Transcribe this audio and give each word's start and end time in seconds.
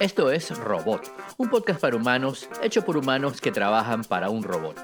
Esto 0.00 0.30
es 0.30 0.56
Robot, 0.58 1.02
un 1.38 1.48
podcast 1.48 1.80
para 1.80 1.96
humanos 1.96 2.48
hecho 2.62 2.84
por 2.84 2.96
humanos 2.96 3.40
que 3.40 3.52
trabajan 3.52 4.02
para 4.04 4.30
un 4.30 4.42
robot. 4.42 4.76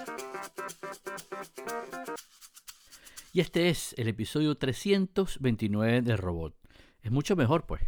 Y 3.32 3.40
este 3.40 3.68
es 3.68 3.94
el 3.98 4.08
episodio 4.08 4.54
329 4.56 6.02
de 6.02 6.16
Robot. 6.16 6.54
Es 7.02 7.10
mucho 7.10 7.36
mejor, 7.36 7.66
pues. 7.66 7.82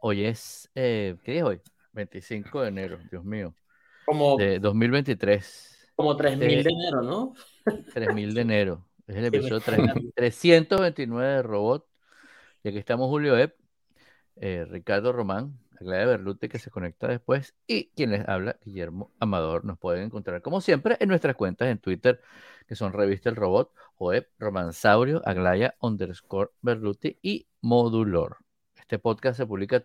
Hoy 0.00 0.24
es, 0.24 0.70
eh, 0.74 1.16
¿qué 1.24 1.32
día 1.32 1.40
es 1.42 1.46
hoy? 1.46 1.60
25 1.92 2.62
de 2.62 2.68
enero, 2.68 2.98
Dios 3.10 3.24
mío. 3.24 3.54
Como, 4.06 4.36
De 4.36 4.58
2023. 4.58 5.92
como 5.94 6.16
3.000 6.16 6.42
Eh, 6.42 6.62
de 6.62 6.70
enero, 6.70 7.02
¿no? 7.02 7.34
3000 7.94 8.34
de 8.34 8.40
enero. 8.40 8.86
Es 9.06 9.16
el 9.16 9.24
episodio 9.26 9.62
me- 9.66 9.92
3- 9.94 10.12
329 10.14 11.28
de 11.28 11.42
Robot. 11.42 11.86
Y 12.62 12.68
aquí 12.68 12.78
estamos 12.78 13.08
Julio 13.08 13.36
Epp, 13.38 13.54
eh, 14.40 14.64
Ricardo 14.64 15.12
Román, 15.12 15.58
Aglaia 15.78 16.06
Berlute 16.06 16.48
que 16.48 16.58
se 16.58 16.70
conecta 16.70 17.06
después 17.06 17.54
y 17.66 17.90
quien 17.90 18.10
les 18.10 18.26
habla, 18.26 18.58
Guillermo 18.64 19.12
Amador. 19.20 19.64
Nos 19.66 19.78
pueden 19.78 20.04
encontrar 20.04 20.40
como 20.40 20.60
siempre 20.62 20.96
en 20.98 21.10
nuestras 21.10 21.36
cuentas 21.36 21.68
en 21.68 21.78
Twitter 21.78 22.20
que 22.66 22.74
son 22.74 22.92
Revista 22.94 23.28
El 23.28 23.36
Robot, 23.36 23.72
Joep, 23.96 24.28
Romansaurio, 24.38 25.20
Aglaya 25.26 25.74
underscore 25.80 26.50
Berluti 26.62 27.18
y 27.20 27.48
Modulor. 27.60 28.38
Este 28.76 28.98
podcast 28.98 29.36
se 29.36 29.46
publica 29.46 29.84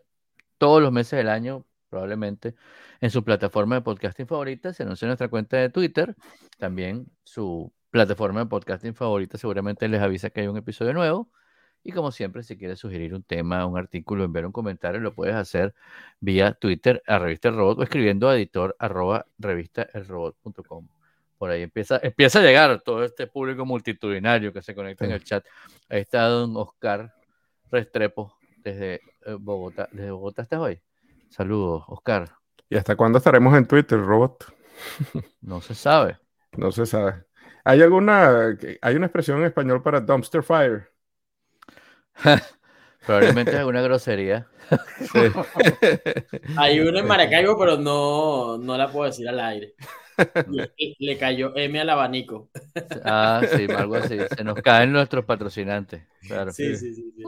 todos 0.57 0.81
los 0.81 0.91
meses 0.91 1.17
del 1.17 1.29
año, 1.29 1.65
probablemente 1.89 2.55
en 3.01 3.09
su 3.09 3.23
plataforma 3.23 3.75
de 3.75 3.81
podcasting 3.81 4.27
favorita. 4.27 4.73
Se 4.73 4.83
anuncia 4.83 5.05
en 5.05 5.09
nuestra 5.09 5.27
cuenta 5.27 5.57
de 5.57 5.69
Twitter. 5.69 6.15
También 6.57 7.07
su 7.23 7.73
plataforma 7.89 8.41
de 8.41 8.45
podcasting 8.45 8.95
favorita 8.95 9.37
seguramente 9.37 9.87
les 9.89 10.01
avisa 10.01 10.29
que 10.29 10.41
hay 10.41 10.47
un 10.47 10.57
episodio 10.57 10.93
nuevo. 10.93 11.29
Y 11.87 11.91
como 11.91 12.11
siempre, 12.11 12.41
si 12.41 12.57
quieres 12.57 12.79
sugerir 12.79 13.13
un 13.13 13.21
tema, 13.21 13.63
un 13.67 13.77
artículo, 13.77 14.23
enviar 14.23 14.47
un 14.47 14.51
comentario, 14.51 14.99
lo 14.99 15.13
puedes 15.13 15.35
hacer 15.35 15.75
vía 16.19 16.51
Twitter 16.53 17.03
a 17.05 17.19
Revista 17.19 17.49
El 17.49 17.57
Robot 17.57 17.77
o 17.77 17.83
escribiendo 17.83 18.27
a 18.27 18.35
editor 18.35 18.75
arroba 18.79 19.27
revistaelrobot.com. 19.37 20.87
Por 21.37 21.51
ahí 21.51 21.61
empieza, 21.61 21.99
empieza 22.01 22.39
a 22.39 22.41
llegar 22.41 22.81
todo 22.81 23.03
este 23.03 23.27
público 23.27 23.67
multitudinario 23.67 24.51
que 24.51 24.63
se 24.63 24.73
conecta 24.73 25.05
en 25.05 25.11
el 25.11 25.23
chat. 25.23 25.45
Ahí 25.87 26.01
está 26.01 26.25
don 26.27 26.57
Oscar 26.57 27.13
Restrepo 27.69 28.35
desde 28.63 28.95
eh, 29.23 29.37
Bogotá. 29.39 29.87
¿Desde 29.91 30.09
Bogotá 30.09 30.41
estás 30.41 30.61
hoy? 30.61 30.81
Saludos, 31.29 31.83
Oscar. 31.85 32.31
¿Y 32.67 32.77
hasta 32.77 32.95
cuándo 32.95 33.19
estaremos 33.19 33.55
en 33.55 33.67
Twitter, 33.67 33.99
robot? 33.99 34.43
No 35.41 35.61
se 35.61 35.75
sabe. 35.75 36.17
No 36.57 36.71
se 36.71 36.87
sabe. 36.87 37.25
¿Hay 37.63 37.83
alguna, 37.83 38.57
hay 38.81 38.95
una 38.95 39.05
expresión 39.05 39.37
en 39.37 39.45
español 39.45 39.83
para 39.83 40.01
dumpster 40.01 40.41
fire? 40.41 40.94
Probablemente 43.05 43.51
es 43.51 43.57
alguna 43.59 43.81
grosería. 43.81 44.47
Sí. 44.99 45.19
Hay 46.57 46.79
una 46.79 46.99
en 46.99 47.07
Maracaibo, 47.07 47.57
pero 47.57 47.77
no, 47.77 48.57
no 48.57 48.77
la 48.77 48.91
puedo 48.91 49.05
decir 49.05 49.27
al 49.29 49.39
aire. 49.39 49.75
Le, 50.47 50.71
le 50.97 51.17
cayó 51.17 51.55
M 51.55 51.79
al 51.79 51.89
abanico. 51.89 52.49
Ah, 53.03 53.41
sí, 53.55 53.67
algo 53.75 53.95
así. 53.95 54.17
Se 54.35 54.43
nos 54.43 54.55
caen 54.61 54.91
nuestros 54.93 55.25
patrocinantes. 55.25 56.03
Claro. 56.21 56.51
Sí, 56.51 56.75
sí, 56.75 56.95
sí. 56.95 57.13
sí. 57.15 57.23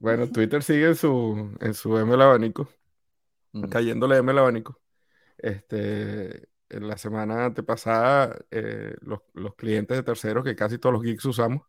Bueno, 0.00 0.28
Twitter 0.28 0.62
sigue 0.62 0.86
en 0.88 0.96
su, 0.96 1.56
en 1.60 1.74
su 1.74 1.96
M 1.98 2.12
el 2.14 2.22
abanico, 2.22 2.68
Mm. 3.52 3.68
cayéndole 3.68 4.16
M 4.18 4.32
el 4.32 4.38
abanico. 4.38 4.80
Este, 5.38 6.48
en 6.68 6.88
la 6.88 6.98
semana 6.98 7.46
antepasada, 7.46 8.36
eh, 8.50 8.94
los, 9.02 9.20
los 9.34 9.54
clientes 9.54 9.96
de 9.96 10.02
terceros 10.02 10.44
que 10.44 10.56
casi 10.56 10.78
todos 10.78 10.92
los 10.94 11.02
geeks 11.02 11.24
usamos 11.26 11.62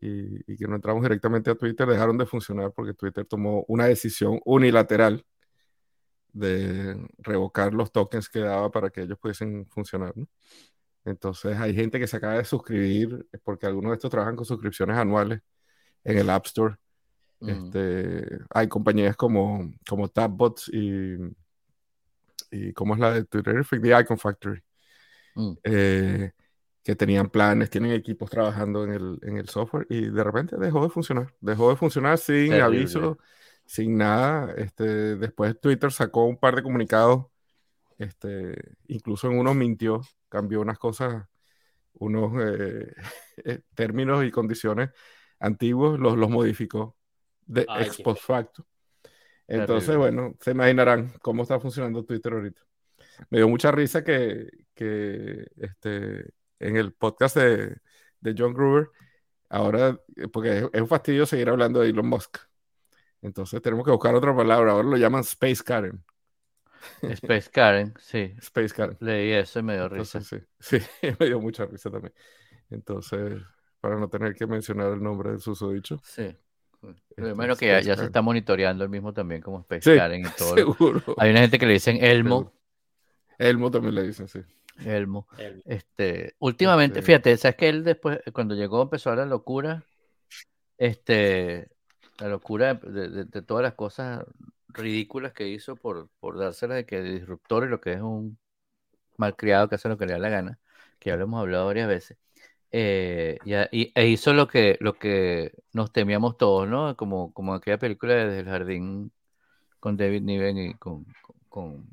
y, 0.00 0.52
y 0.52 0.56
que 0.56 0.66
no 0.66 0.76
entramos 0.76 1.02
directamente 1.02 1.50
a 1.50 1.54
Twitter 1.54 1.86
dejaron 1.88 2.18
de 2.18 2.26
funcionar 2.26 2.72
porque 2.72 2.94
Twitter 2.94 3.24
tomó 3.24 3.64
una 3.68 3.86
decisión 3.86 4.40
unilateral 4.44 5.24
de 6.32 6.96
revocar 7.18 7.72
los 7.72 7.90
tokens 7.92 8.28
que 8.28 8.40
daba 8.40 8.70
para 8.70 8.90
que 8.90 9.02
ellos 9.02 9.18
pudiesen 9.18 9.66
funcionar, 9.66 10.16
¿no? 10.16 10.28
Entonces 11.04 11.56
hay 11.56 11.74
gente 11.74 11.98
que 11.98 12.06
se 12.06 12.16
acaba 12.16 12.34
de 12.34 12.44
suscribir 12.44 13.26
porque 13.44 13.66
algunos 13.66 13.92
de 13.92 13.94
estos 13.94 14.10
trabajan 14.10 14.36
con 14.36 14.44
suscripciones 14.44 14.96
anuales 14.96 15.40
en 16.04 16.18
el 16.18 16.28
App 16.30 16.46
Store. 16.46 16.76
Este, 17.40 18.38
hay 18.50 18.66
compañías 18.68 19.16
como, 19.16 19.72
como 19.88 20.08
Tapbots 20.08 20.68
y, 20.72 21.16
y 22.50 22.72
¿cómo 22.72 22.94
es 22.94 23.00
la 23.00 23.12
de 23.12 23.24
Twitter? 23.24 23.64
The 23.64 24.00
Icon 24.00 24.18
Factory, 24.18 24.62
Mm. 25.36 25.52
eh, 25.64 26.32
que 26.86 26.94
tenían 26.94 27.30
planes, 27.30 27.68
tienen 27.68 27.90
equipos 27.90 28.30
trabajando 28.30 28.84
en 28.84 28.92
el, 28.92 29.18
en 29.22 29.38
el 29.38 29.48
software 29.48 29.88
y 29.90 30.08
de 30.08 30.22
repente 30.22 30.56
dejó 30.56 30.84
de 30.84 30.88
funcionar. 30.88 31.34
Dejó 31.40 31.68
de 31.70 31.74
funcionar 31.74 32.16
sin 32.16 32.50
Terrible. 32.50 32.62
aviso, 32.62 33.18
sin 33.64 33.96
nada. 33.98 34.54
Este, 34.56 35.16
después 35.16 35.60
Twitter 35.60 35.90
sacó 35.90 36.26
un 36.26 36.38
par 36.38 36.54
de 36.54 36.62
comunicados, 36.62 37.26
este, 37.98 38.76
incluso 38.86 39.26
en 39.26 39.36
uno 39.36 39.52
mintió, 39.52 40.00
cambió 40.28 40.60
unas 40.60 40.78
cosas, 40.78 41.24
unos 41.94 42.40
eh, 42.40 42.94
eh, 43.44 43.62
términos 43.74 44.24
y 44.24 44.30
condiciones 44.30 44.90
antiguos, 45.40 45.98
los, 45.98 46.16
los 46.16 46.30
modificó 46.30 46.96
de 47.46 47.66
Ay, 47.68 47.86
ex 47.86 48.00
post 48.00 48.22
facto. 48.22 48.64
Entonces, 49.48 49.88
Terrible. 49.88 50.12
bueno, 50.12 50.36
se 50.40 50.52
imaginarán 50.52 51.12
cómo 51.20 51.42
está 51.42 51.58
funcionando 51.58 52.04
Twitter 52.04 52.32
ahorita. 52.32 52.62
Me 53.30 53.38
dio 53.38 53.48
mucha 53.48 53.72
risa 53.72 54.04
que, 54.04 54.46
que 54.72 55.48
este, 55.56 56.30
en 56.58 56.76
el 56.76 56.92
podcast 56.92 57.36
de, 57.36 57.76
de 58.20 58.34
John 58.36 58.54
Gruber, 58.54 58.88
ahora, 59.48 60.00
eh, 60.16 60.28
porque 60.28 60.58
es, 60.58 60.64
es 60.72 60.80
un 60.80 60.88
fastidio 60.88 61.26
seguir 61.26 61.48
hablando 61.48 61.80
de 61.80 61.90
Elon 61.90 62.08
Musk. 62.08 62.38
Entonces 63.22 63.60
tenemos 63.62 63.84
que 63.84 63.90
buscar 63.90 64.14
otra 64.14 64.34
palabra. 64.34 64.72
Ahora 64.72 64.88
lo 64.88 64.96
llaman 64.96 65.22
Space 65.22 65.62
Karen. 65.64 66.02
Space 67.02 67.50
Karen, 67.50 67.94
sí. 67.98 68.34
Space 68.38 68.74
Karen. 68.74 68.96
Leí 69.00 69.32
eso 69.32 69.58
y 69.58 69.62
me 69.62 69.74
dio 69.74 69.88
risa. 69.88 70.18
Entonces, 70.18 70.46
sí, 70.60 70.78
sí, 71.00 71.08
me 71.18 71.26
dio 71.26 71.40
mucha 71.40 71.66
risa 71.66 71.90
también. 71.90 72.14
Entonces, 72.70 73.42
para 73.80 73.96
no 73.98 74.08
tener 74.08 74.34
que 74.34 74.46
mencionar 74.46 74.92
el 74.92 75.02
nombre 75.02 75.30
del 75.30 75.40
susodicho. 75.40 76.00
Sí. 76.04 76.36
Menos 77.16 77.58
que 77.58 77.66
ya, 77.82 77.96
se 77.96 78.04
está 78.04 78.22
monitoreando 78.22 78.84
el 78.84 78.90
mismo 78.90 79.12
también 79.12 79.40
como 79.40 79.60
Space 79.60 79.90
Sí, 79.90 79.96
Karen 79.96 80.20
y 80.20 80.30
todo. 80.38 80.54
Seguro. 80.54 81.02
Hay 81.16 81.30
una 81.30 81.40
gente 81.40 81.58
que 81.58 81.66
le 81.66 81.72
dicen 81.74 82.02
Elmo. 82.02 82.52
Elmo 83.38 83.70
también 83.70 83.94
le 83.94 84.02
dicen, 84.02 84.28
sí. 84.28 84.40
Elmo. 84.84 85.26
El- 85.38 85.62
Este, 85.64 86.34
últimamente, 86.38 87.00
Este- 87.00 87.06
fíjate, 87.06 87.36
sabes 87.36 87.56
que 87.56 87.68
él 87.68 87.84
después, 87.84 88.20
cuando 88.32 88.54
llegó, 88.54 88.82
empezó 88.82 89.10
a 89.10 89.16
la 89.16 89.26
locura, 89.26 89.84
este, 90.78 91.68
la 92.18 92.28
locura 92.28 92.74
de, 92.74 93.08
de- 93.08 93.24
de 93.24 93.42
todas 93.42 93.62
las 93.62 93.74
cosas 93.74 94.24
ridículas 94.68 95.32
que 95.32 95.48
hizo 95.48 95.76
por, 95.76 96.08
por 96.20 96.38
dárselas 96.38 96.76
de 96.76 96.86
que 96.86 97.02
disruptor 97.02 97.64
y 97.64 97.68
lo 97.68 97.80
que 97.80 97.94
es 97.94 98.00
un 98.00 98.38
malcriado 99.16 99.68
que 99.68 99.76
hace 99.76 99.88
lo 99.88 99.98
que 99.98 100.06
le 100.06 100.12
da 100.14 100.18
la 100.18 100.28
gana, 100.28 100.58
que 100.98 101.10
ya 101.10 101.16
lo 101.16 101.24
hemos 101.24 101.40
hablado 101.40 101.66
varias 101.66 101.88
veces. 101.88 102.18
eh, 102.72 103.38
y, 103.72 103.92
e 103.94 104.06
hizo 104.08 104.34
lo 104.34 104.48
que, 104.48 104.76
lo 104.80 104.94
que 104.98 105.52
nos 105.72 105.92
temíamos 105.92 106.36
todos, 106.36 106.68
¿no? 106.68 106.96
Como, 106.96 107.32
como 107.32 107.54
aquella 107.54 107.78
película 107.78 108.14
de 108.14 108.26
Desde 108.26 108.40
el 108.40 108.46
Jardín 108.46 109.12
con 109.80 109.96
David 109.96 110.22
Niven 110.22 110.58
y 110.58 110.74
con, 110.74 111.04
con- 111.22 111.36
con 111.48 111.90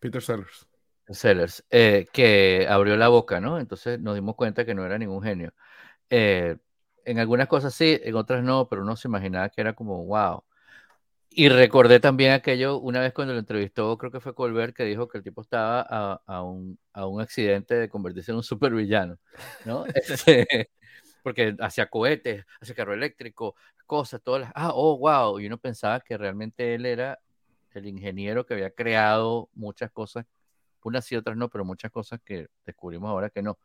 Peter 0.00 0.22
Sellers. 0.22 0.66
Sellers, 1.08 1.64
eh, 1.70 2.06
que 2.12 2.66
abrió 2.68 2.96
la 2.96 3.08
boca, 3.08 3.40
¿no? 3.40 3.58
Entonces 3.58 4.00
nos 4.00 4.14
dimos 4.14 4.36
cuenta 4.36 4.64
que 4.64 4.74
no 4.74 4.84
era 4.86 4.98
ningún 4.98 5.22
genio. 5.22 5.52
Eh, 6.10 6.56
en 7.04 7.18
algunas 7.18 7.48
cosas 7.48 7.74
sí, 7.74 8.00
en 8.02 8.16
otras 8.16 8.44
no, 8.44 8.68
pero 8.68 8.82
uno 8.82 8.96
se 8.96 9.08
imaginaba 9.08 9.48
que 9.50 9.60
era 9.62 9.74
como, 9.74 10.04
wow. 10.06 10.44
Y 11.30 11.48
recordé 11.48 11.98
también 12.00 12.32
aquello, 12.32 12.78
una 12.78 13.00
vez 13.00 13.14
cuando 13.14 13.32
lo 13.32 13.40
entrevistó, 13.40 13.96
creo 13.98 14.12
que 14.12 14.20
fue 14.20 14.34
Colbert, 14.34 14.76
que 14.76 14.84
dijo 14.84 15.08
que 15.08 15.18
el 15.18 15.24
tipo 15.24 15.40
estaba 15.42 15.80
a, 15.88 16.20
a 16.26 16.42
un, 16.42 16.78
a 16.92 17.06
un 17.06 17.22
accidente 17.22 17.74
de 17.74 17.88
convertirse 17.88 18.32
en 18.32 18.38
un 18.38 18.42
supervillano, 18.42 19.18
¿no? 19.64 19.84
Este, 19.94 20.70
porque 21.22 21.56
hacía 21.60 21.86
cohetes, 21.88 22.44
hacía 22.60 22.74
carro 22.74 22.94
eléctrico, 22.94 23.56
cosas, 23.86 24.20
todas 24.22 24.42
las, 24.42 24.52
ah, 24.54 24.72
oh, 24.74 24.98
wow. 24.98 25.40
Y 25.40 25.46
uno 25.46 25.58
pensaba 25.58 26.00
que 26.00 26.18
realmente 26.18 26.74
él 26.74 26.86
era 26.86 27.18
el 27.72 27.86
ingeniero 27.86 28.44
que 28.46 28.54
había 28.54 28.70
creado 28.70 29.48
muchas 29.54 29.90
cosas, 29.90 30.26
unas 30.84 31.10
y 31.12 31.16
otras 31.16 31.36
no, 31.36 31.48
pero 31.48 31.64
muchas 31.64 31.90
cosas 31.90 32.20
que 32.24 32.48
descubrimos 32.64 33.10
ahora 33.10 33.30
que 33.30 33.42
no. 33.42 33.58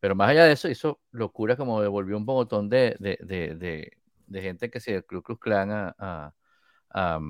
Pero 0.00 0.14
más 0.16 0.30
allá 0.30 0.46
de 0.46 0.52
eso, 0.52 0.68
hizo 0.68 1.00
locura 1.12 1.56
como 1.56 1.80
devolvió 1.80 2.16
un 2.16 2.24
montón 2.24 2.68
de, 2.68 2.96
de, 2.98 3.18
de, 3.22 3.92
de, 4.26 4.42
gente 4.42 4.70
que 4.70 4.80
se 4.80 4.92
del 4.92 5.04
Ku 5.04 5.22
Klux 5.22 5.40
Klan 5.40 5.70
a, 5.70 5.94
a, 5.98 6.34
a, 6.90 7.20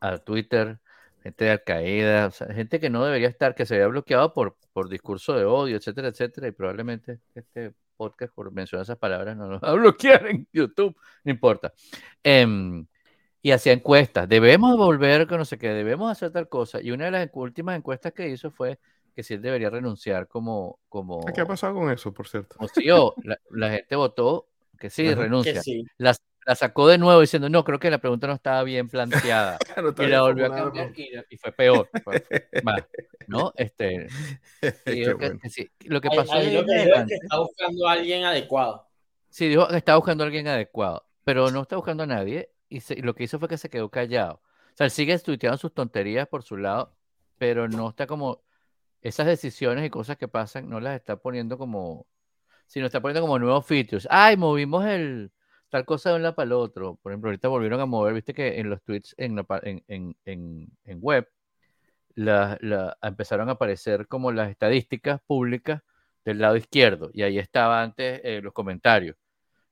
a 0.00 0.18
Twitter, 0.18 0.80
gente 1.22 1.44
de 1.44 1.50
Al 1.50 1.64
Qaeda, 1.64 2.26
o 2.28 2.30
sea, 2.30 2.52
gente 2.54 2.80
que 2.80 2.90
no 2.90 3.04
debería 3.04 3.28
estar, 3.28 3.54
que 3.54 3.66
se 3.66 3.74
había 3.74 3.88
bloqueado 3.88 4.32
por, 4.32 4.56
por 4.72 4.88
discurso 4.88 5.34
de 5.34 5.44
odio, 5.44 5.76
etcétera, 5.76 6.08
etcétera, 6.08 6.48
y 6.48 6.52
probablemente 6.52 7.20
este 7.34 7.74
podcast, 7.96 8.32
por 8.34 8.50
mencionar 8.52 8.84
esas 8.84 8.98
palabras, 8.98 9.36
no 9.36 9.46
nos 9.46 9.62
va 9.62 9.70
a 9.70 9.74
bloquear 9.74 10.26
en 10.26 10.48
YouTube, 10.52 10.96
no 11.24 11.30
importa. 11.30 11.72
Em, 12.22 12.86
y 13.42 13.52
hacía 13.52 13.72
encuestas, 13.72 14.28
debemos 14.28 14.76
volver 14.76 15.26
con 15.26 15.38
no 15.38 15.44
sé 15.44 15.58
qué, 15.58 15.68
debemos 15.70 16.10
hacer 16.10 16.30
tal 16.30 16.48
cosa, 16.48 16.80
y 16.80 16.90
una 16.90 17.06
de 17.06 17.10
las 17.12 17.30
últimas 17.32 17.76
encuestas 17.76 18.12
que 18.12 18.28
hizo 18.28 18.50
fue 18.50 18.78
que 19.14 19.22
si 19.22 19.34
él 19.34 19.42
debería 19.42 19.70
renunciar 19.70 20.28
como... 20.28 20.78
como 20.88 21.24
¿Qué 21.26 21.40
ha 21.40 21.46
pasado 21.46 21.74
con 21.74 21.90
eso, 21.90 22.12
por 22.12 22.28
cierto? 22.28 22.56
como 22.56 22.68
CEO. 22.68 23.14
La, 23.24 23.38
la 23.50 23.70
gente 23.70 23.96
votó 23.96 24.46
que 24.78 24.88
sí, 24.88 25.08
Ajá. 25.08 25.22
renuncia. 25.22 25.54
Que 25.54 25.60
sí. 25.60 25.84
La 25.98 26.14
la 26.46 26.54
sacó 26.54 26.88
de 26.88 26.98
nuevo 26.98 27.20
diciendo, 27.20 27.48
no, 27.48 27.64
creo 27.64 27.78
que 27.78 27.90
la 27.90 27.98
pregunta 27.98 28.26
no 28.26 28.32
estaba 28.32 28.62
bien 28.62 28.88
planteada. 28.88 29.58
No 29.76 30.04
y 30.04 30.06
la 30.08 30.22
volvió 30.22 30.46
a 30.46 30.54
cambiar 30.54 30.92
y, 30.96 31.10
y 31.30 31.36
fue 31.36 31.52
peor. 31.52 31.88
fue 32.02 32.24
más, 32.64 32.82
¿no? 33.26 33.52
Este, 33.56 34.08
que- 34.84 35.14
bueno. 35.14 35.38
que 35.40 35.50
sí. 35.50 35.70
Lo 35.84 36.00
que 36.00 36.08
pasó 36.08 36.34
ahí 36.34 36.52
lo 36.52 36.64
que 36.64 36.82
es 36.82 36.88
que 37.06 37.14
está 37.14 37.38
buscando 37.38 37.88
a 37.88 37.92
alguien 37.92 38.24
adecuado. 38.24 38.88
Sí, 39.28 39.48
dijo 39.48 39.68
que 39.68 39.76
estaba 39.76 39.98
buscando 39.98 40.24
a 40.24 40.26
alguien 40.26 40.48
adecuado, 40.48 41.06
pero 41.24 41.50
no 41.50 41.62
está 41.62 41.76
buscando 41.76 42.02
a 42.02 42.06
nadie 42.06 42.50
y, 42.70 42.80
se- 42.82 42.94
y 42.98 43.02
lo 43.02 43.14
que 43.14 43.24
hizo 43.24 43.38
fue 43.40 43.48
que 43.48 43.58
se 43.58 43.70
quedó 43.70 43.90
callado. 43.90 44.36
O 44.74 44.76
sea, 44.76 44.86
él 44.86 44.92
sigue 44.92 45.18
tuiteando 45.20 45.58
sus 45.58 45.74
tonterías 45.74 46.28
por 46.28 46.42
su 46.44 46.56
lado, 46.58 46.94
pero 47.38 47.68
no 47.68 47.90
está 47.90 48.06
como 48.08 48.42
esas 49.02 49.26
decisiones 49.26 49.86
y 49.86 49.90
cosas 49.90 50.16
que 50.18 50.28
pasan, 50.28 50.68
no 50.70 50.80
las 50.80 50.96
está 50.96 51.16
poniendo 51.16 51.58
como, 51.58 52.06
sino 52.66 52.86
está 52.86 53.00
poniendo 53.02 53.22
como 53.22 53.38
nuevos 53.38 53.66
features. 53.66 54.06
Ay, 54.10 54.36
movimos 54.36 54.84
el 54.86 55.32
tal 55.70 55.84
cosa 55.86 56.10
de 56.10 56.16
un 56.16 56.22
lado 56.22 56.34
para 56.36 56.46
el 56.46 56.52
otro. 56.52 56.96
Por 57.02 57.12
ejemplo, 57.12 57.30
ahorita 57.30 57.48
volvieron 57.48 57.80
a 57.80 57.86
mover, 57.86 58.14
viste 58.14 58.34
que 58.34 58.60
en 58.60 58.70
los 58.70 58.82
tweets 58.82 59.14
en, 59.18 59.38
en, 59.64 60.16
en, 60.26 60.68
en, 60.84 60.98
web 61.02 61.28
la- 62.14 62.96
empezaron 63.02 63.48
a 63.48 63.52
aparecer 63.52 64.06
como 64.08 64.32
las 64.32 64.50
estadísticas 64.50 65.20
públicas 65.26 65.82
del 66.24 66.38
lado 66.38 66.56
izquierdo 66.56 67.10
y 67.12 67.22
ahí 67.22 67.38
estaba 67.38 67.82
antes 67.82 68.20
eh, 68.24 68.40
los 68.42 68.52
comentarios, 68.52 69.16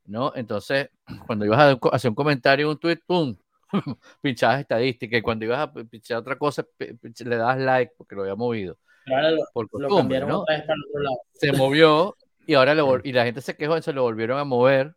¿no? 0.08 0.32
Entonces, 0.34 0.90
cuando 1.26 1.44
ibas 1.44 1.60
a 1.60 1.78
hacer 1.92 2.10
un 2.10 2.14
comentario, 2.14 2.70
un 2.70 2.78
tweet, 2.78 3.00
¡pum! 3.06 3.36
pinchabas 4.22 4.60
estadística 4.60 5.16
y 5.16 5.22
cuando 5.22 5.44
ibas 5.44 5.60
a 5.60 5.72
pinchar 5.72 6.18
otra 6.18 6.36
cosa, 6.36 6.66
le 6.78 7.36
dabas 7.36 7.58
like 7.58 7.92
porque 7.96 8.14
lo 8.14 8.22
había 8.22 8.34
movido 8.34 8.78
ahora 9.14 9.30
lo, 9.30 9.48
por 9.52 9.64
lo 9.64 9.88
costumbre, 9.88 9.96
cambiaron 9.96 10.28
¿no? 10.28 10.40
otra 10.40 10.56
vez 10.56 10.64
para 10.64 10.74
el 10.74 10.84
otro 10.88 11.02
lado. 11.02 11.20
Se 11.32 11.52
movió 11.52 12.16
y 12.46 12.54
ahora 12.54 12.74
lo 12.74 13.00
y 13.04 13.12
la 13.12 13.24
gente 13.24 13.40
se 13.40 13.56
quejó 13.56 13.76
y 13.76 13.82
se 13.82 13.92
lo 13.92 14.02
volvieron 14.02 14.38
a 14.38 14.44
mover. 14.44 14.94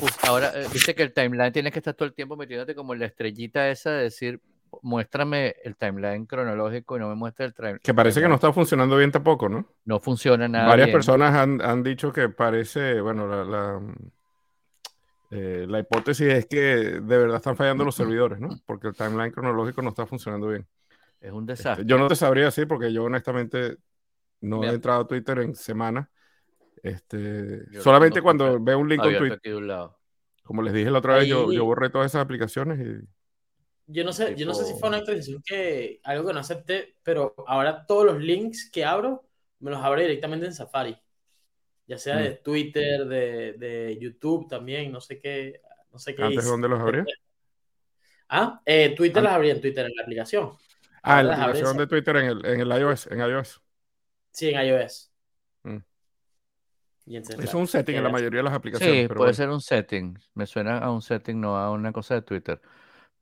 Pues 0.00 0.16
ahora, 0.24 0.52
eh, 0.54 0.66
viste 0.72 0.94
que 0.94 1.02
el 1.02 1.12
timeline 1.12 1.52
tienes 1.52 1.72
que 1.72 1.78
estar 1.78 1.94
todo 1.94 2.06
el 2.06 2.14
tiempo 2.14 2.36
metiéndote 2.36 2.74
como 2.74 2.94
en 2.94 3.00
la 3.00 3.06
estrellita 3.06 3.68
esa 3.68 3.90
de 3.90 4.04
decir, 4.04 4.40
muéstrame 4.82 5.54
el 5.64 5.76
timeline 5.76 6.26
cronológico 6.26 6.96
y 6.96 7.00
no 7.00 7.08
me 7.08 7.14
muestra 7.14 7.46
el 7.46 7.54
timeline. 7.54 7.80
Que 7.82 7.94
parece 7.94 8.20
que 8.20 8.28
no 8.28 8.34
está 8.36 8.52
funcionando 8.52 8.96
bien 8.96 9.10
tampoco, 9.12 9.48
¿no? 9.48 9.66
No 9.84 10.00
funciona 10.00 10.48
nada. 10.48 10.68
Varias 10.68 10.86
bien. 10.86 10.96
personas 10.96 11.34
han, 11.34 11.60
han 11.60 11.82
dicho 11.82 12.12
que 12.12 12.28
parece, 12.28 13.00
bueno, 13.00 13.26
la, 13.26 13.44
la, 13.44 13.80
eh, 15.30 15.66
la 15.68 15.80
hipótesis 15.80 16.26
es 16.32 16.46
que 16.46 16.58
de 16.58 17.00
verdad 17.00 17.36
están 17.36 17.56
fallando 17.56 17.84
los 17.84 17.94
servidores, 17.94 18.40
¿no? 18.40 18.48
Porque 18.66 18.88
el 18.88 18.94
timeline 18.94 19.32
cronológico 19.32 19.82
no 19.82 19.90
está 19.90 20.06
funcionando 20.06 20.48
bien. 20.48 20.66
Es 21.20 21.32
un 21.32 21.48
Este, 21.50 21.52
desastre. 21.52 21.84
yo 21.86 21.98
no 21.98 22.06
te 22.08 22.16
sabría 22.16 22.44
decir 22.46 22.68
porque 22.68 22.92
yo 22.92 23.04
honestamente 23.04 23.76
no 24.40 24.62
he 24.62 24.68
entrado 24.68 25.02
a 25.02 25.06
Twitter 25.06 25.38
en 25.40 25.54
semana. 25.54 26.10
Este, 26.82 27.64
Yo 27.70 27.82
solamente 27.82 28.18
no 28.18 28.24
cuando 28.24 28.60
veo 28.60 28.78
un 28.78 28.88
link 28.88 29.00
Abierto 29.00 29.38
Twitter, 29.40 29.40
como 30.42 30.60
les 30.62 30.74
dije 30.74 30.90
la 30.90 30.98
otra 30.98 31.14
vez, 31.16 31.26
yo, 31.28 31.50
yo 31.50 31.64
borré 31.64 31.88
todas 31.88 32.10
esas 32.12 32.22
aplicaciones 32.22 32.78
y 32.78 33.08
Yo 33.86 34.02
no 34.04 34.12
sé, 34.12 34.34
yo 34.36 34.46
no 34.46 34.54
sé 34.54 34.64
si 34.64 34.74
fue 34.78 34.88
una 34.88 34.98
actualización 34.98 35.42
que 35.42 36.00
algo 36.04 36.26
que 36.26 36.32
no 36.32 36.40
acepté, 36.40 36.96
pero 37.02 37.34
ahora 37.46 37.84
todos 37.86 38.06
los 38.06 38.18
links 38.20 38.70
que 38.70 38.84
abro 38.84 39.28
me 39.60 39.70
los 39.70 39.82
abre 39.84 40.02
directamente 40.02 40.46
en 40.46 40.54
Safari. 40.54 40.96
Ya 41.86 41.98
sea 41.98 42.16
de 42.16 42.30
Twitter, 42.36 43.04
de, 43.06 43.52
de 43.54 43.98
YouTube 44.00 44.48
también, 44.48 44.90
no 44.90 45.02
sé 45.02 45.18
qué, 45.20 45.60
no 45.92 45.98
sé 45.98 46.14
qué 46.14 46.22
antes 46.22 46.38
hice. 46.38 46.44
de 46.46 46.50
dónde 46.50 46.68
los 46.68 46.80
abrí. 46.80 47.02
Ah, 48.26 48.60
eh, 48.64 48.94
Twitter 48.96 49.18
Ah. 49.20 49.24
las 49.24 49.32
abrí 49.34 49.50
en 49.50 49.60
Twitter, 49.60 49.84
en 49.84 49.92
la 49.94 50.02
aplicación. 50.02 50.50
Ah, 51.02 51.20
en 51.20 51.26
la 51.28 51.44
aplicación 51.44 51.76
de 51.76 51.86
Twitter 51.86 52.16
en 52.16 52.24
el, 52.24 52.46
en 52.46 52.60
el 52.62 52.68
iOS, 52.80 53.06
en 53.08 53.20
iOS. 53.20 53.60
Sí, 54.32 54.48
en 54.48 54.66
iOS. 54.66 55.12
Mm. 55.62 55.76
Y 57.06 57.16
en 57.16 57.22
Es 57.22 57.52
un 57.54 57.66
setting 57.68 57.96
en 57.96 58.02
la 58.02 58.08
mayoría 58.08 58.38
de 58.38 58.44
las 58.44 58.54
aplicaciones. 58.54 58.94
Sí, 59.02 59.02
pero 59.08 59.18
puede 59.18 59.32
bueno. 59.32 59.34
ser 59.34 59.50
un 59.50 59.60
setting. 59.60 60.18
Me 60.32 60.46
suena 60.46 60.78
a 60.78 60.90
un 60.90 61.02
setting, 61.02 61.38
no 61.38 61.56
a 61.58 61.70
una 61.70 61.92
cosa 61.92 62.14
de 62.14 62.22
Twitter. 62.22 62.60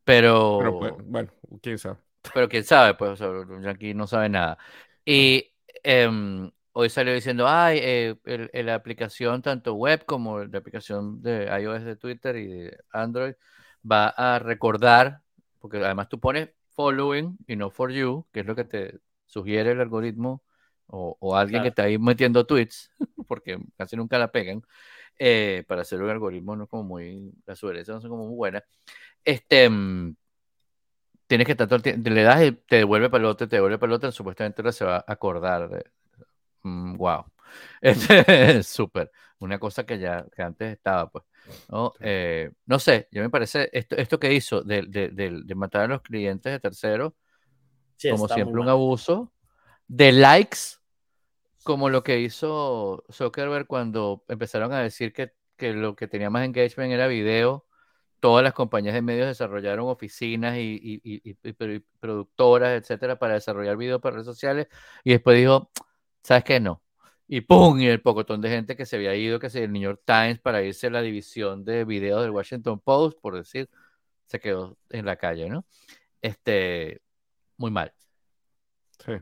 Pero, 0.04 0.58
Pero 0.58 0.78
pues, 0.78 0.92
bueno, 1.06 1.30
quién 1.62 1.78
sabe. 1.78 1.98
pero 2.32 2.48
quién 2.48 2.64
sabe, 2.64 2.94
pues, 2.94 3.20
o 3.20 3.60
sea, 3.62 3.70
aquí 3.70 3.94
no 3.94 4.06
sabe 4.06 4.28
nada. 4.28 4.58
Y 5.04 5.52
em, 5.82 6.50
hoy 6.72 6.88
salió 6.90 7.12
diciendo, 7.14 7.46
ay, 7.48 7.78
eh, 7.82 8.16
el- 8.24 8.50
el- 8.52 8.66
la 8.66 8.74
aplicación 8.74 9.42
tanto 9.42 9.74
web 9.74 10.04
como 10.06 10.40
la 10.44 10.58
aplicación 10.58 11.22
de 11.22 11.46
iOS 11.60 11.84
de 11.84 11.96
Twitter 11.96 12.36
y 12.36 12.46
de 12.46 12.78
Android 12.92 13.34
va 13.90 14.08
a 14.08 14.38
recordar, 14.38 15.20
porque 15.58 15.78
además 15.78 16.08
tú 16.08 16.20
pones 16.20 16.50
following 16.74 17.36
y 17.46 17.56
no 17.56 17.70
for 17.70 17.90
you, 17.92 18.26
que 18.32 18.40
es 18.40 18.46
lo 18.46 18.54
que 18.56 18.64
te 18.64 18.98
sugiere 19.26 19.72
el 19.72 19.80
algoritmo 19.80 20.42
o, 20.86 21.16
o 21.20 21.36
alguien 21.36 21.60
Claro. 21.60 21.64
que 21.64 21.68
está 21.68 21.82
ahí 21.84 21.98
metiendo 21.98 22.46
tweets, 22.46 22.90
porque 23.28 23.58
casi 23.76 23.96
nunca 23.96 24.18
la 24.18 24.30
pegan, 24.32 24.62
eh, 25.22 25.64
para 25.68 25.82
hacer 25.82 26.02
un 26.02 26.10
algoritmo 26.10 26.56
no 26.56 26.64
es 26.64 26.70
como 26.70 26.84
muy, 26.84 27.32
las 27.46 27.58
sugerencias 27.58 27.96
no 27.96 28.00
son 28.02 28.10
como 28.10 28.26
muy 28.28 28.36
buenas. 28.36 28.64
Este, 29.24 29.68
mm, 29.70 30.16
tienes 31.26 31.46
que 31.46 31.54
tiempo, 31.54 32.10
le 32.10 32.22
das 32.22 32.42
y 32.44 32.52
te 32.52 32.76
devuelve 32.76 33.08
para 33.10 33.22
el 33.22 33.26
otro, 33.30 33.48
te 33.48 33.56
devuelve 33.56 33.78
para 33.78 33.90
el 33.92 33.96
otro, 33.96 34.12
supuestamente 34.12 34.60
ahora 34.62 34.72
se 34.72 34.84
va 34.84 34.96
a 34.98 35.04
acordar 35.06 35.84
mm, 36.62 36.96
wow. 36.96 37.26
Este, 37.82 38.62
súper, 38.64 39.10
una 39.40 39.58
cosa 39.58 39.84
que 39.86 39.98
ya 39.98 40.26
que 40.34 40.42
antes 40.42 40.72
estaba, 40.74 41.10
pues, 41.10 41.24
¿no? 41.68 41.94
Eh, 42.00 42.50
no 42.66 42.78
sé, 42.78 43.08
yo 43.12 43.22
me 43.22 43.30
parece, 43.30 43.70
esto, 43.72 43.96
esto 43.96 44.18
que 44.20 44.32
hizo 44.34 44.62
de, 44.62 44.82
de, 44.88 45.10
de- 45.10 45.42
de 45.44 45.54
matar 45.56 45.82
a 45.84 45.88
los 45.88 46.02
clientes 46.02 46.52
de 46.52 46.60
terceros, 46.60 47.14
Sí, 47.96 48.08
como 48.08 48.28
siempre 48.28 48.60
un 48.60 48.68
mal. 48.68 48.70
abuso, 48.70 49.32
de 49.88 50.12
likes, 50.12 50.58
como 51.62 51.88
lo 51.90 52.02
que 52.02 52.20
hizo 52.20 53.04
Zuckerberg 53.10 53.66
cuando 53.66 54.24
empezaron 54.28 54.72
a 54.72 54.80
decir 54.80 55.12
que, 55.12 55.32
que 55.56 55.72
lo 55.72 55.96
que 55.96 56.08
tenía 56.08 56.30
más 56.30 56.44
engagement 56.44 56.92
era 56.92 57.06
video, 57.06 57.66
todas 58.20 58.44
las 58.44 58.52
compañías 58.54 58.94
de 58.94 59.02
medios 59.02 59.26
desarrollaron 59.26 59.88
oficinas 59.88 60.56
y, 60.56 60.78
y- 60.82 61.00
y- 61.04 61.30
y- 61.30 61.36
y 61.42 61.52
pro- 61.52 61.72
y 61.74 61.84
productoras, 62.00 62.80
etcétera, 62.80 63.18
para 63.18 63.34
desarrollar 63.34 63.76
video 63.76 64.00
para 64.00 64.14
redes 64.16 64.26
sociales, 64.26 64.68
y 65.04 65.12
después 65.12 65.36
dijo, 65.38 65.70
¿sabes 66.22 66.44
qué? 66.44 66.60
No. 66.60 66.82
Y 67.28 67.40
¡pum! 67.42 67.80
Y 67.80 67.86
el 67.88 68.02
pocotón 68.02 68.40
de 68.40 68.50
gente 68.50 68.76
que 68.76 68.84
se 68.86 68.96
había 68.96 69.14
ido, 69.16 69.38
que 69.38 69.50
se 69.50 69.64
el 69.64 69.72
New 69.72 69.82
York 69.82 70.02
Times 70.04 70.38
para 70.40 70.62
irse 70.62 70.88
a 70.88 70.90
la 70.90 71.00
división 71.02 71.64
de 71.64 71.84
video 71.84 72.20
del 72.22 72.30
Washington 72.30 72.80
Post, 72.80 73.18
por 73.20 73.34
decir, 73.36 73.70
se 74.26 74.38
quedó 74.40 74.76
en 74.90 75.06
la 75.06 75.16
calle, 75.16 75.48
¿no? 75.48 75.64
Este, 76.20 77.00
muy 77.56 77.70
mal. 77.70 77.92
Sí. 79.04 79.12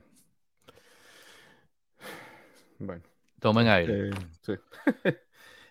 Bueno. 2.80 3.02
Tomen 3.40 3.68
aire. 3.68 4.10
este, 4.10 4.26
sí. 4.42 4.52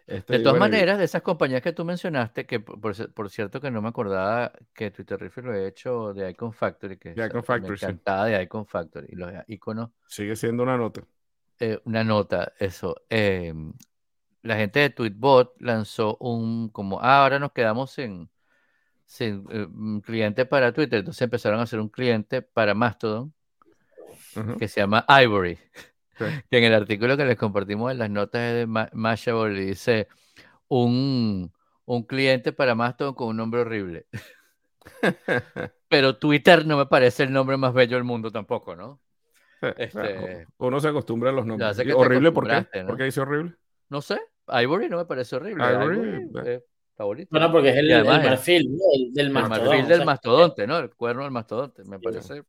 Este, 0.07 0.33
De 0.33 0.39
todas 0.39 0.57
bueno, 0.57 0.73
maneras, 0.73 0.97
de 0.97 1.03
esas 1.06 1.21
compañías 1.21 1.61
que 1.61 1.71
tú 1.71 1.85
mencionaste, 1.85 2.47
que 2.47 2.59
por, 2.59 2.81
por 2.81 2.95
ci- 2.95 3.13
por 3.13 3.29
cierto 3.29 3.61
que 3.61 3.69
no 3.69 3.79
me 3.79 3.89
acordaba 3.89 4.51
que 4.73 4.89
Twitter 4.89 5.19
Rifle 5.19 5.43
lo 5.43 5.53
he 5.53 5.67
hecho 5.67 6.13
de 6.15 6.31
Icon 6.31 6.51
Factory, 6.51 6.98
que 6.98 7.10
De 7.13 7.25
Icon 7.27 7.41
me 7.41 7.45
Factory, 7.45 7.77
sí. 7.77 7.86
encantaba 7.86 8.25
de 8.25 8.41
Icon 8.41 8.65
Factory, 8.65 9.07
y 9.12 9.15
los 9.15 9.31
iconos, 9.48 9.91
Sigue 10.07 10.36
siendo 10.36 10.63
una 10.63 10.77
nota. 10.77 11.03
eh, 11.60 11.79
una 11.86 12.03
nota, 12.03 12.53
eso. 12.60 12.95
eh, 13.10 13.53
la 14.43 14.55
gente 14.57 14.79
de 14.81 14.89
Tweetbot 14.91 15.55
lanzó 15.62 16.17
un, 16.19 16.69
como, 16.69 17.00
ah, 17.01 17.24
ahora 17.24 17.39
nos 17.39 17.51
quedamos 17.53 17.91
sin, 17.91 18.29
sin 19.05 19.45
eh, 19.51 19.65
un 19.65 20.01
cliente 20.01 20.45
para 20.45 20.74
Twitter, 20.74 21.00
entonces 21.00 21.24
empezaron 21.24 21.60
a 21.60 21.63
hacer 21.63 21.79
un 21.79 21.89
cliente 21.89 22.41
para 22.43 22.74
Mastodon, 22.75 23.34
que 24.57 24.67
se 24.67 24.81
llama 24.81 25.05
Ivory. 25.07 25.57
Que 26.49 26.57
en 26.57 26.63
el 26.65 26.73
artículo 26.73 27.15
que 27.17 27.25
les 27.25 27.38
compartimos 27.38 27.91
en 27.91 27.99
las 27.99 28.09
notas 28.09 28.53
de 28.53 28.65
Ma- 28.67 28.89
Mashable 28.93 29.59
dice 29.59 30.07
un, 30.67 31.51
un 31.85 32.03
cliente 32.03 32.51
para 32.53 32.75
Mastodon 32.75 33.13
con 33.15 33.27
un 33.29 33.38
nombre 33.38 33.61
horrible. 33.61 34.05
Pero 35.89 36.17
Twitter 36.17 36.65
no 36.65 36.77
me 36.77 36.85
parece 36.85 37.23
el 37.23 37.33
nombre 37.33 37.57
más 37.57 37.73
bello 37.73 37.95
del 37.95 38.03
mundo 38.03 38.31
tampoco, 38.31 38.75
¿no? 38.75 38.99
Este- 39.77 40.45
uno 40.57 40.79
se 40.79 40.88
acostumbra 40.88 41.31
a 41.31 41.33
los 41.33 41.45
nombres. 41.45 41.75
sé 41.75 41.83
¿Y 41.83 41.85
que 41.88 41.91
te 41.91 41.97
horrible 41.97 42.31
por 42.31 42.47
qué? 42.47 42.65
¿no? 42.81 42.88
¿Por 42.88 42.97
qué 42.97 43.03
dice 43.05 43.21
horrible? 43.21 43.55
No 43.89 44.01
sé, 44.01 44.19
Ivory 44.47 44.88
no 44.88 44.97
me 44.97 45.05
parece 45.05 45.35
horrible. 45.35 45.63
Ivory, 45.63 45.97
Ivory, 45.97 46.49
eh. 46.49 46.63
está 46.91 47.03
bonito. 47.03 47.27
Bueno, 47.31 47.51
porque 47.51 47.69
es 47.69 47.75
el, 47.77 47.91
el 47.91 48.05
marfil, 48.05 48.71
¿no? 48.71 48.77
del, 48.91 49.13
del 49.13 49.25
el 49.27 49.31
mastodón, 49.33 49.67
marfil 49.67 49.88
del 49.88 50.05
mastodonte, 50.05 50.67
¿no? 50.67 50.77
El 50.77 50.89
cuerno 50.95 51.23
del 51.23 51.31
mastodonte. 51.31 51.83
Me 51.83 51.97
Sí. 51.97 52.03
parece, 52.03 52.43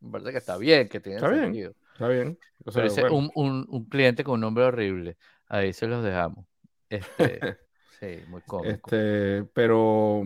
me 0.00 0.10
parece 0.12 0.30
que 0.32 0.38
está 0.38 0.56
bien, 0.56 0.88
que 0.88 1.00
tiene 1.00 1.16
Está 1.16 1.28
bien. 1.28 1.74
Está 1.98 2.08
bien. 2.08 2.38
O 2.64 2.70
sea, 2.70 2.82
Pero 2.84 2.94
bueno, 3.00 3.16
un, 3.16 3.30
un, 3.34 3.66
un 3.68 3.84
cliente 3.88 4.22
con 4.24 4.34
un 4.34 4.40
nombre 4.42 4.64
horrible. 4.64 5.16
Ahí 5.48 5.72
se 5.72 5.86
los 5.88 6.04
dejamos. 6.04 6.46
Este, 6.88 7.58
sí, 8.00 8.24
muy 8.28 8.42
cómico. 8.42 8.90
Este, 8.92 9.44
pero, 9.52 10.22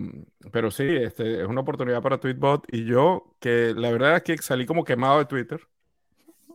pero 0.52 0.70
sí, 0.70 0.84
este, 0.84 1.40
es 1.42 1.46
una 1.48 1.62
oportunidad 1.62 2.02
para 2.02 2.18
Tweetbot. 2.20 2.66
Y 2.72 2.84
yo, 2.84 3.36
que 3.40 3.72
la 3.76 3.90
verdad 3.90 4.16
es 4.16 4.22
que 4.22 4.38
salí 4.38 4.66
como 4.66 4.84
quemado 4.84 5.18
de 5.18 5.26
Twitter 5.26 5.60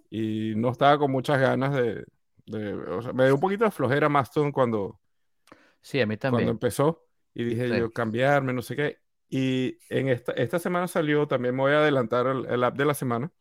y 0.10 0.54
no 0.56 0.70
estaba 0.72 0.98
con 0.98 1.12
muchas 1.12 1.40
ganas 1.40 1.74
de, 1.76 2.06
de- 2.46 2.74
o 2.76 3.02
sea, 3.02 3.14
me 3.14 3.26
dio 3.26 3.36
un 3.36 3.42
poquito 3.42 3.66
de 3.66 3.72
flojera 3.72 4.10
Mastodon 4.10 4.52
cuando, 4.52 5.00
Sí, 5.82 6.00
a 6.02 6.06
mí 6.08 6.18
cuando 6.30 6.50
también. 6.50 6.50
empezó 6.50 7.08
y 7.34 7.44
dije 7.44 7.70
Sí. 7.70 7.78
yo 7.78 7.92
cambiarme, 7.94 8.54
no 8.54 8.62
sé 8.62 8.76
qué. 8.76 9.00
Y 9.30 9.78
en 9.90 10.08
esta, 10.10 10.32
esta 10.34 10.60
semana 10.60 10.88
salió, 10.88 11.28
también 11.28 11.56
me 11.56 11.62
voy 11.64 11.74
a 11.74 11.80
adelantar 11.80 12.28
el, 12.28 12.46
el 12.48 12.64
app 12.64 12.78
de 12.78 12.86
la 12.86 12.94
semana. 12.94 13.32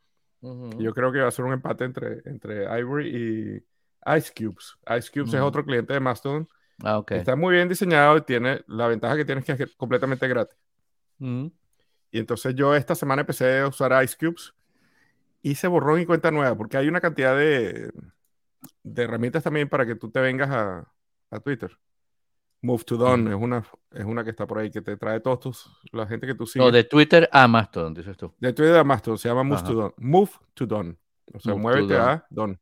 Yo 0.78 0.92
creo 0.94 1.12
que 1.12 1.20
va 1.20 1.28
a 1.28 1.32
ser 1.32 1.44
un 1.44 1.52
empate 1.52 1.84
entre, 1.84 2.22
entre 2.24 2.64
Ivory 2.80 3.64
y 4.04 4.16
Ice 4.16 4.32
Cubes. 4.36 4.76
Ice 4.96 5.10
Cubes 5.12 5.34
es 5.34 5.40
otro 5.40 5.64
cliente 5.64 5.92
de 5.92 6.00
Mastodon 6.00 6.48
Ah. 6.84 6.98
Está 7.08 7.36
muy 7.36 7.54
bien 7.54 7.68
diseñado 7.68 8.18
y 8.18 8.22
tiene 8.22 8.62
la 8.66 8.86
ventaja 8.88 9.16
que 9.16 9.24
tiene 9.24 9.40
es 9.40 9.46
que 9.46 9.62
es 9.62 9.74
completamente 9.76 10.28
gratis. 10.28 10.58
Y 12.10 12.18
entonces 12.18 12.54
yo 12.54 12.74
esta 12.74 12.94
semana 12.94 13.22
empecé 13.22 13.60
a 13.60 13.68
usar 13.68 14.02
Ice 14.04 14.16
Cubes. 14.18 14.54
Hice 15.42 15.68
borrón 15.68 16.00
y 16.00 16.06
cuenta 16.06 16.30
nueva 16.30 16.56
porque 16.56 16.76
hay 16.76 16.88
una 16.88 17.00
cantidad 17.00 17.36
de, 17.36 17.92
de 18.82 19.02
herramientas 19.02 19.44
también 19.44 19.68
para 19.68 19.86
que 19.86 19.94
tú 19.94 20.10
te 20.10 20.20
vengas 20.20 20.50
a, 20.50 20.92
a 21.30 21.40
Twitter. 21.40 21.78
Move 22.66 22.85
to 22.85 22.96
Done 22.96 23.30
es, 23.30 23.37
una, 23.37 23.64
es 23.92 24.04
una 24.04 24.25
que 24.25 24.30
está 24.30 24.46
por 24.46 24.58
ahí 24.58 24.70
que 24.70 24.82
te 24.82 24.96
trae 24.96 25.20
todos 25.20 25.40
tus, 25.40 25.70
la 25.92 26.06
gente 26.06 26.26
que 26.26 26.35
tú 26.35 26.46
sigues. 26.46 26.66
No, 26.66 26.73
de 26.73 26.82
Twitter 26.85 27.28
a 27.32 27.46
Mastodon, 27.46 27.94
dices 27.94 28.16
tú. 28.16 28.35
De 28.38 28.52
Twitter 28.52 28.76
a 28.76 28.85
Mastodon, 28.85 29.18
se 29.18 29.28
llama 29.28 29.42
Move 29.44 29.56
Ajá. 29.56 29.66
to 29.68 29.75
Done. 29.75 29.94
Move 29.99 30.30
to 30.54 30.66
Done. 30.66 30.96
O 31.32 31.38
sea, 31.40 31.52
Move 31.54 31.62
muévete 31.62 31.96
a 31.96 32.26
Done. 32.30 32.58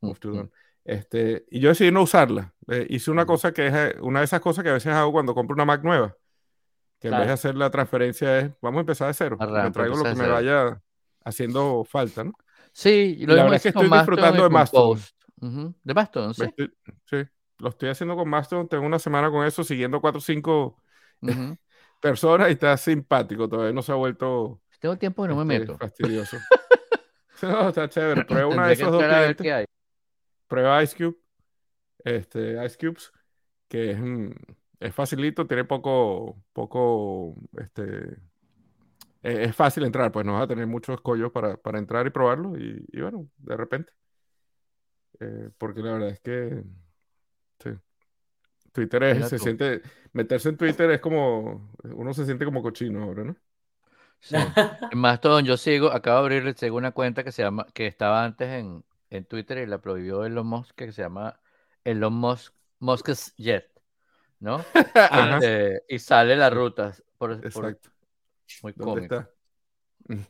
Move 0.00 0.18
to 0.20 0.28
Mm, 0.28 0.34
Done. 0.36 0.50
Este, 0.84 1.44
y 1.50 1.60
yo 1.60 1.68
decidí 1.70 1.90
no 1.90 2.02
usarla. 2.02 2.54
Eh, 2.68 2.86
hice 2.90 3.10
una 3.10 3.26
cosa 3.26 3.52
que 3.52 3.66
es 3.66 3.74
eh, 3.74 3.96
una 4.00 4.20
de 4.20 4.24
esas 4.24 4.40
cosas 4.40 4.62
que 4.64 4.70
a 4.70 4.74
veces 4.74 4.92
hago 4.92 5.10
cuando 5.12 5.34
compro 5.34 5.54
una 5.54 5.64
Mac 5.64 5.82
nueva. 5.82 6.14
Que 7.00 7.08
en 7.08 7.12
vez 7.12 7.20
de 7.20 7.24
Claro. 7.24 7.34
hacer 7.34 7.54
la 7.56 7.70
transferencia 7.70 8.38
es, 8.40 8.50
vamos 8.62 8.78
a 8.78 8.80
empezar 8.80 9.08
de 9.08 9.14
cero. 9.14 9.36
me 9.38 9.70
traigo 9.70 9.96
lo 9.96 10.02
que 10.04 10.10
me 10.10 10.16
cero. 10.16 10.32
vaya 10.32 10.82
haciendo 11.24 11.84
falta, 11.84 12.24
¿no? 12.24 12.32
Sí, 12.72 13.16
lo 13.26 13.34
la 13.34 13.42
verdad 13.42 13.56
es 13.56 13.62
que 13.62 13.68
estoy 13.68 13.88
disfrutando 13.90 14.42
de 14.44 14.48
Mastodon. 14.50 14.96
Post. 14.98 15.16
Ujú. 15.40 15.74
De 15.84 15.94
Mastodon, 15.94 16.34
sí. 16.34 16.42
Estoy- 16.44 16.72
sí, 17.04 17.16
lo 17.58 17.68
estoy 17.70 17.88
haciendo 17.90 18.16
con 18.16 18.28
Mastodon. 18.28 18.68
Tengo 18.68 18.86
una 18.86 18.98
semana 18.98 19.30
con 19.30 19.46
eso, 19.46 19.64
siguiendo 19.64 20.00
cuatro 20.00 20.18
o 20.18 20.22
cinco 20.22 20.76
personas 22.00 22.48
y 22.48 22.52
está 22.52 22.76
simpático. 22.76 23.48
Todavía 23.48 23.72
no 23.72 23.82
se 23.82 23.92
ha 23.92 23.96
vuelto 23.96 24.60
Tengo 24.80 24.96
tiempo 24.96 25.22
que 25.22 25.28
no 25.28 25.36
me 25.44 25.54
este, 25.54 25.66
meto. 25.66 25.78
fastidioso. 25.78 26.38
no, 27.42 27.68
está 27.68 27.88
chévere. 27.88 28.24
Prueba 28.24 28.48
una 28.48 28.66
de 28.68 28.74
esos 28.74 28.92
dos 28.92 29.04
clientes. 29.04 29.68
Prueba 30.48 30.82
Ice 30.82 30.96
Cube. 30.96 31.16
Este, 32.04 32.64
Ice 32.64 32.78
Cubes, 32.78 33.12
que 33.68 33.90
es, 33.90 33.98
mm, 33.98 34.30
es 34.80 34.94
facilito, 34.94 35.46
tiene 35.46 35.64
poco, 35.64 36.42
poco, 36.52 37.34
este, 37.58 38.16
e- 39.22 39.44
es 39.44 39.54
fácil 39.56 39.84
entrar, 39.84 40.12
pues 40.12 40.24
no 40.26 40.34
vas 40.34 40.44
a 40.44 40.48
tener 40.48 40.66
muchos 40.66 40.94
escollos 40.94 41.32
para, 41.32 41.56
para 41.56 41.78
entrar 41.78 42.06
y 42.06 42.10
probarlo 42.10 42.56
y, 42.56 42.84
y 42.92 43.00
bueno, 43.00 43.28
de 43.38 43.56
repente. 43.56 43.92
Eh, 45.20 45.50
porque 45.58 45.80
la 45.80 45.92
verdad 45.92 46.10
es 46.10 46.20
que. 46.20 46.62
Twitter 48.72 49.02
es, 49.04 49.28
se 49.28 49.38
siente, 49.38 49.82
meterse 50.12 50.48
en 50.50 50.56
Twitter 50.56 50.90
es 50.90 51.00
como, 51.00 51.72
uno 51.84 52.14
se 52.14 52.24
siente 52.24 52.44
como 52.44 52.62
cochino 52.62 53.02
ahora, 53.04 53.24
¿no? 53.24 53.36
Sí. 54.20 54.36
En 54.90 54.98
Mastodon 54.98 55.44
yo 55.44 55.56
sigo, 55.56 55.90
acabo 55.92 56.16
de 56.18 56.22
abrirle, 56.24 56.54
sigo 56.54 56.76
una 56.76 56.92
cuenta 56.92 57.24
que 57.24 57.32
se 57.32 57.42
llama, 57.42 57.66
que 57.74 57.86
estaba 57.86 58.24
antes 58.24 58.48
en, 58.48 58.84
en 59.10 59.24
Twitter 59.24 59.58
y 59.58 59.66
la 59.66 59.78
prohibió 59.80 60.24
Elon 60.24 60.46
Musk, 60.46 60.74
que 60.74 60.92
se 60.92 61.02
llama 61.02 61.40
Elon 61.84 62.14
Musk, 62.14 62.52
Musk's 62.80 63.34
Jet, 63.36 63.70
¿no? 64.40 64.58
Este, 65.38 65.84
y 65.88 65.98
sale 65.98 66.36
las 66.36 66.52
rutas 66.52 67.04
por, 67.18 67.40
por- 67.40 67.46
exacto. 67.46 67.90
muy 68.62 68.72
¿Dónde 68.74 68.94
cómico. 68.94 69.14
está? 69.16 69.30
Mm, 70.08 70.22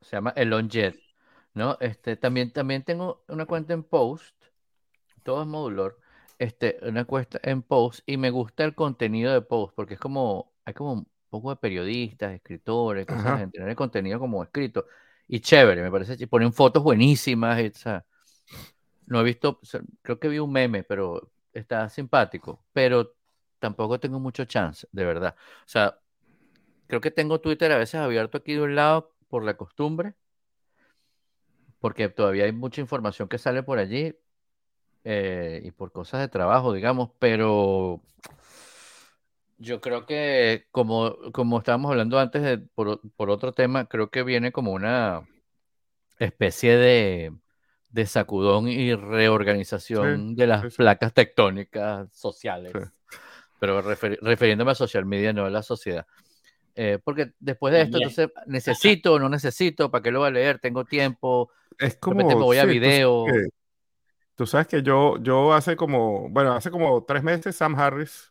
Se 0.00 0.16
llama 0.16 0.30
Elon 0.36 0.68
Jet, 0.68 0.96
¿no? 1.54 1.76
Este, 1.80 2.16
también, 2.16 2.52
también 2.52 2.84
tengo 2.84 3.24
una 3.28 3.46
cuenta 3.46 3.74
en 3.74 3.82
Post, 3.82 4.34
todo 5.22 5.42
es 5.42 5.48
modulor, 5.48 5.98
este, 6.38 6.78
una 6.82 7.04
cuenta 7.04 7.40
en 7.42 7.62
Post 7.62 8.00
y 8.06 8.16
me 8.16 8.30
gusta 8.30 8.64
el 8.64 8.74
contenido 8.74 9.32
de 9.32 9.42
Post 9.42 9.74
porque 9.74 9.94
es 9.94 10.00
como, 10.00 10.52
hay 10.64 10.74
como 10.74 10.92
un 10.92 11.08
poco 11.28 11.50
de 11.50 11.56
periodistas, 11.56 12.32
escritores, 12.32 13.06
cosas 13.06 13.48
el 13.52 13.76
contenido 13.76 14.18
como 14.18 14.42
escrito 14.42 14.86
y 15.28 15.40
chévere, 15.40 15.82
me 15.82 15.90
parece, 15.90 16.16
y 16.18 16.26
ponen 16.26 16.52
fotos 16.52 16.82
buenísimas, 16.82 17.60
y, 17.60 17.66
o 17.66 17.74
sea, 17.74 18.06
no 19.06 19.20
he 19.20 19.24
visto, 19.24 19.58
o 19.62 19.64
sea, 19.64 19.80
creo 20.02 20.18
que 20.18 20.28
vi 20.28 20.38
un 20.38 20.50
meme, 20.50 20.84
pero 20.84 21.30
está 21.52 21.88
simpático, 21.90 22.64
pero 22.72 23.14
tampoco 23.58 24.00
tengo 24.00 24.18
mucho 24.20 24.46
chance, 24.46 24.86
de 24.90 25.04
verdad. 25.04 25.36
O 25.38 25.68
sea, 25.68 25.98
creo 26.86 27.00
que 27.00 27.10
tengo 27.10 27.40
Twitter 27.40 27.70
a 27.72 27.78
veces 27.78 27.96
abierto 27.96 28.38
aquí 28.38 28.54
de 28.54 28.62
un 28.62 28.74
lado 28.74 29.14
por 29.28 29.44
la 29.44 29.56
costumbre, 29.56 30.14
porque 31.78 32.08
todavía 32.08 32.44
hay 32.44 32.52
mucha 32.52 32.80
información 32.80 33.28
que 33.28 33.38
sale 33.38 33.62
por 33.62 33.78
allí 33.78 34.16
eh, 35.04 35.60
y 35.64 35.70
por 35.70 35.92
cosas 35.92 36.20
de 36.20 36.28
trabajo, 36.28 36.72
digamos, 36.72 37.10
pero 37.18 38.02
yo 39.58 39.80
creo 39.80 40.06
que 40.06 40.66
como, 40.70 41.16
como 41.32 41.58
estábamos 41.58 41.90
hablando 41.90 42.18
antes 42.18 42.42
de, 42.42 42.58
por, 42.58 43.00
por 43.16 43.30
otro 43.30 43.52
tema, 43.52 43.86
creo 43.86 44.10
que 44.10 44.22
viene 44.22 44.52
como 44.52 44.72
una 44.72 45.26
especie 46.18 46.76
de, 46.76 47.32
de 47.90 48.06
sacudón 48.06 48.68
y 48.68 48.94
reorganización 48.94 50.36
de 50.36 50.46
las 50.46 50.62
sí, 50.62 50.70
sí. 50.70 50.76
placas 50.76 51.12
tectónicas 51.14 52.08
sociales, 52.12 52.72
Sí. 52.72 52.80
pero 53.60 53.82
referi- 53.82 54.18
refiriéndome 54.20 54.72
a 54.72 54.74
social 54.76 55.04
media, 55.06 55.32
no 55.32 55.44
a 55.44 55.50
la 55.50 55.62
sociedad. 55.62 56.06
Eh, 56.76 56.98
porque 57.02 57.32
después 57.40 57.72
de 57.72 57.82
esto, 57.82 57.98
También. 57.98 58.10
entonces, 58.10 58.44
necesito 58.46 59.14
o 59.14 59.18
no 59.18 59.28
necesito, 59.28 59.90
¿para 59.90 60.02
qué 60.02 60.12
lo 60.12 60.20
voy 60.20 60.28
a 60.28 60.32
leer? 60.32 60.60
Tengo 60.60 60.84
tiempo, 60.84 61.50
Es 61.76 61.94
de 61.94 62.10
repente 62.10 62.34
me 62.34 62.34
como, 62.34 62.44
voy 62.44 62.58
a 62.58 62.62
sí, 62.62 62.68
video. 62.68 63.24
que- 63.26 63.48
Tú 64.38 64.46
sabes 64.46 64.68
que 64.68 64.84
yo, 64.84 65.16
yo 65.20 65.52
hace 65.52 65.74
como, 65.74 66.28
bueno, 66.28 66.52
hace 66.52 66.70
como 66.70 67.02
tres 67.02 67.24
meses 67.24 67.56
Sam 67.56 67.74
Harris 67.74 68.30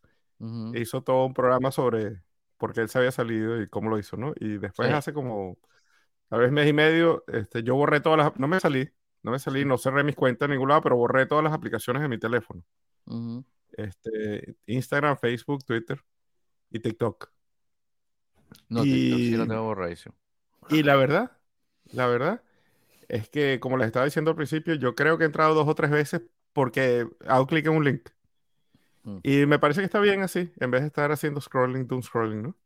hizo 0.73 1.03
todo 1.03 1.25
un 1.25 1.33
programa 1.33 1.69
sobre 1.69 2.23
por 2.55 2.71
qué 2.73 2.79
él 2.79 2.87
se 2.87 2.97
había 2.99 3.11
salido 3.11 3.61
y 3.61 3.67
cómo 3.67 3.89
lo 3.89 3.99
hizo, 3.99 4.15
¿no? 4.15 4.31
Y 4.39 4.57
después 4.57 4.87
Sí. 4.87 4.93
hace 4.93 5.11
como, 5.11 5.57
tal 6.29 6.39
vez 6.39 6.51
mes 6.53 6.65
y 6.69 6.71
medio, 6.71 7.25
este, 7.27 7.61
yo 7.61 7.75
borré 7.75 7.99
todas 7.99 8.19
las, 8.19 8.39
no 8.39 8.47
me 8.47 8.57
salí, 8.61 8.89
no 9.21 9.31
me 9.31 9.39
salí, 9.39 9.65
no 9.65 9.77
cerré 9.77 10.05
mis 10.05 10.15
cuentas 10.15 10.45
en 10.47 10.51
ningún 10.53 10.69
lado, 10.69 10.79
pero 10.81 10.95
borré 10.95 11.25
todas 11.25 11.43
las 11.43 11.51
aplicaciones 11.51 12.01
de 12.01 12.07
mi 12.07 12.17
teléfono. 12.17 12.63
Este, 13.73 14.55
Instagram, 14.65 15.17
Facebook, 15.17 15.65
Twitter 15.65 16.01
y 16.69 16.79
TikTok. 16.79 17.29
No, 18.69 18.81
TikTok 18.81 19.19
sí 19.19 19.31
lo 19.35 19.43
Y- 19.43 19.47
tengo 19.49 19.63
borradísimo. 19.63 20.15
Y 20.69 20.83
la 20.83 20.95
verdad, 20.95 21.31
la 21.91 22.07
verdad 22.07 22.41
es 23.07 23.29
que, 23.29 23.59
como 23.59 23.77
les 23.77 23.87
estaba 23.87 24.05
diciendo 24.05 24.31
al 24.31 24.37
principio, 24.37 24.75
yo 24.75 24.95
creo 24.95 25.17
que 25.17 25.23
he 25.25 25.27
entrado 25.27 25.53
dos 25.55 25.67
o 25.67 25.75
tres 25.75 25.91
veces 25.91 26.21
porque 26.53 27.07
hago 27.27 27.47
clic 27.47 27.65
en 27.67 27.73
un 27.73 27.83
link. 27.85 28.09
Mm. 29.05 29.23
Y 29.23 29.45
me 29.45 29.59
parece 29.59 29.81
que 29.81 29.85
está 29.85 29.99
bien 29.99 30.21
así, 30.21 30.51
en 30.59 30.71
vez 30.71 30.81
de 30.81 30.87
estar 30.87 31.11
haciendo 31.11 31.41
scrolling, 31.41 31.87
doom 31.87 32.01
scrolling, 32.03 32.41
¿no? 32.43 32.57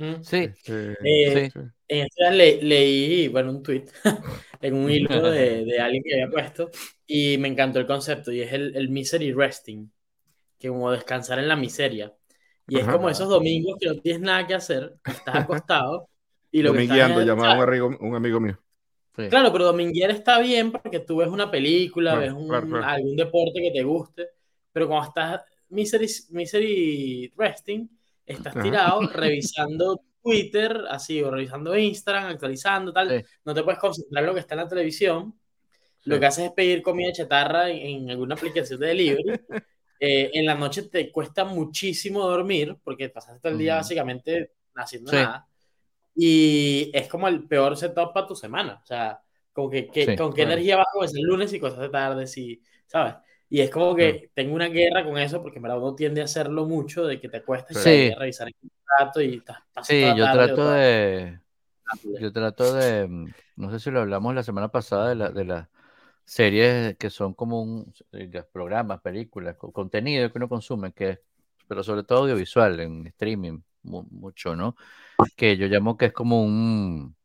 Mm. 0.00 0.22
Sí, 0.22 0.36
Este, 0.44 0.96
Eh, 1.04 1.50
sí. 1.52 1.60
En 1.90 2.04
este 2.06 2.22
día 2.24 2.30
le- 2.32 2.62
leí, 2.62 3.28
bueno, 3.28 3.50
un 3.50 3.62
tweet 3.62 3.84
en 4.62 4.74
un 4.74 4.90
hilo 4.90 5.22
de, 5.30 5.64
de 5.64 5.80
alguien 5.80 6.02
que 6.04 6.14
había 6.14 6.30
puesto 6.30 6.70
y 7.06 7.38
me 7.38 7.48
encantó 7.48 7.78
el 7.80 7.86
concepto 7.86 8.30
y 8.30 8.42
es 8.42 8.52
el, 8.52 8.76
el 8.76 8.88
misery 8.90 9.32
resting, 9.32 9.90
que 10.58 10.68
como 10.68 10.90
descansar 10.92 11.38
en 11.40 11.48
la 11.48 11.56
miseria. 11.56 12.14
Y 12.68 12.78
es 12.78 12.82
Ajá. 12.82 12.92
como 12.92 13.10
esos 13.10 13.28
domingos 13.28 13.78
que 13.80 13.88
no 13.88 13.96
tienes 14.00 14.22
nada 14.22 14.46
que 14.46 14.54
hacer, 14.54 14.96
estás 15.06 15.36
acostado 15.44 16.10
y 16.52 16.62
lo 16.62 16.72
que 16.74 16.80
estás 16.82 16.98
es- 16.98 17.26
llamaba 17.26 17.54
un 17.54 17.62
amigo, 17.68 17.88
un 18.00 18.16
amigo 18.16 18.40
mío. 18.40 18.58
Sí. 19.18 19.28
Claro, 19.28 19.52
pero 19.52 19.64
dominguear 19.66 20.10
está 20.10 20.38
bien 20.40 20.72
porque 20.72 21.00
tú 21.00 21.16
ves 21.18 21.28
una 21.28 21.50
película, 21.50 22.12
Claro, 22.12 22.22
ves 22.26 22.32
un- 22.32 22.48
claro, 22.48 22.66
claro. 22.68 22.84
algún 22.86 23.16
deporte 23.16 23.60
que 23.60 23.70
te 23.70 23.82
guste, 23.82 24.28
pero 24.72 24.86
cuando 24.88 25.08
estás 25.08 25.42
misery, 25.68 26.06
misery 26.30 27.32
resting, 27.36 27.88
estás 28.24 28.54
Ajá. 28.56 28.62
tirado 28.62 29.00
revisando 29.12 30.00
Twitter, 30.22 30.84
así, 30.90 31.22
o 31.22 31.30
revisando 31.30 31.76
Instagram, 31.76 32.26
actualizando, 32.26 32.92
tal. 32.92 33.08
Sí. 33.20 33.24
No 33.44 33.54
te 33.54 33.62
puedes 33.62 33.78
concentrar 33.78 34.22
en 34.24 34.28
lo 34.28 34.34
que 34.34 34.40
está 34.40 34.54
en 34.54 34.60
la 34.60 34.68
televisión. 34.68 35.34
Lo 36.04 36.18
que 36.18 36.26
haces 36.26 36.46
es 36.46 36.52
pedir 36.52 36.80
comida 36.82 37.12
chatarra 37.12 37.68
en, 37.70 37.78
en 38.04 38.10
alguna 38.10 38.34
aplicación 38.34 38.80
de 38.80 38.86
delivery. 38.88 39.22
Eh, 40.00 40.30
en 40.34 40.46
la 40.46 40.54
noche 40.54 40.84
te 40.84 41.10
cuesta 41.10 41.44
muchísimo 41.44 42.20
dormir 42.22 42.76
porque 42.84 43.08
pasaste 43.08 43.40
todo 43.40 43.50
el 43.50 43.58
día 43.58 43.74
básicamente 43.74 44.52
haciendo 44.76 45.10
nada. 45.10 45.48
Y 46.20 46.90
es 46.94 47.08
como 47.08 47.28
el 47.28 47.46
peor 47.46 47.76
setup 47.76 48.12
para 48.12 48.26
tu 48.26 48.34
semana. 48.36 48.80
O 48.82 48.86
sea, 48.86 49.22
como 49.52 49.70
que, 49.70 49.90
que- 49.90 50.14
Sí, 50.14 50.16
con 50.16 50.32
qué 50.34 50.42
claro. 50.42 50.44
energía 50.44 50.76
vas 50.76 50.86
a 50.88 50.92
comenzar 50.92 51.18
el 51.20 51.26
lunes 51.26 51.52
y 51.52 51.60
cosas 51.60 51.78
de 51.80 51.88
tarde, 51.90 52.26
sí, 52.26 52.62
¿sabes? 52.86 53.14
Y 53.48 53.60
es 53.60 53.70
como 53.70 53.94
que 53.96 54.30
tengo 54.34 54.54
una 54.54 54.68
guerra 54.68 55.04
con 55.04 55.18
eso 55.18 55.40
porque 55.42 55.58
en 55.58 55.62
verdad 55.62 55.78
uno 55.78 55.94
tiende 55.94 56.20
a 56.20 56.24
hacerlo 56.24 56.66
mucho, 56.66 57.06
de 57.06 57.20
que 57.20 57.28
te 57.28 57.42
cuesta 57.44 57.72
Sí. 57.72 58.14
revisar 58.18 58.48
el 58.48 58.54
rato 58.98 59.20
y 59.22 59.36
estás 59.36 59.64
Sí, 59.80 60.14
yo 60.14 60.28
tarde 60.28 60.30
trato 60.30 60.68
de, 60.70 61.40
yo 62.16 62.32
trato 62.32 62.74
de, 62.74 63.08
mm, 63.08 63.34
no 63.56 63.70
sé 63.72 63.80
si 63.80 63.90
lo 63.90 64.00
hablamos 64.00 64.34
la 64.34 64.42
semana 64.44 64.68
pasada 64.70 65.10
de 65.10 65.14
la, 65.16 65.30
de 65.30 65.44
las 65.44 65.68
series 66.24 66.96
que 66.98 67.10
son 67.10 67.34
como 67.34 67.62
un, 67.62 67.92
eh, 68.12 68.30
los 68.32 68.46
programas, 68.46 69.00
películas, 69.02 69.56
co- 69.56 69.72
contenido 69.72 70.30
que 70.32 70.38
uno 70.38 70.48
consume, 70.48 70.92
que 70.92 71.10
es- 71.10 71.20
pero 71.68 71.84
sobre 71.84 72.04
todo 72.04 72.20
audiovisual, 72.24 72.80
en 72.80 73.06
streaming, 73.08 73.60
mu- 73.84 74.04
mucho, 74.10 74.56
¿no? 74.56 74.76
Que 75.36 75.56
yo 75.56 75.66
llamo 75.66 75.96
que 75.96 76.06
es 76.06 76.12
como 76.12 76.42
un, 76.42 77.16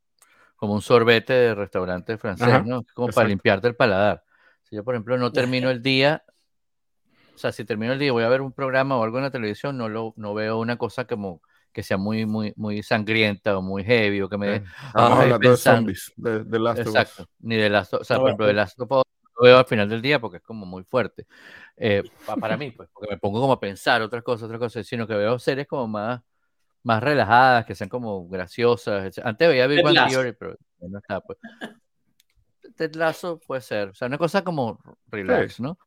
como 0.56 0.74
un 0.74 0.82
sorbete 0.82 1.32
de 1.32 1.54
restaurante 1.54 2.18
francés, 2.18 2.46
Ajá, 2.46 2.64
¿no? 2.64 2.82
Como 2.94 3.08
para 3.08 3.10
exacto. 3.10 3.28
limpiarte 3.28 3.68
el 3.68 3.76
paladar. 3.76 4.24
Si 4.64 4.76
yo, 4.76 4.84
por 4.84 4.94
ejemplo, 4.94 5.16
no 5.18 5.32
termino 5.32 5.70
el 5.70 5.82
día, 5.82 6.24
o 7.34 7.38
sea, 7.38 7.52
si 7.52 7.64
termino 7.64 7.92
el 7.92 7.98
día 7.98 8.08
y 8.08 8.10
voy 8.10 8.24
a 8.24 8.28
ver 8.28 8.40
un 8.40 8.52
programa 8.52 8.96
o 8.96 9.02
algo 9.02 9.18
en 9.18 9.24
la 9.24 9.30
televisión, 9.30 9.76
no 9.76 9.88
lo, 9.88 10.14
no 10.16 10.34
veo 10.34 10.58
una 10.58 10.76
cosa 10.76 11.06
como 11.06 11.42
que 11.72 11.82
sea 11.82 11.96
muy, 11.96 12.24
muy, 12.24 12.52
muy 12.56 12.82
sangrienta 12.84 13.58
o 13.58 13.62
muy 13.62 13.82
heavy 13.84 14.22
o 14.22 14.28
que 14.28 14.38
me 14.38 14.46
dé 14.46 14.56
Eh, 14.56 14.64
hablando 14.94 15.38
pensando. 15.40 15.90
de 15.92 15.96
zombies, 15.96 16.12
de, 16.16 16.44
de 16.44 16.58
Last 16.60 16.80
of 16.80 16.86
Us. 16.86 16.94
Exacto, 16.94 17.30
ni 17.40 17.56
de 17.56 17.68
las, 17.68 17.92
o 17.92 18.04
sea, 18.04 18.16
No, 18.16 18.22
por 18.22 18.28
ejemplo, 18.30 18.46
de 18.46 18.52
bueno. 18.52 18.62
las 18.62 18.76
lo 19.36 19.42
veo 19.42 19.58
al 19.58 19.66
final 19.66 19.88
del 19.88 20.00
día 20.00 20.20
porque 20.20 20.36
es 20.36 20.42
como 20.44 20.64
muy 20.64 20.84
fuerte. 20.84 21.26
Eh, 21.76 22.04
para 22.40 22.56
mí, 22.56 22.70
pues, 22.70 22.88
porque 22.92 23.10
me 23.10 23.18
pongo 23.18 23.40
como 23.40 23.54
a 23.54 23.60
pensar 23.60 24.00
otras 24.02 24.22
cosas, 24.22 24.44
otras 24.44 24.60
cosas, 24.60 24.86
sino 24.86 25.06
que 25.08 25.14
veo 25.14 25.38
series 25.40 25.66
como 25.66 25.88
más, 25.88 26.20
más 26.84 27.02
relajadas, 27.02 27.64
que 27.66 27.74
sean 27.74 27.90
como 27.90 28.28
graciosas. 28.28 29.18
Antes 29.24 29.48
veía 29.48 29.66
Big 29.66 29.82
Bang 29.82 30.08
Theory, 30.08 30.32
pero 30.32 30.56
no 30.80 30.98
está, 30.98 31.20
pues. 31.20 31.38
Ted 32.76 32.94
Lasso 32.94 33.40
puede 33.40 33.60
ser, 33.62 33.88
o 33.88 33.94
sea, 33.94 34.06
una 34.06 34.18
cosa 34.18 34.44
como 34.44 34.78
relax, 35.08 35.60
¿no? 35.60 35.78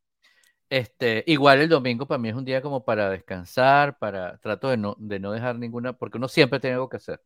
Este, 0.70 1.24
igual 1.26 1.60
el 1.60 1.68
domingo 1.68 2.06
para 2.06 2.18
mí 2.18 2.28
es 2.28 2.34
un 2.34 2.44
día 2.44 2.60
como 2.60 2.84
para 2.84 3.08
descansar, 3.10 3.98
para 3.98 4.36
trato 4.38 4.68
de 4.68 4.76
no, 4.76 4.96
de 4.98 5.18
no 5.18 5.32
dejar 5.32 5.56
ninguna, 5.56 5.92
porque 5.94 6.18
uno 6.18 6.28
siempre 6.28 6.60
tiene 6.60 6.74
algo 6.74 6.88
que 6.88 6.98
hacer. 6.98 7.22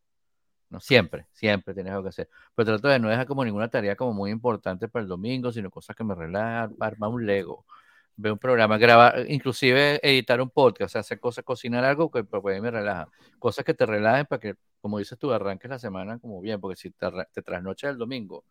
No 0.68 0.80
siempre, 0.80 1.26
siempre 1.32 1.74
tienes 1.74 1.92
algo 1.92 2.04
que 2.04 2.08
hacer. 2.10 2.28
Pero 2.54 2.66
trato 2.66 2.88
de 2.88 2.98
no 2.98 3.08
dejar 3.08 3.26
como 3.26 3.44
ninguna 3.44 3.68
tarea 3.68 3.96
como 3.96 4.12
muy 4.12 4.30
importante 4.30 4.88
para 4.88 5.02
el 5.02 5.08
domingo, 5.08 5.52
sino 5.52 5.70
cosas 5.70 5.96
que 5.96 6.04
me 6.04 6.14
relajan, 6.14 6.74
armar 6.80 7.10
un 7.10 7.26
Lego, 7.26 7.66
ver 8.16 8.32
un 8.32 8.38
programa, 8.38 8.78
grabar, 8.78 9.24
inclusive 9.28 10.00
editar 10.02 10.40
un 10.40 10.50
podcast, 10.50 10.96
hacer 10.96 11.18
cosas, 11.18 11.44
cocinar 11.44 11.84
algo 11.84 12.10
que 12.10 12.24
pues, 12.24 12.60
me 12.60 12.70
relaja. 12.70 13.08
Cosas 13.38 13.64
que 13.64 13.74
te 13.74 13.86
relajen 13.86 14.26
para 14.26 14.40
que, 14.40 14.54
como 14.80 14.98
dices 14.98 15.18
tú, 15.18 15.32
arranques 15.32 15.70
la 15.70 15.78
semana 15.78 16.18
como 16.18 16.40
bien, 16.40 16.60
porque 16.60 16.76
si 16.76 16.90
te, 16.90 17.06
te 17.32 17.42
trasnochas 17.42 17.92
el 17.92 17.98
domingo, 17.98 18.44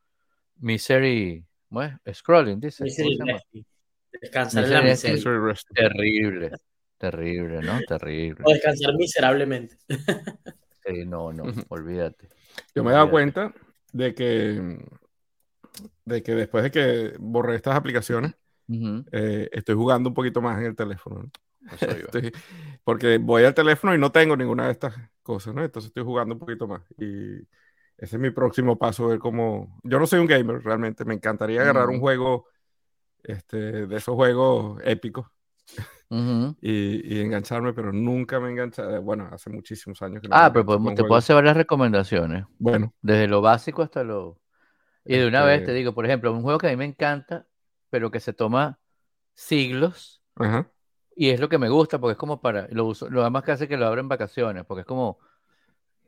misery, 0.58 1.46
¿cómo 1.70 1.82
Scrolling, 2.14 2.60
dice. 2.60 2.84
Misery 2.84 3.18
Descansar 4.20 4.66
en 4.66 4.74
la 4.74 4.82
miseria. 4.82 5.24
Terrible, 5.74 6.52
terrible, 6.98 7.62
¿no? 7.62 7.80
Terrible. 7.88 8.44
O 8.44 8.52
descansar 8.52 8.94
miserablemente. 8.96 9.78
no, 11.08 11.32
no, 11.32 11.44
olvídate. 11.70 12.30
Yo 12.76 12.84
me 12.84 12.92
he 12.92 12.94
dado 12.94 13.10
cuenta 13.10 13.54
de 13.94 14.14
que, 14.14 14.80
de 16.06 16.24
que 16.24 16.36
después 16.36 16.64
de 16.64 16.72
que 16.72 17.14
borré 17.20 17.56
estas 17.56 17.76
aplicaciones, 17.76 18.34
eh, 19.12 19.50
estoy 19.52 19.76
jugando 19.76 20.10
un 20.10 20.14
poquito 20.14 20.42
más 20.42 20.60
en 20.60 20.66
el 20.66 20.76
teléfono. 20.76 21.30
porque 22.84 23.18
voy 23.18 23.44
al 23.44 23.54
teléfono 23.54 23.94
y 23.94 23.98
no 23.98 24.12
tengo 24.12 24.36
ninguna 24.36 24.66
de 24.66 24.72
estas 24.72 24.96
cosas, 25.22 25.54
¿no? 25.54 25.64
Entonces 25.64 25.90
estoy 25.90 26.04
jugando 26.04 26.36
un 26.36 26.40
poquito 26.40 26.68
más. 26.68 26.82
Y 26.98 27.38
ese 27.98 28.16
es 28.16 28.20
mi 28.20 28.32
próximo 28.32 28.78
paso, 28.78 29.08
ver 29.08 29.20
cómo... 29.20 29.80
Yo 29.84 30.00
no 30.00 30.08
soy 30.08 30.20
un 30.20 30.28
gamer 30.28 30.64
realmente, 30.64 31.06
me 31.06 31.14
encantaría 31.14 31.62
agarrar 31.62 31.90
un 31.90 32.00
juego, 32.00 32.48
este, 33.24 33.86
de 33.88 33.96
esos 33.96 34.16
juegos 34.16 34.82
épicos 34.84 35.28
y, 36.62 37.22
engancharme, 37.22 37.74
pero 37.74 37.94
nunca 37.94 38.40
me 38.40 38.48
he 38.48 38.52
enganchado. 38.52 39.02
Bueno, 39.02 39.30
hace 39.32 39.50
muchísimos 39.50 40.02
años 40.02 40.22
que 40.22 40.28
no 40.28 40.36
Ah, 40.36 40.52
pero 40.52 40.66
te 40.96 41.04
puedo 41.04 41.16
hacer 41.16 41.36
varias 41.36 41.56
recomendaciones. 41.56 42.46
Bueno. 42.58 42.94
Desde 43.02 43.28
lo 43.28 43.42
básico 43.42 43.82
hasta 43.82 44.04
lo. 44.04 44.40
Y 45.06 45.18
de 45.18 45.28
una 45.28 45.44
vez 45.44 45.60
te 45.60 45.64
este 45.64 45.74
digo, 45.74 45.94
por 45.94 46.06
ejemplo, 46.06 46.32
un 46.32 46.44
juego 46.44 46.60
que 46.60 46.68
a 46.68 46.70
mí 46.72 46.76
me 46.76 46.86
encanta, 46.86 47.48
pero 47.92 48.10
que 48.10 48.20
se 48.20 48.34
toma 48.34 48.80
siglos. 49.36 50.24
Y 51.16 51.30
es 51.30 51.40
lo 51.40 51.50
que 51.50 51.60
me 51.60 51.70
gusta, 51.70 52.00
porque 52.00 52.14
es 52.14 52.18
como 52.18 52.42
para. 52.42 52.68
Lo, 52.72 52.86
uso, 52.86 53.08
lo 53.10 53.30
más 53.30 53.44
que 53.44 53.52
hace 53.52 53.68
que 53.68 53.78
lo 53.78 53.86
abren 53.86 54.08
vacaciones, 54.08 54.66
porque 54.66 54.82
es 54.82 54.88
como. 54.88 55.20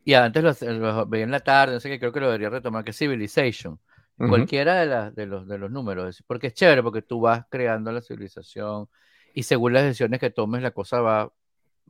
Y 0.04 0.16
antes 0.16 0.64
lo, 0.64 1.06
veía 1.06 1.24
en 1.24 1.32
la 1.32 1.42
tarde, 1.42 1.76
no 1.76 1.80
sé 1.80 1.90
qué, 1.90 2.00
creo 2.00 2.12
que 2.12 2.20
lo 2.20 2.26
debería 2.28 2.50
retomar, 2.50 2.84
que 2.84 2.92
es 2.92 2.98
Civilization. 2.98 3.80
Cualquiera 4.18 4.86
de, 4.86 5.12
de, 5.12 5.26
los, 5.26 5.48
de 5.48 5.58
los 5.58 5.72
números, 5.72 6.24
porque 6.28 6.48
es 6.48 6.54
chévere, 6.54 6.84
porque 6.84 7.02
tú 7.02 7.20
vas 7.20 7.46
creando 7.50 7.92
la 7.92 8.02
civilización, 8.02 8.88
y 9.34 9.44
según 9.44 9.74
las 9.74 9.84
decisiones 9.84 10.20
que 10.20 10.30
tomes 10.30 10.62
la 10.62 10.72
cosa 10.72 11.02
va, 11.02 11.34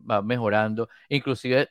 va 0.09 0.21
mejorando. 0.21 0.89
Inclusive, 1.09 1.69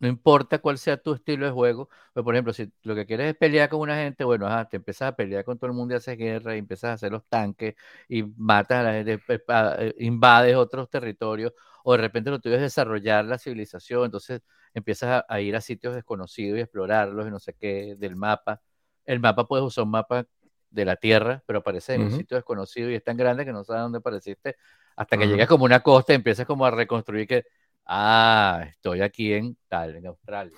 no 0.00 0.08
importa 0.08 0.58
cuál 0.58 0.78
sea 0.78 0.96
tu 0.96 1.14
estilo 1.14 1.46
de 1.46 1.52
juego, 1.52 1.88
pues 2.12 2.24
por 2.24 2.34
ejemplo, 2.34 2.52
si 2.52 2.70
lo 2.82 2.94
que 2.94 3.06
quieres 3.06 3.30
es 3.30 3.36
pelear 3.36 3.68
con 3.68 3.80
una 3.80 3.96
gente, 3.96 4.24
bueno, 4.24 4.48
te 4.68 4.76
empiezas 4.76 5.08
a 5.08 5.16
pelear 5.16 5.44
con 5.44 5.58
todo 5.58 5.70
el 5.70 5.76
mundo 5.76 5.94
y 5.94 5.96
haces 5.96 6.16
guerra 6.16 6.54
y 6.54 6.58
empiezas 6.58 6.90
a 6.90 6.92
hacer 6.94 7.12
los 7.12 7.24
tanques 7.28 7.74
y 8.08 8.22
matas 8.36 8.78
a 8.78 8.82
la 8.84 8.92
gente, 8.92 9.20
eh, 9.28 9.94
invades 9.98 10.56
otros 10.56 10.88
territorios, 10.88 11.52
o 11.84 11.92
de 11.92 11.98
repente 11.98 12.30
lo 12.30 12.38
tuyo 12.40 12.56
es 12.56 12.60
desarrollar 12.62 13.24
la 13.24 13.38
civilización, 13.38 14.04
entonces 14.04 14.42
empiezas 14.74 15.24
a, 15.28 15.40
ir 15.40 15.56
a 15.56 15.60
sitios 15.60 15.94
desconocidos 15.94 16.58
y 16.58 16.62
explorarlos 16.62 17.26
y 17.26 17.30
no 17.30 17.40
sé 17.40 17.54
qué 17.54 17.96
del 17.98 18.16
mapa. 18.16 18.60
El 19.04 19.20
mapa 19.20 19.46
puedes 19.46 19.64
usar 19.64 19.84
un 19.84 19.90
mapa 19.90 20.26
de 20.70 20.84
la 20.84 20.96
Tierra, 20.96 21.42
pero 21.46 21.60
aparece 21.60 21.94
en 21.94 22.02
un 22.02 22.12
sitio 22.12 22.36
desconocido 22.36 22.90
y 22.90 22.94
es 22.94 23.02
tan 23.02 23.16
grande 23.16 23.44
que 23.44 23.52
no 23.52 23.64
sabes 23.64 23.82
dónde 23.82 23.98
apareciste 23.98 24.56
hasta 24.96 25.16
que 25.16 25.26
llegas 25.28 25.48
como 25.48 25.64
una 25.64 25.80
costa 25.80 26.12
y 26.12 26.16
empiezas 26.16 26.44
como 26.44 26.66
a 26.66 26.70
reconstruir 26.70 27.26
que, 27.26 27.46
ah, 27.88 28.64
estoy 28.70 29.00
aquí 29.00 29.32
en 29.32 29.56
tal, 29.68 29.96
en 29.96 30.06
Australia. 30.06 30.56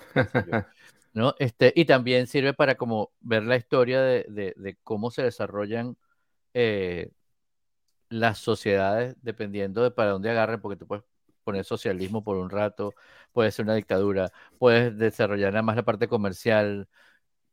¿no? 1.13 1.35
Este, 1.39 1.73
y 1.75 1.85
también 1.85 2.27
sirve 2.27 2.53
para 2.53 2.75
como 2.75 3.11
ver 3.21 3.43
la 3.43 3.55
historia 3.57 4.01
de, 4.01 4.77
cómo 4.83 5.11
se 5.11 5.23
desarrollan 5.23 5.97
eh, 6.53 7.11
las 8.09 8.39
sociedades 8.39 9.15
dependiendo 9.21 9.83
de 9.83 9.91
para 9.91 10.11
dónde 10.11 10.29
agarren, 10.29 10.61
porque 10.61 10.77
tú 10.77 10.87
puedes 10.87 11.05
poner 11.43 11.65
socialismo 11.65 12.23
por 12.23 12.37
un 12.37 12.49
rato, 12.49 12.93
puede 13.33 13.51
ser 13.51 13.65
una 13.65 13.75
dictadura, 13.75 14.31
puedes 14.59 14.97
desarrollar 14.97 15.53
nada 15.53 15.63
más 15.63 15.75
la 15.75 15.83
parte 15.83 16.07
comercial, 16.07 16.87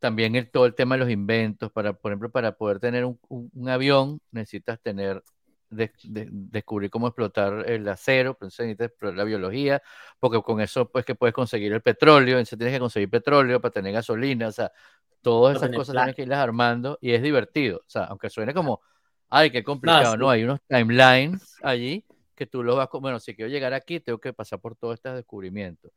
también 0.01 0.37
el, 0.37 0.51
todo 0.51 0.67
el 0.67 0.75
tema 0.75 0.97
de 0.97 1.01
los 1.01 1.11
inventos, 1.11 1.73
para, 1.73 1.93
por 1.95 2.13
ejemplo, 2.13 2.31
para 2.31 2.53
poder 2.53 2.81
tener 2.81 3.05
un 3.07 3.69
avión 3.69 4.21
necesitas 4.33 4.81
tener 4.81 5.23
de, 5.71 5.93
descubrir 6.31 6.91
cómo 6.91 7.09
explotar 7.09 7.69
el 7.69 7.89
acero, 7.89 8.35
pues 8.35 8.59
necesitas 8.59 8.89
explorar 8.89 9.17
la 9.17 9.25
biología, 9.25 9.83
porque 10.19 10.41
con 10.43 10.61
eso 10.61 10.91
pues 10.91 11.05
que 11.05 11.15
puedes 11.15 11.35
conseguir 11.35 11.73
el 11.73 11.83
petróleo, 11.83 12.37
entonces 12.37 12.59
tienes 12.59 12.75
que 12.75 12.81
conseguir 12.81 13.11
petróleo 13.11 13.61
para 13.61 13.73
tener 13.73 13.93
gasolina, 13.93 14.49
o 14.49 14.53
sea, 14.53 14.73
todas 15.21 15.57
esas 15.57 15.71
cosas 15.75 15.95
tienes 15.95 16.15
que 16.15 16.23
irlas 16.23 16.39
armando 16.39 16.99
y 17.01 17.13
es 17.13 17.23
divertido, 17.23 17.79
o 17.79 17.91
sea, 17.91 18.05
aunque 18.05 18.31
suene 18.31 18.55
como, 18.55 18.81
ay, 19.29 19.51
qué 19.51 19.63
complicado, 19.63 20.17
no, 20.17 20.31
hay 20.31 20.45
unos 20.45 20.61
timelines 20.69 21.57
allí 21.63 22.05
que 22.35 22.47
tú 22.47 22.63
los 22.63 22.77
vas, 22.77 22.89
bueno, 22.93 23.19
si 23.19 23.35
quiero 23.35 23.51
llegar 23.51 23.75
aquí, 23.75 23.99
tengo 23.99 24.19
que 24.19 24.33
pasar 24.33 24.61
por 24.61 24.77
todos 24.77 24.95
estos 24.95 25.17
descubrimientos. 25.17 25.91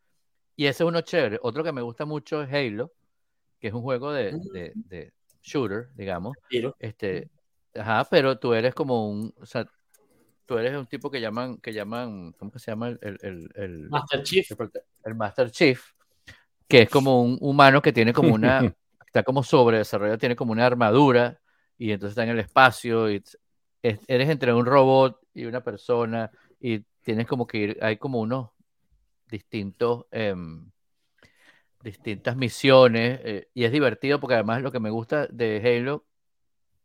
Y 0.56 0.66
ese 0.66 0.84
es 0.84 0.88
uno 0.88 1.02
chévere. 1.02 1.40
Otro 1.44 1.64
que 1.64 1.72
me 1.72 1.82
gusta 1.82 2.06
mucho 2.06 2.42
es 2.42 2.52
Halo, 2.52 2.92
que 3.60 3.68
es 3.68 3.74
un 3.74 3.84
juego 3.84 4.12
de, 4.12 4.32
de, 4.52 4.74
de 4.76 5.14
shooter, 5.44 5.90
digamos. 5.94 6.36
Este, 6.80 7.30
Ajá, 7.76 8.08
pero 8.10 8.38
tú 8.38 8.54
eres 8.54 8.74
como 8.74 9.10
un, 9.10 9.34
o 9.40 9.46
sea, 9.46 9.66
tú 10.46 10.58
eres 10.58 10.76
un 10.78 10.86
tipo 10.86 11.10
que 11.10 11.22
llaman, 11.22 11.58
que 11.58 11.74
llaman, 11.74 12.34
¿cómo 12.34 12.52
que 12.52 12.60
se 12.60 12.72
llama? 12.72 12.90
El, 12.90 13.18
el, 13.22 13.50
el, 13.56 13.90
Master 13.90 14.24
Chief. 14.24 14.52
El 15.06 15.16
Master 15.16 15.50
Chief, 15.50 15.82
que 16.68 16.82
es 16.84 16.90
como 16.90 17.24
un 17.24 17.38
humano 17.40 17.82
que 17.82 17.94
tiene 17.94 18.12
como 18.12 18.34
una, 18.34 18.60
está 19.06 19.24
como 19.24 19.44
sobre 19.44 19.78
desarrollado, 19.78 20.18
tiene 20.18 20.36
como 20.36 20.52
una 20.52 20.66
armadura 20.66 21.40
y 21.78 21.92
entonces 21.92 22.12
está 22.12 22.24
en 22.24 22.32
el 22.32 22.40
espacio 22.40 23.10
y 23.10 23.24
eres 23.82 24.30
entre 24.30 24.54
un 24.54 24.66
robot 24.66 25.20
y 25.34 25.46
una 25.46 25.64
persona 25.64 26.30
y 26.60 26.80
tienes 27.02 27.28
como 27.28 27.48
que 27.48 27.58
ir, 27.58 27.78
hay 27.82 27.98
como 27.98 28.20
unos 28.20 28.50
distintos, 29.30 30.06
em, 30.12 30.70
distintas 31.82 32.36
misiones 32.36 33.20
eh, 33.24 33.50
y 33.54 33.64
es 33.64 33.72
divertido 33.72 34.20
porque 34.20 34.36
además 34.36 34.62
lo 34.62 34.72
que 34.72 34.80
me 34.80 34.90
gusta 34.90 35.28
de 35.28 35.62
Halo 35.64 36.06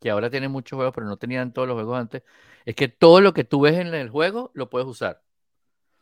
que 0.06 0.10
ahora 0.12 0.30
tiene 0.30 0.46
muchos 0.46 0.76
juegos, 0.76 0.94
pero 0.94 1.04
no 1.08 1.16
tenían 1.16 1.52
todos 1.52 1.66
los 1.66 1.74
juegos 1.74 1.98
antes, 1.98 2.22
es 2.64 2.76
que 2.76 2.86
todo 2.86 3.20
lo 3.20 3.34
que 3.34 3.42
tú 3.42 3.62
ves 3.62 3.74
en 3.74 3.92
el 3.92 4.08
juego 4.08 4.52
lo 4.54 4.70
puedes 4.70 4.86
usar. 4.86 5.20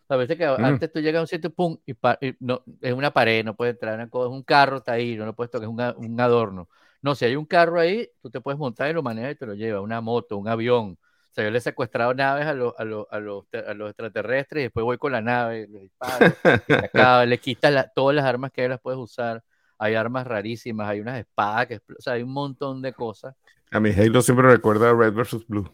Sabes 0.06 0.28
que 0.28 0.46
mm. 0.46 0.62
antes 0.62 0.92
tú 0.92 1.00
llegas 1.00 1.20
a 1.20 1.22
un 1.22 1.26
sitio, 1.26 1.48
pum, 1.48 1.78
y, 1.86 1.94
no, 2.38 2.62
es 2.82 2.92
una 2.92 3.14
pared, 3.14 3.42
no 3.42 3.56
puedes 3.56 3.76
entrar, 3.76 3.98
es 3.98 4.08
un 4.12 4.42
carro 4.42 4.76
está 4.76 4.92
ahí, 4.92 5.16
no 5.16 5.24
lo 5.24 5.34
puedes 5.34 5.50
tocar, 5.50 5.70
es 5.70 5.96
un 5.96 6.20
adorno. 6.20 6.68
No, 7.00 7.14
si 7.14 7.24
hay 7.24 7.34
un 7.34 7.46
carro 7.46 7.80
ahí, 7.80 8.06
tú 8.20 8.28
te 8.28 8.42
puedes 8.42 8.58
montar 8.58 8.90
y 8.90 8.92
lo 8.92 9.02
manejas 9.02 9.32
y 9.32 9.36
te 9.36 9.46
lo 9.46 9.54
llevas, 9.54 9.82
una 9.82 10.02
moto, 10.02 10.36
un 10.36 10.48
avión. 10.48 10.98
O 11.00 11.34
sea, 11.34 11.44
yo 11.44 11.50
le 11.50 11.56
he 11.56 11.62
secuestrado 11.62 12.12
naves 12.12 12.46
a, 12.46 12.52
los, 12.52 12.74
a, 12.76 12.84
los, 12.84 13.06
a, 13.10 13.18
los, 13.20 13.46
a 13.54 13.72
los 13.72 13.88
extraterrestres 13.88 14.60
y 14.60 14.64
después 14.64 14.84
voy 14.84 14.98
con 14.98 15.12
la 15.12 15.22
nave, 15.22 15.66
le 15.66 15.80
disparo, 15.80 16.26
le 17.26 17.38
quitas 17.38 17.90
todas 17.94 18.14
las 18.14 18.26
armas 18.26 18.52
que 18.52 18.60
hay, 18.60 18.68
las 18.68 18.80
puedes 18.80 19.00
usar. 19.00 19.42
Hay 19.78 19.94
armas 19.94 20.26
rarísimas, 20.26 20.88
hay 20.88 21.00
unas 21.00 21.18
espadas, 21.18 21.66
que, 21.68 21.76
o 21.76 22.00
sea, 22.00 22.12
hay 22.12 22.22
un 22.22 22.32
montón 22.32 22.82
de 22.82 22.92
cosas 22.92 23.34
a 23.74 23.80
mi 23.80 23.90
Halo 23.90 24.22
siempre 24.22 24.48
recuerda 24.48 24.90
a 24.90 24.94
Red 24.94 25.14
vs. 25.14 25.48
Blue. 25.48 25.68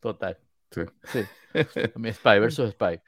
Total. 0.00 0.36
Sí. 0.72 0.82
sí. 1.04 1.20
mi 1.94 2.12
Spy 2.12 2.40
vs. 2.40 2.72
Spy. 2.72 3.00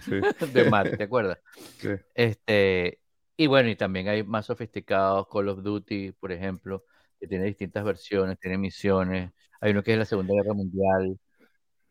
Sí. 0.00 0.20
De 0.54 0.70
Matt, 0.70 0.96
¿te 0.96 1.04
acuerdas? 1.04 1.38
Sí. 1.78 1.90
Este, 2.14 3.02
y 3.36 3.46
bueno, 3.46 3.68
y 3.68 3.76
también 3.76 4.08
hay 4.08 4.24
más 4.24 4.46
sofisticados, 4.46 5.28
Call 5.30 5.50
of 5.50 5.62
Duty, 5.62 6.12
por 6.12 6.32
ejemplo, 6.32 6.84
que 7.18 7.26
tiene 7.26 7.44
distintas 7.44 7.84
versiones, 7.84 8.38
tiene 8.38 8.56
misiones. 8.56 9.32
Hay 9.60 9.72
uno 9.72 9.82
que 9.82 9.92
es 9.92 9.98
la 9.98 10.06
Segunda 10.06 10.32
Guerra 10.32 10.54
Mundial. 10.54 11.18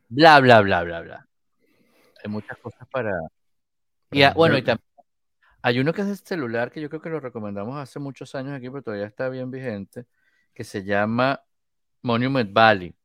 Bla, 0.07 0.39
bla, 0.39 0.61
bla, 0.61 0.83
bla, 0.83 1.01
bla. 1.01 1.27
Hay 2.23 2.31
muchas 2.31 2.57
cosas 2.57 2.87
para. 2.89 3.11
Y 4.11 4.23
bueno, 4.33 4.57
y 4.57 4.63
también 4.63 4.89
hay 5.61 5.79
uno 5.79 5.93
que 5.93 6.01
es 6.01 6.07
el 6.07 6.17
celular 6.17 6.71
que 6.71 6.81
yo 6.81 6.89
creo 6.89 7.01
que 7.01 7.09
lo 7.09 7.19
recomendamos 7.19 7.77
hace 7.77 7.99
muchos 7.99 8.33
años 8.33 8.53
aquí, 8.53 8.69
pero 8.69 8.81
todavía 8.81 9.05
está 9.05 9.29
bien 9.29 9.51
vigente, 9.51 10.05
que 10.53 10.63
se 10.63 10.83
llama 10.83 11.41
Monument 12.01 12.51
Valley. 12.53 12.95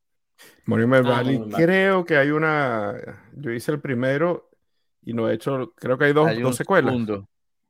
Monument 0.65 1.05
ah, 1.05 1.09
Valley, 1.09 1.39
creo 1.51 2.05
que 2.05 2.17
hay 2.17 2.31
una, 2.31 3.23
yo 3.33 3.51
hice 3.51 3.71
el 3.71 3.79
primero 3.79 4.49
y 5.01 5.13
no 5.13 5.29
he 5.29 5.35
hecho, 5.35 5.73
creo 5.75 5.97
que 5.97 6.05
hay 6.05 6.13
dos, 6.13 6.29
dos 6.41 6.55
secuelas. 6.55 6.95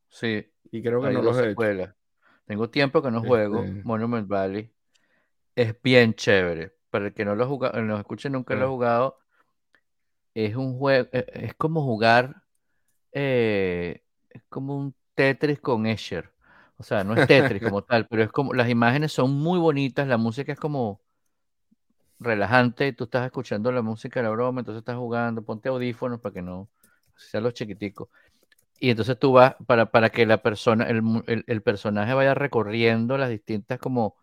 Sí. 0.09 0.49
Y 0.71 0.81
creo 0.81 1.01
que 1.01 1.11
no 1.11 1.21
los 1.21 1.37
he 1.37 1.55
Tengo 2.45 2.69
tiempo 2.69 3.01
que 3.01 3.11
no 3.11 3.21
juego 3.21 3.63
este 3.63 3.83
Monument 3.83 4.27
Valley. 4.27 4.71
Es 5.55 5.75
bien 5.81 6.13
chévere, 6.13 6.73
para 6.89 7.07
el 7.07 7.13
que 7.13 7.25
no 7.25 7.35
lo 7.35 7.47
jugado, 7.47 7.81
no 7.81 7.97
escuche 7.97 8.29
nunca 8.29 8.55
lo 8.55 8.61
ha 8.61 8.65
Ah. 8.65 8.69
jugado, 8.69 9.17
es 10.33 10.55
un 10.55 10.77
juego, 10.77 11.07
es 11.11 11.53
como 11.55 11.81
jugar, 11.83 12.43
eh, 13.13 14.03
es 14.29 14.43
como 14.49 14.77
un 14.77 14.95
Tetris 15.15 15.59
con 15.59 15.85
Escher. 15.85 16.34
O 16.77 16.83
sea, 16.83 17.03
no 17.03 17.13
es 17.15 17.25
Tetris 17.25 17.61
como 17.61 17.83
tal, 17.83 18.07
pero 18.07 18.23
es 18.23 18.31
como, 18.31 18.53
las 18.53 18.69
imágenes 18.69 19.11
son 19.13 19.31
muy 19.33 19.59
bonitas, 19.59 20.07
la 20.07 20.17
música 20.17 20.51
es 20.53 20.59
como 20.59 21.01
relajante, 22.19 22.93
tú 22.93 23.05
estás 23.05 23.25
escuchando 23.25 23.71
la 23.71 23.81
música 23.81 24.21
la 24.21 24.29
broma, 24.29 24.61
entonces 24.61 24.79
estás 24.81 24.97
jugando, 24.97 25.43
ponte 25.43 25.69
audífonos 25.69 26.19
para 26.21 26.33
que 26.33 26.41
no 26.41 26.69
sean 27.15 27.43
los 27.43 27.53
chiquiticos. 27.53 28.09
Y 28.79 28.91
entonces 28.91 29.19
tú 29.19 29.33
vas, 29.33 29.55
para, 29.67 29.87
para 29.91 30.09
que 30.11 30.25
la 30.25 30.41
persona, 30.43 30.85
el, 30.89 31.01
el- 31.27 31.63
personaje 31.63 32.13
vaya 32.13 32.33
recorriendo 32.35 33.17
las 33.17 33.29
distintas 33.29 33.79
como 33.79 34.15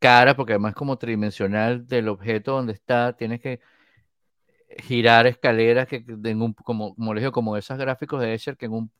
caras, 0.00 0.34
porque 0.36 0.54
además 0.54 0.74
como 0.74 0.98
tridimensional 0.98 1.86
del 1.88 2.08
objeto 2.08 2.52
donde 2.54 2.74
está, 2.74 3.14
tienes 3.16 3.40
que 3.40 3.60
girar 4.78 5.26
escaleras 5.26 5.86
que 5.88 6.04
como, 6.64 6.94
como 6.94 7.14
como 7.32 7.56
esos 7.56 7.78
gráficos 7.78 8.20
de 8.20 8.34
Escher 8.34 8.56
que 8.56 8.66
en 8.66 8.72
un, 8.72 8.90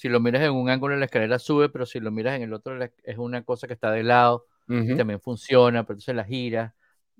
si 0.00 0.08
lo 0.08 0.18
miras 0.18 0.42
en 0.42 0.52
un 0.52 0.70
ángulo 0.70 0.96
la 0.96 1.04
escalera 1.04 1.38
sube, 1.38 1.68
pero 1.68 1.84
si 1.84 2.00
lo 2.00 2.10
miras 2.10 2.34
en 2.36 2.40
el 2.42 2.54
otro 2.54 2.82
es 2.82 3.18
una 3.18 3.44
cosa 3.44 3.66
que 3.66 3.74
está 3.74 3.90
de 3.92 4.02
lado 4.02 4.46
y 4.88 4.94
Ujú. 4.94 4.94
también 4.94 5.20
funciona, 5.20 5.82
pero 5.84 5.96
entonces 5.96 6.14
la 6.14 6.24
giras. 6.24 6.72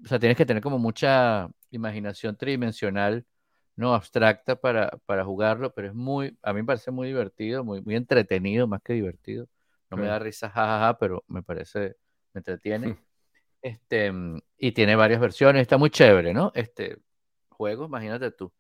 O 0.03 0.09
sea, 0.09 0.19
tienes 0.19 0.38
que 0.38 0.47
tener 0.47 0.62
como 0.62 0.79
mucha 0.79 1.51
imaginación 1.71 2.38
tridimensional, 2.38 3.27
no 3.77 3.93
abstracta 3.95 4.57
para, 4.57 4.88
para 5.05 5.27
jugarlo, 5.27 5.75
pero 5.75 5.88
es 5.88 5.95
muy, 5.95 6.38
a 6.43 6.55
mí 6.55 6.61
me 6.62 6.66
parece 6.69 6.90
muy 6.90 7.09
divertido, 7.09 7.64
muy, 7.64 7.83
muy 7.83 7.97
entretenido, 7.97 8.66
más 8.66 8.81
que 8.83 8.95
divertido. 8.95 9.47
No 9.90 9.99
me 9.99 10.07
da 10.07 10.19
risa, 10.19 10.49
jajaja, 10.49 10.97
pero 10.99 11.23
me 11.29 11.43
parece, 11.43 11.97
me 12.33 12.38
entretiene. 12.38 12.95
Este, 13.62 14.11
y 14.59 14.73
tiene 14.73 14.97
varias 14.97 15.21
versiones, 15.21 15.62
está 15.62 15.77
muy 15.77 15.90
chévere, 15.90 16.33
¿no? 16.33 16.51
Este 16.55 16.99
juego, 17.51 17.85
imagínate 17.85 18.31
tú, 18.31 18.51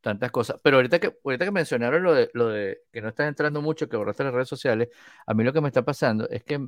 tantas 0.00 0.30
cosas. 0.30 0.60
Pero 0.62 0.76
ahorita 0.76 0.98
que, 0.98 1.16
ahorita 1.24 1.44
que 1.44 1.50
mencionaron 1.50 2.02
lo 2.02 2.14
de, 2.14 2.30
lo 2.34 2.48
de 2.48 2.82
que 2.92 3.00
no 3.02 3.08
estás 3.08 3.28
entrando 3.28 3.62
mucho, 3.62 3.88
que 3.88 3.96
borraste 3.96 4.24
las 4.24 4.34
redes 4.34 4.48
sociales, 4.48 4.88
a 5.26 5.34
mí 5.34 5.44
lo 5.44 5.52
que 5.52 5.60
me 5.60 5.68
está 5.68 5.84
pasando 5.84 6.28
es 6.28 6.44
que 6.44 6.60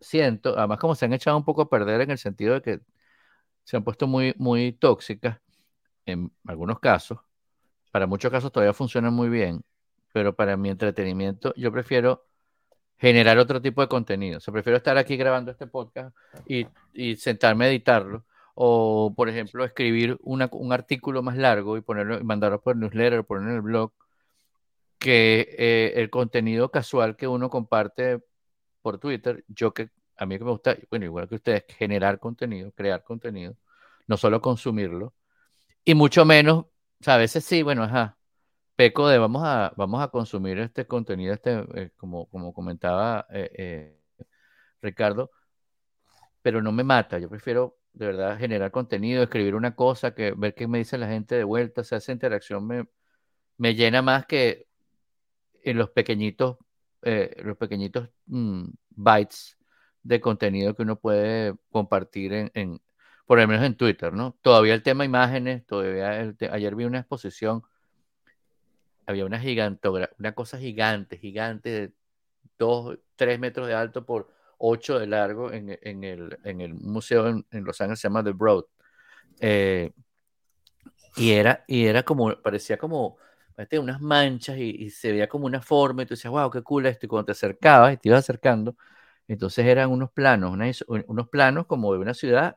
siento, 0.00 0.56
además 0.58 0.78
como 0.78 0.94
se 0.94 1.04
han 1.04 1.12
echado 1.12 1.36
un 1.36 1.44
poco 1.44 1.62
a 1.62 1.68
perder 1.70 2.00
en 2.02 2.10
el 2.10 2.18
sentido 2.18 2.54
de 2.54 2.62
que 2.62 2.80
se 3.64 3.76
han 3.76 3.84
puesto 3.84 4.06
muy, 4.06 4.34
muy 4.38 4.72
tóxicas 4.72 5.38
en 6.06 6.32
algunos 6.46 6.80
casos, 6.80 7.18
para 7.90 8.06
muchos 8.06 8.30
casos 8.30 8.52
todavía 8.52 8.72
funcionan 8.72 9.12
muy 9.12 9.28
bien, 9.28 9.62
pero 10.12 10.34
para 10.34 10.56
mi 10.56 10.70
entretenimiento 10.70 11.52
yo 11.56 11.72
prefiero 11.72 12.26
generar 12.98 13.38
otro 13.38 13.62
tipo 13.62 13.80
de 13.80 13.88
contenido. 13.88 14.38
O 14.38 14.40
sea, 14.40 14.52
prefiero 14.52 14.76
estar 14.76 14.98
aquí 14.98 15.16
grabando 15.16 15.50
este 15.50 15.66
podcast 15.66 16.16
y, 16.46 16.66
y 16.92 17.16
sentarme 17.16 17.66
a 17.66 17.68
editarlo. 17.68 18.24
O, 18.60 19.12
por 19.16 19.28
ejemplo, 19.28 19.64
escribir 19.64 20.18
una- 20.22 20.48
un 20.52 20.72
artículo 20.72 21.22
más 21.22 21.36
largo 21.36 21.76
y 21.76 21.80
ponerlo 21.82 22.18
y 22.20 22.24
mandarlo 22.24 22.60
por 22.60 22.76
newsletter 22.76 23.24
ponerlo 23.24 23.50
en 23.50 23.56
el 23.56 23.62
blog, 23.62 23.92
que 24.98 25.54
eh, 25.58 25.92
el 25.96 26.10
contenido 26.10 26.70
casual 26.70 27.16
que 27.16 27.28
uno 27.28 27.50
comparte 27.50 28.20
por 28.82 28.98
Twitter. 28.98 29.44
Yo 29.48 29.72
que 29.74 29.90
a 30.16 30.26
mí 30.26 30.38
que 30.38 30.44
me 30.44 30.50
gusta, 30.50 30.76
bueno, 30.90 31.06
igual 31.06 31.28
que 31.28 31.36
ustedes, 31.36 31.64
generar 31.78 32.18
contenido, 32.20 32.72
crear 32.72 33.04
contenido, 33.04 33.56
no 34.08 34.16
solo 34.16 34.40
consumirlo. 34.40 35.14
Y 35.84 35.94
mucho 35.94 36.24
menos, 36.26 36.58
o 36.66 36.70
sea, 37.04 37.16
a 37.16 37.18
veces 37.18 37.44
sí, 37.44 37.62
bueno, 37.62 37.84
ajá, 37.84 38.18
peco 38.76 39.08
de 39.08 39.18
vamos 39.18 39.42
a, 39.44 39.72
vamos 39.76 40.02
a 40.02 40.08
consumir 40.08 40.58
este 40.60 40.86
contenido, 40.86 41.34
este, 41.34 41.64
eh, 41.76 41.92
como, 41.96 42.26
como 42.30 42.52
comentaba 42.54 43.26
eh, 43.32 43.50
eh, 43.56 44.00
Ricardo, 44.82 45.30
pero 46.42 46.62
no 46.62 46.72
me 46.72 46.84
mata. 46.84 47.18
Yo 47.18 47.28
prefiero 47.28 47.77
de 47.98 48.06
verdad 48.06 48.38
generar 48.38 48.70
contenido, 48.70 49.24
escribir 49.24 49.56
una 49.56 49.74
cosa, 49.74 50.14
que 50.14 50.32
ver 50.36 50.54
qué 50.54 50.68
me 50.68 50.78
dice 50.78 50.96
la 50.98 51.08
gente 51.08 51.34
de 51.34 51.42
vuelta, 51.42 51.80
o 51.80 51.84
sea, 51.84 51.98
esa 51.98 52.12
interacción 52.12 52.64
me, 52.64 52.86
me 53.56 53.74
llena 53.74 54.02
más 54.02 54.24
que 54.26 54.68
en 55.64 55.78
los 55.78 55.90
pequeñitos, 55.90 56.58
eh, 57.02 57.34
los 57.44 57.56
pequeñitos 57.56 58.08
mm, 58.26 58.68
bytes 58.90 59.58
de 60.04 60.20
contenido 60.20 60.76
que 60.76 60.82
uno 60.82 61.00
puede 61.00 61.56
compartir 61.70 62.32
en, 62.54 62.80
por 63.26 63.40
lo 63.40 63.48
menos 63.48 63.64
en 63.66 63.76
Twitter, 63.76 64.12
¿no? 64.12 64.38
Todavía 64.42 64.74
el 64.74 64.84
tema 64.84 65.04
imágenes, 65.04 65.66
todavía 65.66 66.32
ayer 66.52 66.74
vi 66.76 66.84
una 66.84 67.00
exposición, 67.00 67.62
había 69.06 69.24
una 69.26 69.40
gigantogra 69.40 70.10
una 70.20 70.34
cosa 70.34 70.56
gigante, 70.58 71.18
gigante 71.18 71.68
de 71.70 71.92
dos, 72.58 72.96
tres 73.16 73.40
metros 73.40 73.66
de 73.66 73.74
alto 73.74 74.06
por 74.06 74.32
ocho 74.58 74.98
de 74.98 75.06
largo 75.06 75.52
en, 75.52 75.78
en 75.82 76.04
el, 76.04 76.38
en 76.44 76.60
el 76.60 76.74
museo 76.74 77.28
en, 77.28 77.46
en 77.50 77.64
Los 77.64 77.80
Ángeles, 77.80 78.00
se 78.00 78.08
llama 78.08 78.24
The 78.24 78.32
Broad. 78.32 78.64
Eh, 79.40 79.92
y 81.16 81.32
era, 81.32 81.64
y 81.66 81.86
era 81.86 82.02
como, 82.02 82.34
parecía 82.42 82.78
como, 82.78 83.16
parecía 83.54 83.80
unas 83.80 84.00
manchas 84.00 84.56
y, 84.58 84.90
se 84.90 85.12
veía 85.12 85.28
como 85.28 85.46
una 85.46 85.60
forma, 85.60 86.02
y 86.02 86.06
tú 86.06 86.14
decías, 86.14 86.30
wow, 86.30 86.50
qué 86.50 86.62
cool 86.62 86.86
esto, 86.86 87.06
y 87.06 87.08
cuando 87.08 87.26
te 87.26 87.32
acercabas 87.32 87.94
y 87.94 87.96
te 87.96 88.08
ibas 88.08 88.20
acercando, 88.20 88.76
entonces 89.26 89.66
eran 89.66 89.90
unos 89.90 90.10
planos, 90.12 90.52
una 90.52 90.70
unos 91.06 91.28
planos 91.28 91.66
como 91.66 91.92
de 91.92 91.98
una 91.98 92.14
ciudad 92.14 92.56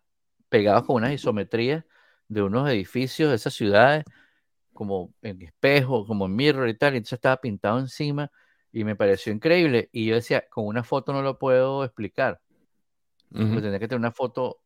pegados 0.50 0.86
con 0.86 0.98
unas 0.98 1.14
isometrías 1.14 1.86
de 2.28 2.44
unos 2.44 2.70
edificios 2.70 3.30
de 3.30 3.36
esas 3.36 3.54
ciudades, 3.54 4.06
como 4.74 5.14
en 5.22 5.42
espejo, 5.42 6.06
como 6.06 6.26
en 6.28 6.36
mirror 6.36 6.70
y 6.70 6.78
tal, 6.78 6.94
y 6.94 6.98
entonces 6.98 7.18
estaba 7.18 7.38
pintado 7.38 7.80
encima, 7.80 8.32
y 8.72 8.84
me 8.84 8.96
pareció 8.96 9.34
increíble, 9.34 9.90
y 9.92 10.06
yo 10.06 10.16
decía, 10.16 10.46
con 10.50 10.66
una 10.66 10.84
foto 10.84 11.14
no 11.14 11.22
lo 11.22 11.38
puedo 11.38 11.84
explicar, 11.84 12.40
Ujú. 13.32 13.56
tendría 13.56 13.80
que 13.80 13.88
tener 13.88 14.00
una 14.00 14.12
foto 14.12 14.60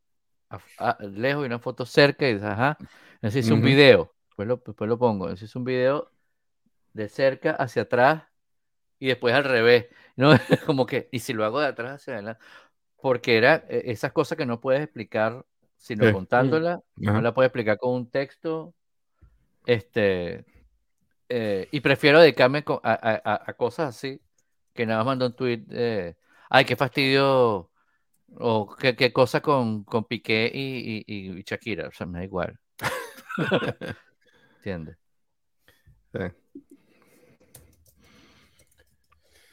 a- 0.49 0.59
a- 0.77 0.97
lejos 1.03 1.43
y 1.43 1.47
una 1.47 1.59
foto 1.59 1.85
cerca, 1.85 2.27
y 2.27 2.33
dices, 2.33 2.47
ajá, 2.47 2.77
entonces 3.15 3.45
hice 3.45 3.53
un 3.53 3.61
video, 3.61 4.13
después 4.27 4.47
lo, 4.47 4.61
después 4.65 4.87
lo 4.87 4.97
pongo, 4.97 5.31
hice 5.31 5.57
un 5.57 5.63
video 5.63 6.11
de 6.93 7.09
cerca 7.09 7.51
hacia 7.51 7.83
atrás 7.83 8.23
y 8.99 9.07
después 9.07 9.33
al 9.33 9.43
revés, 9.43 9.87
¿no? 10.15 10.31
Como 10.65 10.85
que, 10.85 11.09
y 11.11 11.19
si 11.19 11.33
lo 11.33 11.45
hago 11.45 11.59
de 11.59 11.67
atrás 11.67 12.01
hacia 12.01 12.13
adelante, 12.13 12.41
porque 13.01 13.37
era 13.37 13.65
eh, 13.69 13.83
esas 13.87 14.11
cosas 14.13 14.37
que 14.37 14.45
no 14.45 14.59
puedes 14.61 14.81
explicar 14.81 15.45
sino 15.77 16.05
Sí. 16.05 16.13
contándola, 16.13 16.81
no 16.95 17.21
la 17.21 17.33
puedes 17.33 17.49
explicar 17.49 17.77
con 17.77 17.93
un 17.93 18.09
texto, 18.09 18.73
este, 19.65 20.45
eh, 21.29 21.67
y 21.71 21.79
prefiero 21.81 22.19
dedicarme 22.21 22.63
a, 22.83 23.43
a- 23.47 23.53
cosas 23.53 23.95
así, 23.95 24.21
que 24.73 24.85
nada 24.85 24.99
más 24.99 25.05
mando 25.07 25.25
un 25.27 25.35
tweet, 25.35 25.63
eh, 25.71 26.15
ay, 26.49 26.65
qué 26.65 26.75
fastidio, 26.75 27.71
o 28.37 28.75
qué, 28.79 28.95
qué 28.95 29.11
cosa 29.13 29.41
con, 29.41 29.83
con 29.83 30.05
Piqué 30.05 30.51
y, 30.53 31.03
y, 31.07 31.37
y 31.39 31.43
Shakira, 31.43 31.87
o 31.87 31.91
sea, 31.91 32.05
me 32.07 32.19
da 32.19 32.25
igual. 32.25 32.59
¿Entiendes? 34.57 34.97
Sí, 36.13 36.19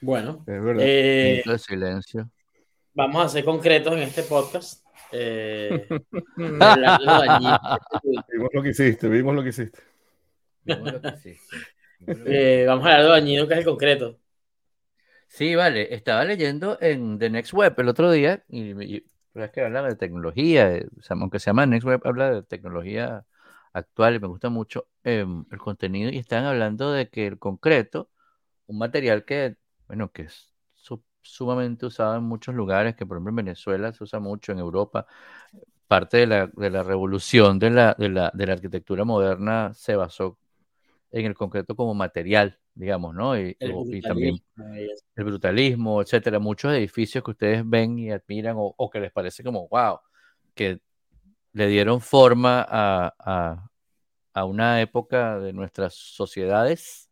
Bueno, 0.00 0.44
es 0.46 0.62
verdad. 0.62 0.84
eh, 0.86 1.30
Minuto 1.32 1.52
de 1.52 1.58
silencio. 1.58 2.30
vamos 2.94 3.24
a 3.24 3.28
ser 3.28 3.44
concretos 3.44 3.92
en 3.94 4.00
este 4.00 4.22
podcast. 4.24 4.84
Eh, 5.12 5.86
Vimos 6.36 6.78
lo 8.52 8.62
que 8.62 8.68
hiciste, 8.70 9.08
vimos 9.08 9.34
lo 9.34 9.42
que 9.42 9.48
hiciste. 9.50 9.78
Que 10.64 10.74
que 10.74 11.40
Eh, 12.24 12.64
vamos 12.66 12.84
a 12.86 12.88
hablar 12.90 13.02
de 13.02 13.08
lo 13.08 13.14
dañino 13.14 13.46
que 13.48 13.54
es 13.54 13.60
el 13.60 13.64
concreto. 13.66 14.18
Sí, 15.28 15.54
vale. 15.54 15.94
Estaba 15.94 16.24
leyendo 16.24 16.78
en 16.80 17.18
The 17.18 17.30
Next 17.30 17.52
Web 17.54 17.74
el 17.78 17.88
otro 17.88 18.10
día 18.10 18.44
y, 18.48 18.72
y 18.96 19.04
es 19.34 19.50
que 19.50 19.62
habla 19.62 19.82
de 19.82 19.96
tecnología, 19.96 20.74
eh, 20.74 20.86
aunque 21.10 21.38
se 21.40 21.46
llama 21.46 21.64
Next 21.66 21.86
Web, 21.86 22.02
habla 22.04 22.30
de 22.30 22.42
tecnología 22.42 23.24
actual 23.72 24.14
y 24.16 24.20
me 24.20 24.26
gusta 24.28 24.50
mucho 24.50 24.88
em, 25.04 25.44
el 25.50 25.58
contenido 25.58 26.10
y 26.10 26.18
estaban 26.18 26.44
hablando 26.46 26.92
de 26.92 27.08
que 27.08 27.26
el 27.26 27.38
concreto, 27.38 28.10
un 28.66 28.78
material 28.78 29.24
que, 29.24 29.56
bueno, 29.88 30.12
que 30.12 30.22
es 30.24 30.52
su- 30.74 31.04
sumamente 31.22 31.86
usado 31.86 32.16
en 32.16 32.24
muchos 32.24 32.54
lugares, 32.54 32.96
que 32.96 33.06
por 33.06 33.16
ejemplo 33.18 33.30
en 33.30 33.36
Venezuela 33.36 33.92
se 33.92 34.04
usa 34.04 34.20
mucho, 34.20 34.52
en 34.52 34.58
Europa, 34.60 35.06
parte 35.88 36.18
de 36.18 36.26
la, 36.26 36.46
de 36.54 36.70
la 36.70 36.82
revolución 36.82 37.58
de 37.58 37.70
la, 37.70 37.94
de 37.98 38.08
la, 38.08 38.30
de 38.34 38.46
la 38.46 38.52
arquitectura 38.54 39.04
moderna 39.04 39.72
se 39.74 39.96
basó 39.96 40.38
en 41.12 41.26
el 41.26 41.34
concreto 41.34 41.76
como 41.76 41.94
material, 41.94 42.58
digamos, 42.74 43.14
¿no? 43.14 43.38
Y, 43.38 43.56
El 43.60 43.72
o- 43.74 43.86
y 43.90 44.02
también 44.02 44.36
eso. 44.36 45.04
el 45.16 45.24
brutalismo, 45.24 46.02
etcétera, 46.02 46.38
muchos 46.38 46.72
edificios 46.74 47.22
que 47.24 47.30
ustedes 47.32 47.62
ven 47.68 47.98
y 47.98 48.10
admiran 48.10 48.56
o, 48.58 48.74
o 48.76 48.90
que 48.90 49.00
les 49.00 49.12
parece 49.12 49.42
como, 49.44 49.68
wow, 49.68 50.00
que 50.54 50.80
le 51.52 51.66
dieron 51.68 52.00
forma 52.00 52.66
a, 52.68 53.14
a- 53.18 53.70
a 54.34 54.44
una 54.46 54.80
época 54.82 55.38
de 55.40 55.52
nuestras 55.52 55.94
sociedades, 55.94 57.10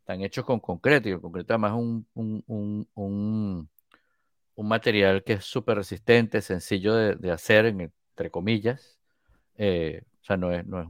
están 0.00 0.22
hechos 0.22 0.44
con 0.46 0.60
concreto, 0.60 1.08
y 1.08 1.12
el 1.12 1.20
concreto 1.20 1.54
además 1.54 1.72
es 1.72 1.78
un, 1.78 2.08
un, 2.14 2.44
un, 2.48 2.88
un- 2.94 3.70
un 4.56 4.68
material 4.68 5.24
que 5.24 5.34
es 5.34 5.44
súper 5.44 5.78
resistente, 5.78 6.42
sencillo 6.42 6.94
de, 6.94 7.16
de 7.16 7.30
hacer, 7.30 7.66
en- 7.66 7.92
entre 8.10 8.30
comillas, 8.30 8.98
eh, 9.56 10.02
o 10.22 10.24
sea, 10.24 10.36
no 10.38 10.52
es, 10.52 10.66
no 10.66 10.82
es, 10.82 10.88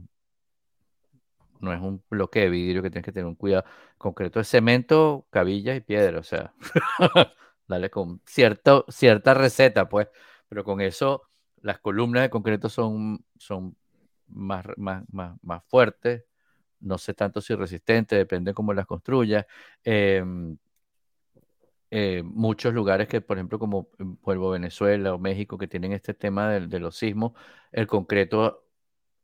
no 1.59 1.73
es 1.73 1.81
un 1.81 2.03
bloque 2.09 2.41
de 2.41 2.49
vidrio 2.49 2.81
que 2.81 2.89
tienes 2.89 3.05
que 3.05 3.11
tener 3.11 3.27
un 3.27 3.35
cuidado. 3.35 3.65
Concreto 3.97 4.39
es 4.39 4.49
cemento, 4.49 5.25
cabillas 5.29 5.77
y 5.77 5.81
piedra, 5.81 6.19
o 6.19 6.23
sea, 6.23 6.53
dale 7.67 7.89
con 7.89 8.21
cierto, 8.25 8.85
cierta 8.89 9.33
receta, 9.33 9.89
pues, 9.89 10.07
pero 10.49 10.63
con 10.63 10.81
eso 10.81 11.23
las 11.61 11.79
columnas 11.79 12.23
de 12.23 12.29
concreto 12.29 12.69
son, 12.69 13.25
son 13.37 13.75
más, 14.27 14.65
más, 14.77 15.03
más, 15.11 15.37
más 15.41 15.63
fuertes, 15.65 16.25
no 16.81 16.97
sé 16.97 17.13
tanto 17.13 17.41
si 17.41 17.55
resistentes, 17.55 18.17
depende 18.19 18.53
cómo 18.53 18.73
las 18.73 18.85
construyas. 18.85 19.45
Em, 19.83 20.57
eh, 21.91 22.23
muchos 22.23 22.73
lugares 22.73 23.07
que, 23.07 23.21
por 23.21 23.37
ejemplo, 23.37 23.59
como 23.59 23.89
vuelvo 24.23 24.49
Venezuela 24.49 25.13
o 25.13 25.19
México, 25.19 25.57
que 25.57 25.67
tienen 25.67 25.93
este 25.93 26.13
tema 26.13 26.49
de, 26.49 26.79
los 26.79 26.97
sismos, 26.97 27.33
el 27.71 27.87
concreto, 27.87 28.65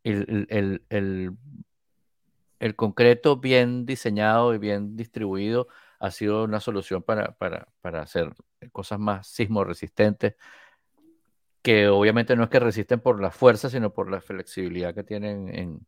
el, 0.04 0.48
el, 0.90 1.36
concreto 2.76 3.38
bien 3.38 3.86
diseñado 3.86 4.54
y 4.54 4.58
bien 4.58 4.96
distribuido 4.96 5.68
ha 6.00 6.12
sido 6.12 6.44
una 6.44 6.60
solución 6.60 7.04
para, 7.04 7.34
para, 7.34 7.68
para 7.82 8.02
hacer 8.02 8.34
cosas 8.72 9.00
más 9.00 9.28
sismo 9.28 9.64
resistentes 9.64 10.36
que 11.62 11.88
obviamente 11.90 12.36
no 12.36 12.44
es 12.44 12.50
que 12.50 12.60
resisten 12.60 13.00
por 13.00 13.22
la 13.22 13.32
fuerza, 13.32 13.70
sino 13.70 13.92
por 13.94 14.10
la 14.10 14.22
flexibilidad 14.22 14.94
que 14.96 15.04
tienen 15.04 15.50
en, 15.54 15.86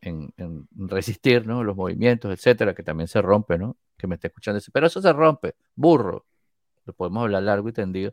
en, 0.00 0.68
resistir 0.72 1.46
¿no? 1.46 1.64
los 1.64 1.76
movimientos, 1.76 2.32
etcétera, 2.32 2.74
que 2.74 2.82
también 2.82 3.08
se 3.08 3.22
rompe, 3.22 3.58
¿no? 3.58 3.76
Que 3.96 4.06
me 4.06 4.16
esté 4.16 4.28
escuchando 4.28 4.60
pero 4.72 4.86
eso 4.86 5.00
se 5.00 5.12
rompe, 5.12 5.54
burro. 5.74 6.26
Lo 6.86 6.92
podemos 6.92 7.22
hablar 7.22 7.44
largo 7.44 7.68
y 7.68 7.72
tendido, 7.72 8.12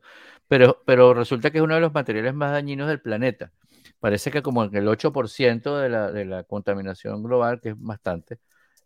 pero, 0.52 0.82
pero 0.86 1.14
resulta 1.14 1.50
que 1.50 1.60
es 1.60 1.64
uno 1.64 1.76
de 1.76 1.80
los 1.80 1.94
materiales 1.94 2.34
más 2.34 2.52
dañinos 2.52 2.90
del 2.90 3.00
planeta. 3.00 3.54
Parece 4.02 4.32
que 4.32 4.42
como 4.42 4.66
el 4.66 4.86
8% 4.86 5.80
de 5.80 5.88
la, 5.88 6.12
de 6.12 6.26
la 6.26 6.44
contaminación 6.44 7.24
global, 7.24 7.62
que 7.62 7.70
es 7.70 7.76
bastante, 7.80 8.38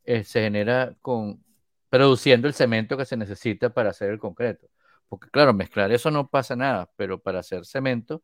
eh, 0.03 0.23
se 0.23 0.41
genera 0.41 0.93
con 1.01 1.43
produciendo 1.89 2.47
el 2.47 2.53
cemento 2.53 2.95
que 2.95 3.05
se 3.05 3.17
necesita 3.17 3.73
para 3.73 3.89
hacer 3.89 4.11
el 4.11 4.19
concreto. 4.19 4.67
Porque 5.09 5.27
claro, 5.31 5.55
mezclar 5.55 5.91
eso 5.91 6.11
no 6.11 6.29
pasa 6.29 6.55
nada, 6.55 6.87
pero 6.97 7.19
para 7.19 7.39
hacer 7.39 7.65
cemento 7.65 8.21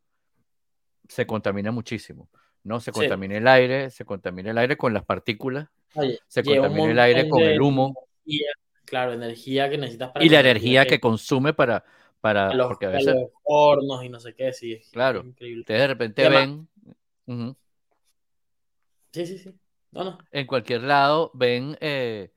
se 1.08 1.26
contamina 1.26 1.72
muchísimo. 1.72 2.30
¿no? 2.62 2.80
Se 2.80 2.92
contamina 2.92 3.38
el 3.38 3.48
aire, 3.48 3.90
se 3.90 4.06
contamina 4.06 4.52
el 4.52 4.60
aire 4.60 4.78
con 4.78 4.94
las 4.94 5.04
partículas, 5.04 5.68
se 6.28 6.44
contamina 6.44 6.92
el 6.92 7.00
aire 7.00 7.28
con 7.28 7.42
el 7.42 7.60
humo. 7.60 8.08
claro, 8.86 9.14
energía 9.14 9.68
que 9.68 9.80
necesitas 9.80 10.12
para... 10.12 10.24
Y 10.24 10.30
la 10.30 10.42
energía 10.42 10.86
que, 10.86 11.00
consume 11.00 11.56
para... 11.56 11.84
para 12.22 12.54
los, 12.54 12.68
porque 12.68 12.86
a 12.86 12.90
veces, 12.90 13.16
hornos 13.44 14.04
y 14.04 14.10
no 14.10 14.20
sé 14.20 14.34
qué, 14.34 14.54
sí. 14.54 14.80
claro, 14.92 15.22
ustedes 15.22 15.66
de 15.66 15.88
repente 15.88 16.30
ven... 16.30 16.68
Sí, 19.12 19.26
sí, 19.26 19.38
sí. 19.38 19.54
No, 19.92 20.06
no. 20.06 20.18
En 20.32 20.48
cualquier 20.48 20.84
lado 20.84 21.32
ven... 21.34 21.78
Eh, 21.82 22.32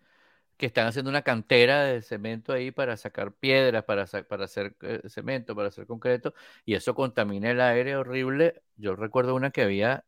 que 0.57 0.66
están 0.66 0.87
haciendo 0.87 1.11
una 1.11 1.23
cantera 1.23 1.85
de 1.85 2.03
cemento 2.03 2.53
ahí 2.53 2.70
para 2.70 2.97
sacar 2.97 3.33
piedras, 3.33 3.85
para, 3.85 4.07
para 4.29 4.44
hacer 4.44 4.77
eh, 4.83 5.01
cemento, 5.09 5.55
para 5.55 5.68
hacer 5.68 5.87
concreto, 5.87 6.35
y 6.64 6.75
eso 6.75 6.94
contamina 6.94 7.51
el 7.51 7.61
aire 7.61 7.97
horrible. 7.97 8.62
Yo 8.77 8.94
recuerdo 8.94 9.35
una 9.35 9.51
que 9.51 9.62
había 9.62 10.05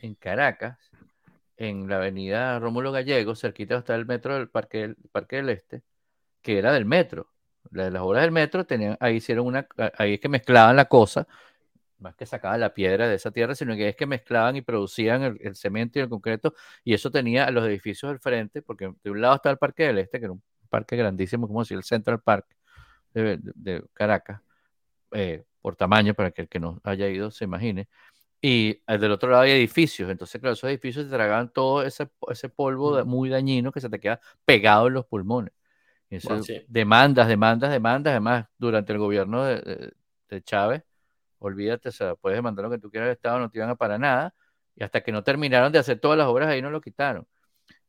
en 0.00 0.14
Caracas, 0.14 0.78
en 1.56 1.88
la 1.88 1.96
avenida 1.96 2.58
Rómulo 2.58 2.92
Gallego, 2.92 3.34
cerquita 3.34 3.76
hasta 3.78 3.94
el 3.94 4.06
metro 4.06 4.34
del 4.34 4.50
Parque 4.50 4.78
del, 4.78 4.96
Parque 5.10 5.36
del 5.36 5.48
Este, 5.48 5.82
que 6.42 6.58
era 6.58 6.72
del 6.72 6.84
metro. 6.84 7.32
Las, 7.70 7.92
las 7.92 8.02
obras 8.02 8.22
del 8.22 8.32
metro 8.32 8.64
tenían, 8.66 8.96
ahí 9.00 9.16
hicieron 9.16 9.46
una, 9.46 9.66
ahí 9.98 10.14
es 10.14 10.20
que 10.20 10.28
mezclaban 10.28 10.76
la 10.76 10.86
cosa, 10.86 11.26
más 11.98 12.14
que 12.16 12.26
sacaban 12.26 12.60
la 12.60 12.74
piedra 12.74 13.08
de 13.08 13.14
esa 13.14 13.30
tierra, 13.30 13.54
sino 13.54 13.74
que 13.74 13.88
es 13.88 13.96
que 13.96 14.06
mezclaban 14.06 14.56
y 14.56 14.62
producían 14.62 15.38
el, 15.40 15.56
cemento 15.56 15.98
y 15.98 16.02
el 16.02 16.08
concreto, 16.08 16.54
y 16.84 16.94
eso 16.94 17.10
tenía 17.10 17.46
a 17.46 17.50
los 17.50 17.66
edificios 17.66 18.10
del 18.10 18.20
frente, 18.20 18.62
porque 18.62 18.92
de 19.02 19.10
un 19.10 19.20
lado 19.20 19.36
estaba 19.36 19.52
el 19.52 19.58
Parque 19.58 19.84
del 19.84 19.98
Este, 19.98 20.18
que 20.18 20.26
era 20.26 20.32
un 20.32 20.42
parque 20.68 20.96
grandísimo, 20.96 21.46
como 21.46 21.60
decir 21.60 21.76
el 21.76 21.84
Central 21.84 22.20
Park 22.20 22.46
de, 23.14 23.82
Caracas, 23.94 24.40
eh, 25.12 25.44
por 25.62 25.76
tamaño, 25.76 26.14
para 26.14 26.30
que 26.30 26.42
el 26.42 26.48
que 26.48 26.60
no 26.60 26.80
haya 26.84 27.08
ido 27.08 27.30
se 27.30 27.44
imagine, 27.44 27.88
y 28.42 28.80
del 28.86 29.12
otro 29.12 29.30
lado 29.30 29.42
hay 29.42 29.52
edificios, 29.52 30.10
entonces 30.10 30.40
claro, 30.40 30.54
esos 30.54 30.68
edificios 30.70 31.06
te 31.06 31.10
tragaban 31.10 31.50
todo 31.52 31.82
ese, 31.82 32.08
ese 32.28 32.48
polvo 32.48 33.04
muy 33.04 33.30
dañino 33.30 33.72
que 33.72 33.80
se 33.80 33.88
te 33.88 33.98
queda 33.98 34.20
pegado 34.44 34.88
en 34.88 34.94
los 34.94 35.06
pulmones. 35.06 35.52
Demandas, 36.68 37.28
demandas, 37.28 37.70
demandas, 37.70 38.10
además 38.12 38.46
durante 38.58 38.92
el 38.92 38.98
gobierno 38.98 39.44
de, 39.44 39.92
de 40.28 40.42
Chávez, 40.42 40.82
olvídate, 41.38 41.88
o 41.88 41.92
sea, 41.92 42.14
puedes 42.14 42.38
demandar 42.38 42.64
lo 42.64 42.70
que 42.70 42.78
tú 42.78 42.90
quieras 42.90 43.08
al 43.08 43.12
Estado, 43.12 43.38
no 43.38 43.50
te 43.50 43.58
iban 43.58 43.70
a 43.70 43.76
para 43.76 43.98
nada, 43.98 44.34
y 44.74 44.84
hasta 44.84 45.02
que 45.02 45.12
no 45.12 45.22
terminaron 45.22 45.72
de 45.72 45.78
hacer 45.78 45.98
todas 45.98 46.18
las 46.18 46.26
obras 46.26 46.48
ahí 46.48 46.62
no 46.62 46.70
lo 46.70 46.80
quitaron. 46.80 47.26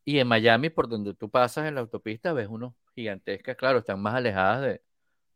Y 0.06 0.20
en 0.20 0.28
Miami, 0.28 0.70
por 0.70 0.88
donde 0.88 1.14
tú 1.14 1.30
pasas 1.30 1.68
en 1.68 1.76
la 1.76 1.82
autopista, 1.82 2.34
ves 2.34 2.48
unos 2.48 2.74
gigantescas, 2.96 3.56
claro, 3.58 3.80
están 3.80 4.02
más 4.02 4.16
alejadas 4.16 4.62
de 4.62 4.82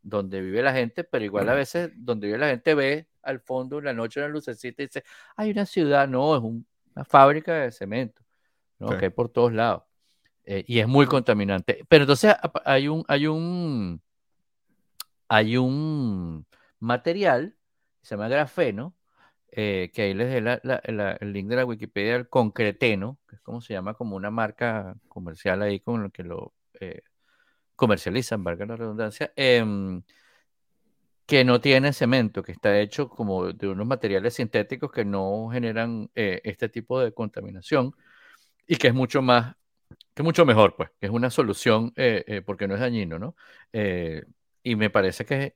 donde 0.02 0.41
vive 0.41 0.62
la 0.63 0.74
gente, 0.74 1.04
pero 1.04 1.24
igual 1.24 1.48
a 1.50 1.54
veces 1.54 1.91
donde 1.96 2.28
vive 2.28 2.39
la 2.39 2.48
gente 2.48 2.74
ve 2.74 3.08
al 3.22 3.39
fondo 3.39 3.80
en 3.80 3.86
la 3.86 3.94
noche 3.94 4.20
una 4.20 4.30
lucecita 4.30 4.82
y 4.82 4.88
dice, 4.88 5.04
hay 5.36 5.52
una 5.52 5.65
ciudad, 5.65 6.08
no, 6.08 6.36
es 6.36 6.41
una 6.41 7.06
fábrica 7.06 7.54
de 7.54 7.72
cemento, 7.72 8.24
¿no? 8.80 8.98
que 8.98 9.06
hay 9.06 9.12
por 9.12 9.30
todos 9.30 9.54
lados. 9.54 9.84
Eh, 10.45 10.63
y 10.67 10.80
es 10.80 10.88
muy 10.88 11.06
contaminante. 11.06 11.86
Pero 11.88 12.04
entonces 12.04 12.36
hay 12.65 12.88
un, 12.88 13.04
hay 13.08 13.27
un, 13.27 14.01
hay 15.27 15.58
un 15.58 16.45
material 16.80 17.56
se 18.01 18.15
llama 18.15 18.27
grafeno, 18.27 18.95
eh, 19.51 19.91
que 19.93 20.04
ahí 20.04 20.13
les 20.13 20.30
dé 20.30 20.38
el 21.19 21.34
link 21.34 21.47
de 21.49 21.56
la 21.56 21.65
Wikipedia, 21.65 22.15
el 22.15 22.30
concreteno, 22.30 23.19
que 23.27 23.36
es 23.36 23.41
como 23.41 23.62
se 23.62 23.73
llama, 23.73 23.93
como 23.93 24.15
una 24.15 24.32
marca 24.32 24.95
comercial 25.08 25.62
ahí 25.62 25.80
con 25.80 26.04
lo 26.04 26.10
que 26.10 26.23
lo 26.23 26.54
eh, 26.80 27.01
comercializan, 27.75 28.43
valga 28.43 28.65
la 28.65 28.75
redundancia, 28.77 29.34
em, 29.36 30.04
que 31.25 31.43
no 31.45 31.62
tiene 31.62 31.93
cemento, 31.93 32.43
que 32.43 32.51
está 32.51 32.77
hecho 32.80 33.10
como 33.10 33.54
de 33.54 33.67
unos 33.67 33.88
materiales 33.88 34.34
sintéticos 34.36 34.91
que 34.91 35.06
no 35.06 35.49
generan 35.51 36.10
eh, 36.15 36.41
este 36.43 36.67
tipo 36.69 36.99
de 36.99 37.13
contaminación 37.13 37.95
y 38.67 38.77
que 38.77 38.88
es 38.89 38.93
mucho 38.93 39.21
más, 39.21 39.56
que 40.13 40.24
mucho 40.24 40.45
mejor, 40.45 40.76
pues, 40.76 40.89
que 41.00 41.08
es 41.08 41.12
una 41.12 41.30
solución 41.30 41.93
porque 42.45 42.67
no 42.67 42.76
es 42.76 42.82
dañino, 42.82 43.19
¿no? 43.19 43.36
y 44.63 44.76
me 44.76 44.89
parece 44.89 45.26
que 45.26 45.56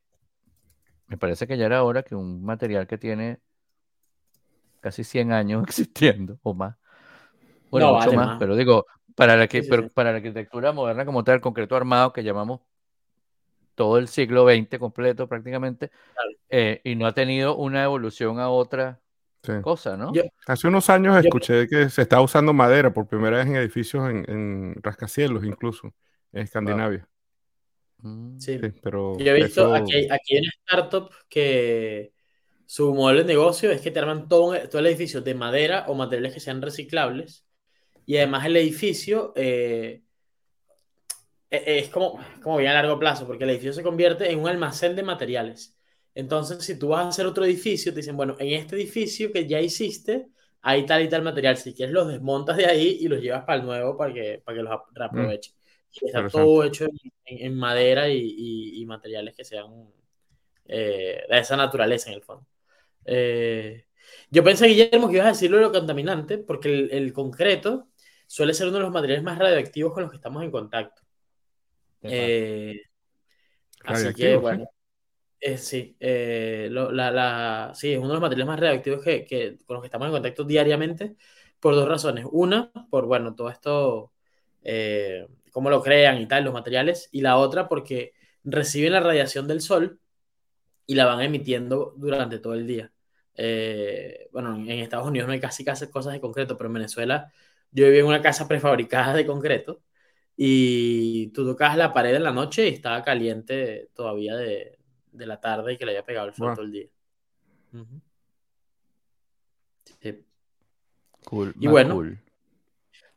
me 1.07 1.17
parece 1.17 1.47
que 1.47 1.57
ya 1.57 1.65
era 1.65 1.83
hora 1.83 2.03
que 2.03 2.15
un 2.15 2.43
material 2.43 2.87
que 2.87 2.97
tiene 2.97 3.39
casi 4.81 5.03
100 5.03 5.31
años 5.31 5.63
existiendo 5.67 6.39
o 6.43 6.53
más, 6.53 6.75
bueno, 7.69 7.93
mucho 7.93 8.13
más, 8.13 8.37
pero 8.39 8.55
digo, 8.55 8.85
para 9.15 9.35
la, 9.35 9.47
para 9.93 10.11
la 10.11 10.17
arquitectura 10.17 10.71
moderna 10.71 11.05
como 11.05 11.23
tal, 11.23 11.35
el 11.35 11.41
concreto 11.41 11.75
armado 11.75 12.13
que 12.13 12.23
llamamos 12.23 12.61
todo 13.75 13.97
el 13.97 14.07
siglo 14.07 14.45
XX 14.47 14.79
completo 14.79 15.27
prácticamente, 15.27 15.91
eh, 16.49 16.81
y 16.83 16.95
no 16.95 17.07
ha 17.07 17.13
tenido 17.13 17.57
una 17.57 17.83
evolución 17.83 18.39
a 18.39 18.49
otra 18.49 19.01
cosa, 19.61 19.97
¿no? 19.97 20.11
Hace 20.47 20.67
unos 20.67 20.89
años 20.89 21.23
escuché 21.23 21.67
que 21.67 21.89
se 21.89 22.01
estaba 22.01 22.21
usando 22.21 22.53
madera 22.53 22.93
por 22.93 23.07
primera 23.07 23.37
vez 23.37 23.47
en 23.47 23.55
edificios 23.55 24.09
en, 24.09 24.75
rascacielos 24.81 25.43
incluso, 25.43 25.93
en 26.31 26.43
Escandinavia. 26.43 27.07
Mm. 27.97 28.39
Sí. 28.39 28.59
pero 28.83 29.17
yo 29.17 29.31
he 29.31 29.43
visto 29.43 29.73
aquí, 29.73 30.07
aquí 30.11 30.37
una 30.37 30.49
startup 30.65 31.09
que 31.29 32.13
su 32.65 32.93
modelo 32.93 33.21
de 33.21 33.25
negocio 33.25 33.71
es 33.71 33.81
que 33.81 33.91
te 33.91 33.99
arman 33.99 34.27
todo, 34.27 34.57
todo 34.69 34.79
el 34.79 34.87
edificio 34.87 35.21
de 35.21 35.33
madera 35.33 35.85
o 35.87 35.95
materiales 35.95 36.33
que 36.33 36.39
sean 36.39 36.61
reciclables 36.61 37.45
y 38.05 38.17
además 38.17 38.45
el 38.45 38.57
edificio 38.57 39.33
eh, 39.35 40.03
e, 41.49 41.79
es 41.79 41.89
como, 41.89 42.19
como 42.41 42.57
bien 42.57 42.71
a 42.71 42.73
largo 42.73 42.99
plazo 42.99 43.25
porque 43.25 43.43
el 43.43 43.51
edificio 43.51 43.73
se 43.73 43.83
convierte 43.83 44.31
en 44.31 44.39
un 44.39 44.47
almacén 44.47 44.95
de 44.95 45.03
materiales. 45.03 45.74
Entonces, 46.15 46.63
si 46.63 46.79
tú 46.79 46.87
vas 46.87 47.05
a 47.05 47.09
hacer 47.09 47.25
otro 47.25 47.43
edificio, 47.43 47.91
te 47.93 47.97
dicen, 47.97 48.15
bueno, 48.15 48.37
en 48.39 48.53
este 48.53 48.77
edificio 48.77 49.31
que 49.33 49.45
ya 49.45 49.59
hiciste, 49.59 50.27
hay 50.61 50.85
tal 50.85 51.03
y 51.03 51.09
tal 51.09 51.21
material. 51.21 51.57
Si 51.57 51.73
quieres, 51.73 51.93
los 51.93 52.07
desmontas 52.07 52.57
de 52.57 52.65
ahí 52.65 52.97
y 53.01 53.07
los 53.07 53.21
llevas 53.21 53.43
para 53.43 53.59
el 53.59 53.65
nuevo 53.65 53.97
para 53.97 54.13
que, 54.13 54.41
para 54.43 54.57
que 54.57 54.63
los 54.63 54.73
mm. 54.73 54.95
reaprovechen. 54.95 55.53
Está 56.01 56.27
todo 56.27 56.63
hecho 56.63 56.87
en, 57.25 57.55
madera 57.55 58.09
y, 58.09 58.83
materiales 58.85 59.35
que 59.35 59.45
sean 59.45 59.89
eh, 60.65 61.23
de 61.29 61.37
esa 61.37 61.55
naturaleza 61.55 62.09
en 62.09 62.15
el 62.15 62.23
fondo. 62.23 62.45
Eh, 63.05 63.85
yo 64.29 64.43
pensé, 64.43 64.67
Guillermo, 64.67 65.07
que 65.07 65.15
ibas 65.15 65.27
a 65.27 65.31
decirlo 65.31 65.57
de 65.57 65.63
lo 65.63 65.71
contaminante, 65.71 66.37
porque 66.37 66.87
el, 66.91 67.13
concreto 67.13 67.87
suele 68.27 68.53
ser 68.53 68.67
uno 68.67 68.77
de 68.77 68.83
los 68.83 68.91
materiales 68.91 69.23
más 69.23 69.37
radioactivos 69.37 69.93
con 69.93 70.03
los 70.03 70.11
que 70.11 70.17
estamos 70.17 70.43
en 70.43 70.51
contacto. 70.51 71.01
Eh, 72.01 72.81
así 73.85 74.13
que, 74.13 74.35
bueno, 74.35 74.67
sí, 75.57 75.95
la, 75.99 77.71
sí, 77.75 77.93
es 77.93 77.97
uno 77.99 78.07
de 78.07 78.13
los 78.13 78.21
materiales 78.21 78.47
más 78.47 78.59
radioactivos 78.59 79.03
que, 79.03 79.57
con 79.65 79.75
los 79.75 79.81
que 79.81 79.87
estamos 79.87 80.07
en 80.07 80.13
contacto 80.13 80.43
diariamente 80.43 81.15
por 81.59 81.75
dos 81.75 81.87
razones. 81.87 82.25
Una, 82.31 82.71
por, 82.89 83.05
bueno, 83.05 83.35
todo 83.35 83.49
esto 83.49 84.11
cómo 85.55 85.69
lo 85.69 85.81
crean 85.81 86.19
y 86.21 86.27
tal, 86.27 86.43
los 86.43 86.53
materiales, 86.53 87.07
y 87.13 87.21
la 87.21 87.37
otra 87.37 87.69
porque 87.69 88.13
reciben 88.43 88.91
la 88.91 88.99
radiación 88.99 89.47
del 89.47 89.61
sol 89.61 90.01
y 90.85 90.95
la 90.95 91.05
van 91.05 91.21
emitiendo 91.21 91.93
durante 91.97 92.39
todo 92.39 92.55
el 92.55 92.67
día. 92.67 92.91
Eh, 93.35 94.29
bueno, 94.33 94.55
en 94.55 94.69
Estados 94.69 95.07
Unidos 95.07 95.27
no 95.27 95.33
hay 95.33 95.39
casi, 95.39 95.63
casi 95.65 95.89
cosas 95.89 96.13
de 96.13 96.21
concreto, 96.21 96.57
pero 96.57 96.67
en 96.67 96.73
Venezuela 96.75 97.31
yo 97.71 97.85
vivía 97.85 98.01
en 98.01 98.07
una 98.07 98.21
casa 98.21 98.47
prefabricada 98.49 99.13
de 99.13 99.25
concreto 99.25 99.81
y 100.37 101.27
tú 101.29 101.45
tocabas 101.45 101.77
la 101.77 101.93
pared 101.93 102.15
en 102.15 102.23
la 102.23 102.31
noche 102.31 102.67
y 102.69 102.73
estaba 102.73 103.03
caliente 103.03 103.89
todavía 103.93 104.35
de, 104.35 104.77
la 105.25 105.39
tarde 105.39 105.73
y 105.73 105.77
que 105.77 105.85
le 105.85 105.91
había 105.91 106.05
pegado 106.05 106.27
el 106.27 106.33
sol 106.33 106.53
todo 106.53 106.65
el 106.65 106.71
día. 106.71 106.87
Sí. 110.01 110.25
Cool, 111.25 111.53
Y 111.59 111.67
bueno, 111.67 111.95
cool. 111.95 112.17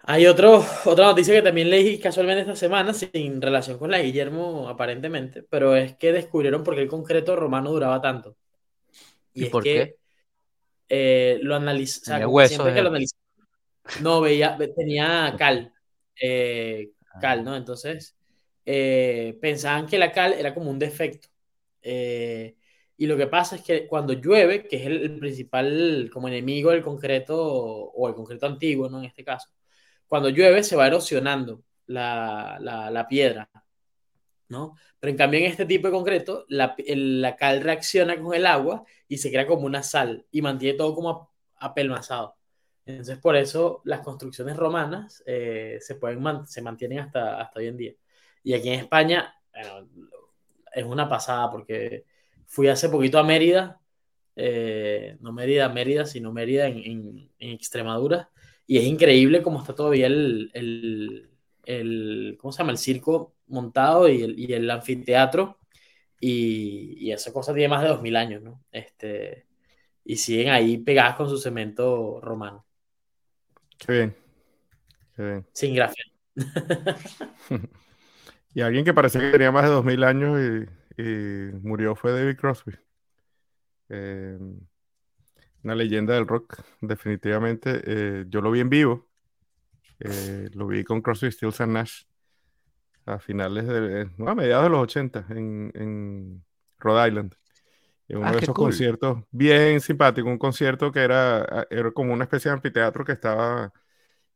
Hay 0.02 0.26
otro, 0.26 0.64
otra 0.86 1.06
noticia 1.06 1.34
que 1.34 1.42
también 1.42 1.70
leí 1.70 1.98
casualmente 1.98 2.40
esta 2.42 2.56
semana, 2.56 2.94
sin 2.94 3.42
relación 3.42 3.78
con 3.78 3.90
la 3.90 3.98
de 3.98 4.04
Guillermo 4.04 4.68
aparentemente, 4.68 5.42
pero 5.42 5.76
es 5.76 5.96
que 5.96 6.12
descubrieron 6.12 6.64
por 6.64 6.74
qué 6.74 6.82
el 6.82 6.88
concreto 6.88 7.36
romano 7.36 7.70
duraba 7.70 8.00
tanto. 8.00 8.36
Y, 9.34 9.42
¿Y 9.42 9.44
es 9.46 9.50
por 9.50 9.62
que 9.62 9.74
qué? 9.74 9.96
eh, 10.88 11.38
lo 11.42 11.56
o 11.56 11.58
sea, 11.58 12.26
huesos 12.28 12.48
siempre 12.48 12.70
que 12.70 12.76
de- 12.76 12.82
lo 12.82 12.88
analizó, 12.88 13.16
no 14.02 14.20
veía, 14.20 14.56
ve- 14.56 14.68
tenía 14.68 15.34
cal, 15.38 15.72
eh, 16.20 16.90
cal, 17.20 17.44
¿no? 17.44 17.56
Entonces, 17.56 18.16
eh, 18.64 19.36
pensaban 19.40 19.86
que 19.86 19.98
la 19.98 20.12
cal 20.12 20.32
era 20.34 20.54
como 20.54 20.70
un 20.70 20.78
defecto. 20.78 21.28
Eh, 21.82 22.56
y 22.96 23.06
lo 23.06 23.16
que 23.16 23.26
pasa 23.28 23.56
es 23.56 23.62
que 23.62 23.86
cuando 23.86 24.12
llueve, 24.14 24.66
que 24.68 24.76
es 24.76 24.86
el, 24.86 25.02
el 25.02 25.18
principal 25.18 26.10
como 26.12 26.28
enemigo 26.28 26.70
del 26.70 26.82
concreto, 26.82 27.36
o 27.40 28.08
el 28.08 28.14
concreto 28.14 28.46
antiguo, 28.46 28.88
¿no? 28.88 28.98
En 28.98 29.04
este 29.06 29.24
caso, 29.24 29.48
cuando 30.08 30.28
llueve 30.30 30.62
se 30.64 30.76
va 30.76 30.86
erosionando 30.88 31.64
la, 31.86 32.58
la, 32.60 32.90
la 32.90 33.06
piedra, 33.08 33.50
¿no? 34.48 34.76
Pero 34.98 35.10
en 35.10 35.16
cambio 35.16 35.40
en 35.40 35.46
este 35.46 35.66
tipo 35.66 35.88
de 35.88 35.92
concreto, 35.92 36.44
la, 36.48 36.74
el- 36.78 37.20
la 37.20 37.36
cal 37.36 37.60
reacciona 37.62 38.18
con 38.20 38.34
el 38.34 38.46
agua 38.46 38.84
y 39.08 39.18
se 39.18 39.30
crea 39.30 39.46
como 39.46 39.66
una 39.66 39.82
sal 39.82 40.26
y 40.30 40.42
mantiene 40.42 40.76
todo 40.78 40.94
como 40.94 41.10
ap- 41.10 41.28
apelmazado. 41.56 42.36
Entonces 42.86 43.18
por 43.18 43.36
eso 43.36 43.82
las 43.84 44.00
construcciones 44.00 44.56
romanas 44.56 45.22
eh, 45.26 45.78
se, 45.80 45.96
pueden 45.96 46.22
man- 46.22 46.46
se 46.46 46.62
mantienen 46.62 47.00
hasta, 47.00 47.40
hasta 47.40 47.60
hoy 47.60 47.66
en 47.68 47.76
día. 47.76 47.92
Y 48.42 48.54
aquí 48.54 48.68
en 48.70 48.80
España 48.80 49.34
bueno, 49.52 49.88
es 50.74 50.84
una 50.84 51.08
pasada 51.08 51.50
porque 51.50 52.04
fui 52.46 52.68
hace 52.68 52.88
poquito 52.88 53.18
a 53.18 53.24
Mérida, 53.24 53.80
eh, 54.36 55.16
no 55.20 55.32
Mérida, 55.32 55.68
Mérida, 55.68 56.04
sino 56.06 56.32
Mérida 56.32 56.66
en, 56.68 56.78
en- 56.78 57.30
en 57.38 57.50
Extremadura. 57.50 58.30
Y 58.66 58.78
es 58.78 58.84
increíble 58.84 59.42
cómo 59.42 59.60
está 59.60 59.74
todavía 59.74 60.06
el, 60.06 60.50
el, 60.54 61.30
el- 61.64 62.36
¿cómo 62.40 62.52
se 62.52 62.58
llama? 62.58 62.72
El 62.72 62.78
circo 62.78 63.34
montado 63.48 64.08
y 64.08 64.22
el, 64.22 64.38
y 64.38 64.52
el 64.52 64.70
anfiteatro. 64.70 65.58
Y, 66.20 66.96
y 66.98 67.12
esa 67.12 67.32
cosa 67.32 67.54
tiene 67.54 67.68
más 67.68 67.82
de 67.82 67.88
2000 67.90 68.16
años, 68.16 68.42
¿no? 68.42 68.64
Este, 68.72 69.46
y 70.04 70.16
siguen 70.16 70.50
ahí 70.50 70.78
pegadas 70.78 71.16
con 71.16 71.28
su 71.30 71.38
cemento 71.38 72.20
romano, 72.22 72.66
Qué 73.78 73.92
bien. 73.92 74.16
Qué 75.16 75.22
bien. 75.22 75.46
sin 75.52 75.74
grafía. 75.74 76.04
Y 78.58 78.62
alguien 78.62 78.84
que 78.84 78.94
parecía 78.94 79.20
que 79.20 79.30
tenía 79.30 79.52
más 79.52 79.64
de 79.64 79.70
2000 79.70 80.02
años 80.04 80.38
y, 80.98 81.02
y 81.02 81.52
murió 81.62 81.94
fue 81.96 82.12
David 82.12 82.36
Crosby. 82.38 82.72
Eh, 83.88 84.38
una 85.62 85.74
leyenda 85.74 86.14
del 86.14 86.26
rock, 86.26 86.60
definitivamente. 86.80 87.82
Eh, 87.84 88.24
yo 88.28 88.40
lo 88.40 88.50
vi 88.50 88.60
en 88.60 88.70
vivo. 88.70 89.08
Eh, 90.00 90.50
lo 90.54 90.66
vi 90.68 90.84
con 90.84 91.02
Crosby, 91.02 91.32
Stills 91.32 91.60
and 91.62 91.72
Nash 91.72 92.02
a 93.06 93.18
finales 93.18 93.66
de, 93.66 94.10
no, 94.18 94.28
a 94.30 94.34
mediados 94.34 94.64
de 94.64 94.70
los 94.70 94.80
80 94.82 95.26
en, 95.30 95.72
en 95.74 96.44
Rhode 96.78 97.08
Island. 97.08 97.34
En 98.08 98.18
uno 98.18 98.32
Ah, 98.32 98.34
de 98.34 98.40
esos 98.40 98.54
cool. 98.54 98.56
conciertos 98.56 99.24
bien 99.32 99.80
simpático, 99.80 100.28
un 100.28 100.38
concierto 100.38 100.92
que 100.92 101.00
era, 101.00 101.66
era 101.70 101.92
como 101.92 102.12
una 102.14 102.24
especie 102.24 102.50
de 102.50 102.56
anfiteatro 102.56 103.04
que 103.04 103.12
estaba 103.12 103.72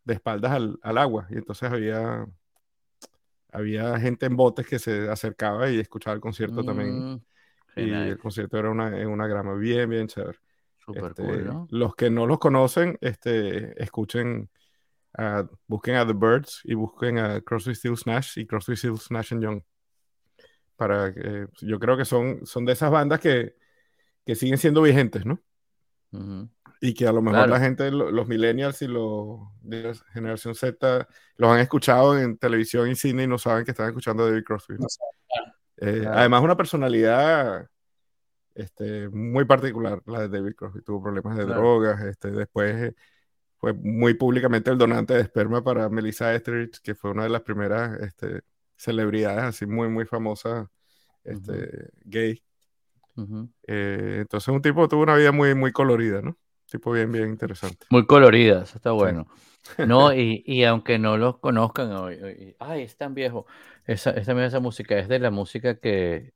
de 0.04 0.14
espaldas 0.14 0.52
al, 0.52 0.78
al 0.82 0.98
agua 0.98 1.26
y 1.30 1.34
entonces 1.38 1.70
había, 1.72 2.26
había 3.52 3.98
gente 4.00 4.26
en 4.26 4.36
botes 4.36 4.66
que 4.66 4.78
se 4.78 5.08
acercaba 5.08 5.70
y 5.70 5.78
escuchaba 5.78 6.14
el 6.14 6.20
concierto 6.20 6.64
también. 6.64 6.98
Mm, 7.12 7.14
Y 7.76 7.80
genial. 7.82 8.08
el 8.08 8.18
concierto 8.18 8.58
era 8.58 8.70
una, 8.70 9.00
en 9.00 9.08
una 9.08 9.26
grama 9.26 9.54
bien, 9.54 9.88
bien 9.88 10.08
chévere. 10.08 10.38
Este, 10.94 11.22
cool, 11.22 11.44
¿no? 11.46 11.68
Los 11.70 11.94
que 11.94 12.10
no 12.10 12.26
los 12.26 12.38
conocen, 12.38 12.98
este, 13.00 13.80
escuchen, 13.82 14.50
a- 15.16 15.46
busquen 15.66 15.94
a 15.96 16.06
The 16.06 16.12
Birds 16.14 16.60
y 16.64 16.74
busquen 16.74 17.18
a 17.18 17.40
Crosby, 17.40 17.74
Stills, 17.74 18.06
Nash 18.06 18.38
y 18.38 18.46
Crosby, 18.46 18.76
Stills, 18.76 19.10
Nash 19.10 19.32
and 19.32 19.42
Young. 19.42 19.62
Para 20.76 21.14
que, 21.14 21.46
yo 21.60 21.78
creo 21.78 21.96
que 21.96 22.04
son, 22.04 22.44
son 22.44 22.64
de 22.64 22.72
esas 22.72 22.90
bandas 22.90 23.20
que, 23.20 23.54
que 24.26 24.34
siguen 24.34 24.58
siendo 24.58 24.82
vigentes, 24.82 25.24
¿no? 25.24 25.40
Ujú. 26.12 26.48
Y 26.84 26.94
que 26.94 27.06
a 27.06 27.12
lo 27.12 27.22
mejor 27.22 27.38
Claro. 27.38 27.52
la 27.52 27.60
gente, 27.60 27.90
lo- 27.92 28.10
los 28.10 28.26
millennials 28.26 28.82
y 28.82 28.88
los 28.88 29.38
de 29.62 29.82
la 29.84 29.94
generación 30.12 30.56
Z, 30.56 31.06
los 31.36 31.50
han 31.50 31.60
escuchado 31.60 32.18
en 32.18 32.36
televisión 32.36 32.90
y 32.90 32.96
cine 32.96 33.22
y 33.22 33.26
no 33.28 33.38
saben 33.38 33.64
que 33.64 33.70
están 33.70 33.86
escuchando 33.86 34.24
a 34.24 34.30
David 34.30 34.42
Crosby. 34.44 34.74
Eh, 35.76 36.00
Claro. 36.00 36.18
Además, 36.18 36.42
una 36.42 36.56
personalidad 36.56 37.68
este, 38.56 39.08
muy 39.10 39.44
particular, 39.44 40.02
la 40.06 40.22
de 40.22 40.28
David 40.28 40.54
Crosby. 40.56 40.82
Tuvo 40.82 41.02
problemas 41.04 41.38
de 41.38 41.44
drogas. 41.46 42.02
Este, 42.02 42.32
después 42.32 42.74
eh, 42.74 42.94
fue 43.58 43.72
muy 43.74 44.14
públicamente 44.14 44.70
el 44.70 44.76
donante 44.76 45.14
de 45.14 45.20
esperma 45.20 45.62
para 45.62 45.88
Melissa 45.88 46.34
Etheridge, 46.34 46.80
que 46.82 46.96
fue 46.96 47.12
una 47.12 47.22
de 47.22 47.28
las 47.30 47.42
primeras 47.42 47.98
este, 48.00 48.42
celebridades 48.76 49.44
así 49.44 49.66
muy, 49.66 49.88
muy 49.88 50.04
famosas 50.04 50.66
este, 51.22 51.90
gay. 52.04 52.42
Eh, 53.68 54.16
entonces, 54.22 54.48
un 54.48 54.60
tipo 54.60 54.88
tuvo 54.88 55.02
una 55.04 55.14
vida 55.14 55.30
muy, 55.30 55.54
muy 55.54 55.70
colorida, 55.70 56.20
¿no? 56.22 56.36
Tipo 56.72 56.92
bien, 56.92 57.12
bien 57.12 57.30
interesante. 57.30 57.86
Muy 57.90 58.06
colorida, 58.06 58.62
eso 58.62 58.76
está 58.76 58.92
bueno. 58.92 59.26
No, 59.82 60.12
y, 60.14 60.42
y 60.46 60.64
aunque 60.64 60.98
no 60.98 61.16
los 61.18 61.38
conozcan, 61.40 61.92
hoy, 61.92 62.16
hoy- 62.22 62.56
ay, 62.60 62.82
es 62.82 62.96
tan 62.96 63.14
viejo. 63.14 63.46
Esa, 63.86 64.10
esa, 64.12 64.44
esa 64.46 64.60
música 64.60 64.98
es 64.98 65.08
de 65.08 65.18
la 65.18 65.30
música 65.30 65.78
que, 65.80 66.32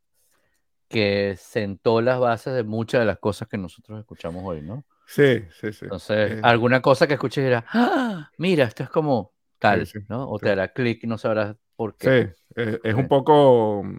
que 0.88 1.36
sentó 1.38 2.00
las 2.02 2.20
bases 2.20 2.54
de 2.54 2.64
muchas 2.64 3.00
de 3.00 3.06
las 3.06 3.18
cosas 3.20 3.48
que 3.48 3.58
nosotros 3.58 4.00
escuchamos 4.00 4.42
hoy, 4.46 4.62
¿no? 4.62 4.84
Sí, 5.06 5.42
sí, 5.60 5.72
sí. 5.72 5.86
Entonces, 5.86 6.36
Eh, 6.36 6.42
alguna 6.42 6.82
cosa 6.82 7.06
que 7.06 7.14
escuches 7.14 7.44
dirás, 7.44 7.64
¡Ah! 7.72 8.30
mira, 8.38 8.64
esto 8.64 8.82
es 8.82 8.90
como 8.90 9.34
tal, 9.58 9.86
sí, 9.86 10.00
¿no? 10.08 10.28
O 10.30 10.40
sí. 10.40 10.40
te 10.40 10.50
hará 10.50 10.72
clic 10.72 11.04
y 11.04 11.06
no 11.06 11.18
sabrás 11.18 11.56
por 11.76 11.96
sí, 11.98 12.10
qué. 12.10 12.20
eh, 12.56 12.80
es 12.84 12.94
Sí. 12.94 13.00
un 13.00 13.08
poco 13.08 13.82
mm, 13.84 13.96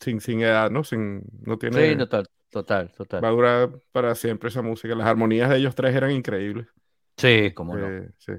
sin, 0.00 0.20
sin 0.20 0.40
edad, 0.42 0.70
¿no? 0.70 0.84
Sin, 0.84 1.22
no 1.42 1.58
tiene, 1.58 1.80
Sí, 1.82 1.96
total, 1.96 2.28
total, 2.50 2.92
total. 2.92 3.22
va 3.24 3.28
a 3.28 3.32
durar 3.32 3.70
para 3.92 4.14
siempre 4.14 4.48
esa 4.48 4.62
música. 4.62 4.94
Las 4.94 5.06
armonías 5.06 5.48
de 5.50 5.56
ellos 5.58 5.74
tres 5.74 5.94
eran 5.94 6.10
increíbles. 6.10 6.66
Sí, 7.16 7.52
cómo 7.54 7.76
no. 7.76 7.86
Eh, 7.86 8.10
sí. 8.18 8.32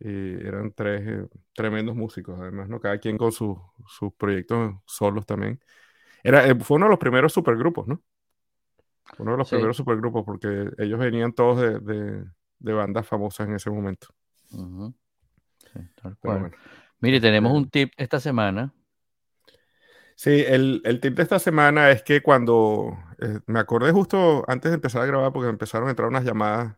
Y 0.00 0.34
eran 0.46 0.72
tres 0.72 1.02
eh, 1.06 1.26
tremendos 1.54 1.96
músicos, 1.96 2.38
además, 2.40 2.68
¿no? 2.68 2.78
Cada 2.80 2.98
quien 2.98 3.18
con 3.18 3.32
sus 3.32 3.56
sus 3.88 4.12
proyectos 4.14 4.74
solos 4.86 5.26
también. 5.26 5.60
Era, 6.22 6.46
eh, 6.46 6.54
fue 6.60 6.76
uno 6.76 6.86
de 6.86 6.90
los 6.90 6.98
primeros 6.98 7.32
supergrupos, 7.32 7.86
¿no? 7.88 8.00
Uno 9.18 9.32
de 9.32 9.38
los 9.38 9.48
Sí. 9.48 9.54
primeros 9.56 9.76
supergrupos, 9.76 10.24
porque 10.24 10.70
ellos 10.78 10.98
venían 10.98 11.32
todos 11.32 11.60
de, 11.60 11.80
de- 11.80 12.24
de 12.60 12.72
bandas 12.72 13.06
famosas 13.06 13.48
en 13.48 13.54
ese 13.54 13.70
momento. 13.70 14.08
Sí, 14.50 15.80
tal 16.02 16.16
cual. 16.18 16.40
bueno. 16.40 16.56
Mire, 17.00 17.20
tenemos 17.20 17.52
un 17.52 17.68
tip 17.70 17.92
esta 17.96 18.18
semana. 18.20 18.72
Sí, 20.20 20.30
el, 20.46 20.82
el 20.84 21.00
tip 21.00 21.14
de 21.16 21.22
esta 21.22 21.38
semana 21.38 21.90
es 21.92 22.02
que 22.02 22.22
cuando 22.22 22.98
eh, 23.20 23.38
me 23.46 23.60
acordé 23.60 23.92
justo 23.92 24.44
antes 24.48 24.70
de 24.72 24.74
empezar 24.76 25.02
a 25.02 25.06
grabar, 25.06 25.32
porque 25.32 25.48
empezaron 25.48 25.86
a 25.86 25.90
entrar 25.92 26.08
unas 26.08 26.24
llamadas 26.24 26.76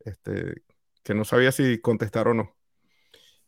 este, 0.00 0.62
que 1.04 1.14
no 1.14 1.24
sabía 1.24 1.52
si 1.52 1.80
contestar 1.80 2.28
o 2.28 2.34
no. 2.34 2.56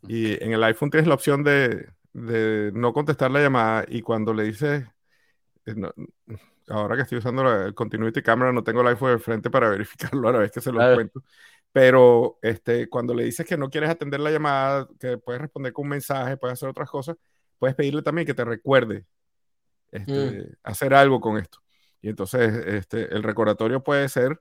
Y 0.07 0.43
en 0.45 0.53
el 0.53 0.65
iPhone 0.65 0.91
tienes 0.91 1.09
la 1.09 1.15
opción 1.15 1.45
de, 1.45 1.89
de 2.13 2.73
no 2.75 2.93
contestar 2.93 3.31
la 3.31 3.41
llamada 3.41 3.85
y 3.89 4.03
cuando 4.03 4.35
le 4.35 4.45
dices, 4.45 4.85
eh, 5.67 5.75
no- 5.77 5.93
ahora 6.69 6.97
que 6.97 7.03
estoy 7.03 7.19
usando 7.19 7.45
la, 7.45 7.67
el 7.67 7.75
Continuity 7.75 8.23
Camera, 8.23 8.53
no 8.53 8.65
tengo 8.65 8.81
el 8.83 8.89
iPhone 8.89 9.13
de 9.13 9.19
frente 9.19 9.51
para 9.51 9.71
verificarlo 9.71 10.29
a 10.29 10.33
la 10.33 10.39
vez 10.41 10.53
que 10.53 10.61
se 10.61 10.73
lo 10.73 10.87
cuento. 10.87 11.23
Pero 11.73 12.39
este, 12.43 12.89
cuando 12.89 13.15
le 13.15 13.25
dices 13.25 13.47
que 13.47 13.57
no 13.57 13.71
quieres 13.71 13.91
atender 13.91 14.21
la 14.21 14.31
llamada, 14.31 14.89
que 14.99 15.19
puedes 15.19 15.43
responder 15.43 15.73
con 15.73 15.85
un 15.85 15.91
mensaje, 15.91 16.37
puedes 16.37 16.55
hacer 16.55 16.69
otras 16.69 16.91
cosas, 16.91 17.17
puedes 17.61 17.77
pedirle 17.77 18.03
también 18.03 18.27
que 18.27 18.35
te 18.35 18.47
recuerde 18.47 19.07
este, 19.93 20.57
hacer 20.63 20.95
algo 20.95 21.21
con 21.21 21.39
esto. 21.39 21.59
Y 22.03 22.09
entonces 22.11 22.53
este, 22.67 23.15
el 23.15 23.23
recordatorio 23.23 23.83
puede 23.83 24.09
ser 24.09 24.41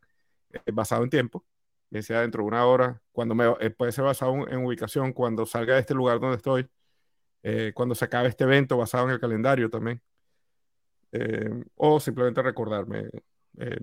eh, 0.52 0.62
basado 0.74 1.04
en 1.04 1.10
tiempo, 1.10 1.46
bien 1.90 2.04
sea 2.04 2.22
dentro 2.22 2.44
de 2.44 2.48
una 2.50 2.66
hora, 2.66 3.02
cuando 3.12 3.36
me, 3.36 3.46
eh, 3.62 3.72
puede 3.72 3.92
ser 3.92 4.06
basado 4.06 4.34
en, 4.34 4.54
en 4.54 4.66
ubicación, 4.66 5.14
cuando 5.14 5.46
salga 5.46 5.76
de 5.76 5.82
este 5.82 5.94
lugar 5.96 6.20
donde 6.20 6.38
estoy, 6.38 6.70
eh, 7.44 7.74
cuando 7.76 7.96
se 7.96 8.06
acabe 8.06 8.30
este 8.30 8.46
evento, 8.46 8.78
basado 8.78 9.06
en 9.08 9.12
el 9.14 9.20
calendario 9.20 9.70
también, 9.70 10.02
Eh, 11.12 11.50
o 11.76 12.00
simplemente 12.00 12.42
recordarme 12.44 13.10
eh, 13.58 13.78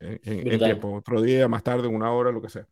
en, 0.00 0.20
en- 0.24 0.52
en 0.52 0.62
tiempo, 0.62 0.94
otro 0.94 1.22
día, 1.22 1.48
más 1.48 1.62
tarde, 1.64 1.88
una 1.88 2.12
hora, 2.12 2.32
lo 2.32 2.42
que 2.42 2.50
sea. 2.50 2.68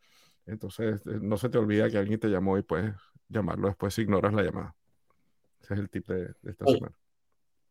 Entonces, 0.47 1.07
eh, 1.09 1.21
no 1.23 1.39
se 1.39 1.51
te 1.51 1.59
olvida 1.59 1.91
que 1.91 1.99
alguien 1.99 2.21
te 2.21 2.29
llamó 2.29 2.59
y 2.59 2.63
puedes 2.65 2.95
llamarlo 3.29 3.69
después 3.69 3.95
si 3.95 4.03
ignoras 4.03 4.35
la 4.35 4.45
llamada. 4.45 4.77
Ese 5.61 5.75
es 5.75 5.81
el 5.81 5.91
tip 5.91 6.07
de, 6.07 6.35
de 6.43 6.51
esta 6.51 6.65
Oye. 6.65 6.77
semana. 6.77 6.97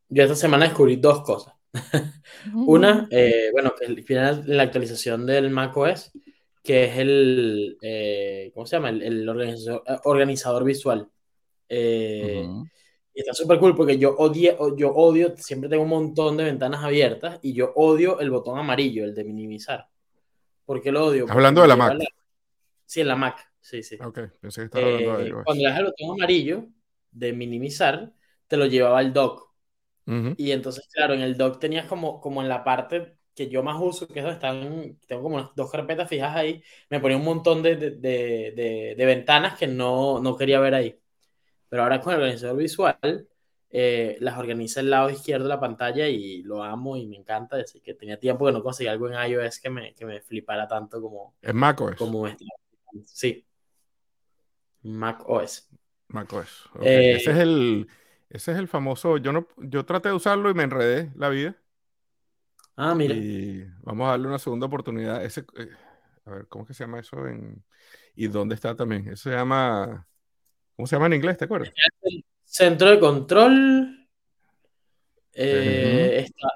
Yo 0.10 0.24
esta 0.24 0.36
semana 0.36 0.66
descubrí 0.66 0.96
dos 0.96 1.22
cosas. 1.22 1.54
Una, 2.54 3.08
eh, 3.12 3.50
bueno, 3.52 3.74
que 3.76 4.02
final 4.04 4.44
la 4.46 4.64
actualización 4.64 5.26
del 5.26 5.50
macOS, 5.50 6.12
que 6.64 6.86
es 6.86 6.98
el, 6.98 7.78
eh, 7.82 8.52
¿cómo 8.54 8.66
se 8.66 8.78
llama? 8.78 8.90
El, 8.90 9.02
el 9.04 9.30
organizador, 9.30 9.84
organizador 10.06 10.64
visual. 10.64 11.10
Eh, 11.70 12.44
Ujú. 12.46 12.68
Y 13.14 13.22
está 13.22 13.34
súper 13.34 13.58
cool 13.58 13.76
porque 13.76 13.98
yo, 13.98 14.16
odie, 14.16 14.56
yo 14.78 14.92
odio, 14.94 15.36
siempre 15.38 15.68
tengo 15.68 15.82
un 15.82 15.90
montón 15.90 16.38
de 16.38 16.44
ventanas 16.44 16.84
abiertas 16.84 17.40
y 17.42 17.52
yo 17.54 17.74
odio 17.76 18.20
el 18.20 18.30
botón 18.30 18.60
amarillo, 18.60 19.04
el 19.06 19.16
de 19.16 19.24
minimizar. 19.24 19.88
¿Por 20.66 20.84
qué 20.84 20.92
lo 20.92 21.08
odio? 21.08 21.26
Hablando 21.28 21.64
de 21.64 21.68
la 21.68 21.76
Mac. 21.76 21.98
Sí, 22.86 23.02
en 23.02 23.08
la 23.08 23.16
Mac, 23.16 23.52
sí, 23.60 23.82
sí. 23.82 23.98
Ok, 24.00 24.20
pensé 24.40 24.62
que 24.62 24.66
estaba 24.66 24.86
hablando 24.86 25.18
de 25.18 25.30
eh, 25.30 25.34
Cuando 25.44 25.64
le 25.64 25.70
das 25.70 25.80
el 25.80 25.86
botón 25.86 26.12
amarillo 26.12 26.68
de 27.12 27.34
minimizar, 27.34 28.14
te 28.48 28.58
lo 28.58 28.66
llevaba 28.66 29.00
al 29.00 29.14
dock. 29.14 29.48
Y 30.36 30.52
entonces, 30.52 30.88
claro, 30.94 31.14
en 31.14 31.22
el 31.22 31.38
dock 31.38 31.60
tenías 31.60 31.88
como, 31.88 32.22
como 32.22 32.42
en 32.42 32.50
la 32.50 32.64
parte 32.64 33.18
que 33.36 33.50
yo 33.50 33.64
más 33.64 33.78
uso, 33.82 34.08
que 34.08 34.20
es 34.20 34.26
donde 34.26 34.36
están, 34.36 35.00
tengo 35.08 35.24
como 35.24 35.36
unas 35.38 35.56
dos 35.56 35.72
carpetas 35.72 36.10
fijas 36.10 36.36
ahí, 36.36 36.64
me 36.90 37.00
ponía 37.00 37.18
un 37.18 37.24
montón 37.26 37.64
de, 37.64 37.76
de, 37.76 37.92
de, 37.92 38.96
de 38.98 39.06
ventanas 39.06 39.58
que 39.58 39.68
no, 39.68 40.20
no, 40.20 40.38
quería 40.38 40.60
ver 40.60 40.74
ahí. 40.76 41.00
Pero 41.70 41.84
ahora 41.84 42.02
con 42.02 42.14
el 42.14 42.20
organizador 42.22 42.58
visual, 42.58 43.28
eh, 43.70 44.18
las 44.22 44.38
organiza 44.38 44.80
el 44.80 44.90
lado 44.90 45.10
izquierdo 45.10 45.44
de 45.46 45.50
la 45.50 45.60
pantalla 45.60 46.08
y 46.08 46.42
lo 46.44 46.64
amo 46.64 46.96
y 46.98 47.08
me 47.08 47.18
encanta. 47.18 47.58
Así 47.58 47.82
que 47.82 47.94
tenía 47.94 48.20
tiempo 48.20 48.46
que 48.46 48.52
no 48.54 48.64
conseguía 48.64 48.92
algo 48.92 49.10
en 49.10 49.32
iOS 49.32 49.60
que 49.60 49.70
me, 49.70 49.94
que 49.94 50.06
me 50.06 50.22
flipara 50.22 50.68
tanto 50.68 51.02
como, 51.02 51.36
¿Es 51.42 51.54
macOS? 51.54 51.98
como 51.98 52.28
este. 52.28 52.46
Sí. 53.06 53.46
macOS. 55.00 55.54
macOS. 56.10 56.70
Okay. 56.76 57.12
ese, 57.12 57.32
es 57.32 57.38
el, 57.38 57.88
ese 58.30 58.52
es 58.52 58.58
el 58.58 58.68
famoso. 58.68 59.18
Yo, 59.18 59.32
no, 59.32 59.48
yo 59.58 59.86
traté 59.86 60.10
de 60.10 60.16
usarlo 60.16 60.50
y 60.50 60.54
me 60.54 60.64
enredé 60.64 61.12
la 61.16 61.30
vida. 61.30 61.56
Ah, 62.76 62.94
mira. 62.94 63.16
Y 63.16 63.66
vamos 63.82 64.08
a 64.08 64.12
darle 64.12 64.28
una 64.28 64.40
segunda 64.40 64.68
oportunidad. 64.68 65.24
Ese, 65.24 65.46
eh, 65.58 65.70
a 66.26 66.32
ver, 66.32 66.48
¿cómo 66.48 66.64
es 66.64 66.68
que 66.70 66.74
se 66.74 66.84
llama 66.84 67.00
eso? 67.00 67.26
En, 67.28 67.64
¿Y 68.16 68.28
dónde 68.28 68.56
está 68.56 68.76
también? 68.76 69.08
Eso 69.08 69.30
se 69.30 69.36
llama. 69.36 70.08
¿Cómo 70.76 70.88
se 70.88 70.96
llama 70.96 71.08
en 71.08 71.14
inglés? 71.14 71.38
¿Te 71.38 71.46
acuerdas? 71.46 71.72
Centro 72.44 72.90
de 72.90 73.00
control. 73.00 74.08
Eh, 75.34 76.26
está, 76.26 76.48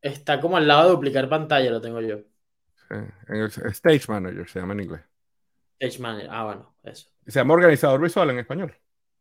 está, 0.00 0.40
como 0.40 0.56
al 0.56 0.68
lado 0.68 0.84
de 0.84 0.90
duplicar 0.90 1.28
pantalla, 1.28 1.70
lo 1.70 1.80
tengo 1.80 2.00
yo. 2.00 2.18
Sí. 2.88 2.94
Stage 3.70 4.04
Manager 4.08 4.48
se 4.48 4.60
llama 4.60 4.74
en 4.74 4.80
inglés. 4.80 5.00
Stage 5.78 6.02
Manager, 6.02 6.28
ah, 6.30 6.44
bueno, 6.44 6.74
eso. 6.82 7.08
Se 7.26 7.38
llama 7.38 7.54
organizador 7.54 8.00
visual 8.00 8.30
en 8.30 8.38
español. 8.38 8.74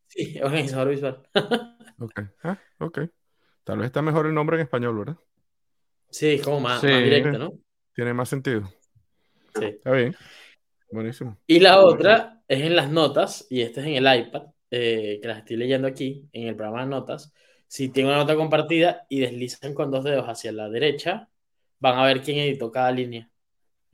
Sí, 0.07 0.39
organizador 0.43 0.89
visual. 0.89 1.23
ok, 1.99 2.21
ah, 2.43 2.59
ok. 2.79 2.99
Tal 3.63 3.79
vez 3.79 3.87
está 3.87 4.01
mejor 4.01 4.27
el 4.27 4.33
nombre 4.33 4.57
en 4.57 4.63
español, 4.63 4.97
¿verdad? 4.97 5.17
Sí, 6.09 6.39
como 6.39 6.61
más, 6.61 6.81
sí. 6.81 6.87
más 6.87 7.03
directo, 7.03 7.37
¿no? 7.37 7.53
Tiene 7.93 8.13
más 8.13 8.29
sentido. 8.29 8.71
Sí. 9.59 9.65
Está 9.65 9.91
bien. 9.91 10.15
Buenísimo. 10.91 11.37
Y 11.47 11.59
la 11.59 11.81
otra 11.81 12.41
es 12.47 12.61
en 12.61 12.75
las 12.75 12.89
notas, 12.89 13.45
y 13.49 13.61
esta 13.61 13.81
es 13.81 13.87
en 13.87 13.95
el 13.95 14.19
iPad, 14.19 14.43
eh, 14.71 15.19
que 15.21 15.27
las 15.27 15.39
estoy 15.39 15.57
leyendo 15.57 15.87
aquí, 15.87 16.29
en 16.31 16.47
el 16.47 16.55
programa 16.55 16.83
de 16.83 16.89
notas. 16.89 17.33
Si 17.67 17.89
tiene 17.89 18.09
una 18.09 18.19
nota 18.19 18.35
compartida 18.35 19.05
y 19.09 19.19
deslizan 19.19 19.73
con 19.73 19.91
dos 19.91 20.05
dedos 20.05 20.27
hacia 20.27 20.53
la 20.53 20.69
derecha, 20.69 21.29
van 21.79 21.99
a 21.99 22.05
ver 22.05 22.21
quién 22.21 22.37
editó 22.37 22.71
cada 22.71 22.91
línea. 22.91 23.29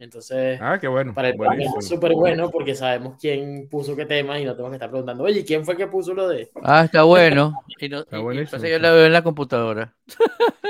Entonces, 0.04 0.60
ah, 0.62 0.78
qué 0.80 0.88
bueno. 0.88 1.14
para 1.14 1.30
el 1.30 1.36
es 1.80 1.88
súper 1.88 2.14
bueno 2.14 2.51
porque 2.51 2.76
sabemos 2.76 3.16
quién 3.20 3.70
puso 3.70 3.95
qué 3.95 4.06
tema 4.06 4.38
y 4.38 4.43
no 4.43 4.51
tenemos 4.51 4.72
que 4.72 4.76
estar 4.76 4.89
preguntando, 4.89 5.24
oye, 5.24 5.45
¿quién 5.45 5.64
fue 5.64 5.78
que 5.78 5.88
puso 5.88 6.14
lo 6.14 6.28
de? 6.28 6.51
Ah, 6.62 6.84
está 6.84 7.04
bueno. 7.04 7.54
Y 7.80 7.88
no, 7.88 7.99
está 7.99 8.18
y, 8.18 8.22
buenísimo. 8.22 8.66
Y 8.66 8.70
yo 8.70 8.80
la 8.80 8.91
veo 8.91 9.06
en 9.06 9.14
la 9.14 9.24
computadora. 9.24 9.95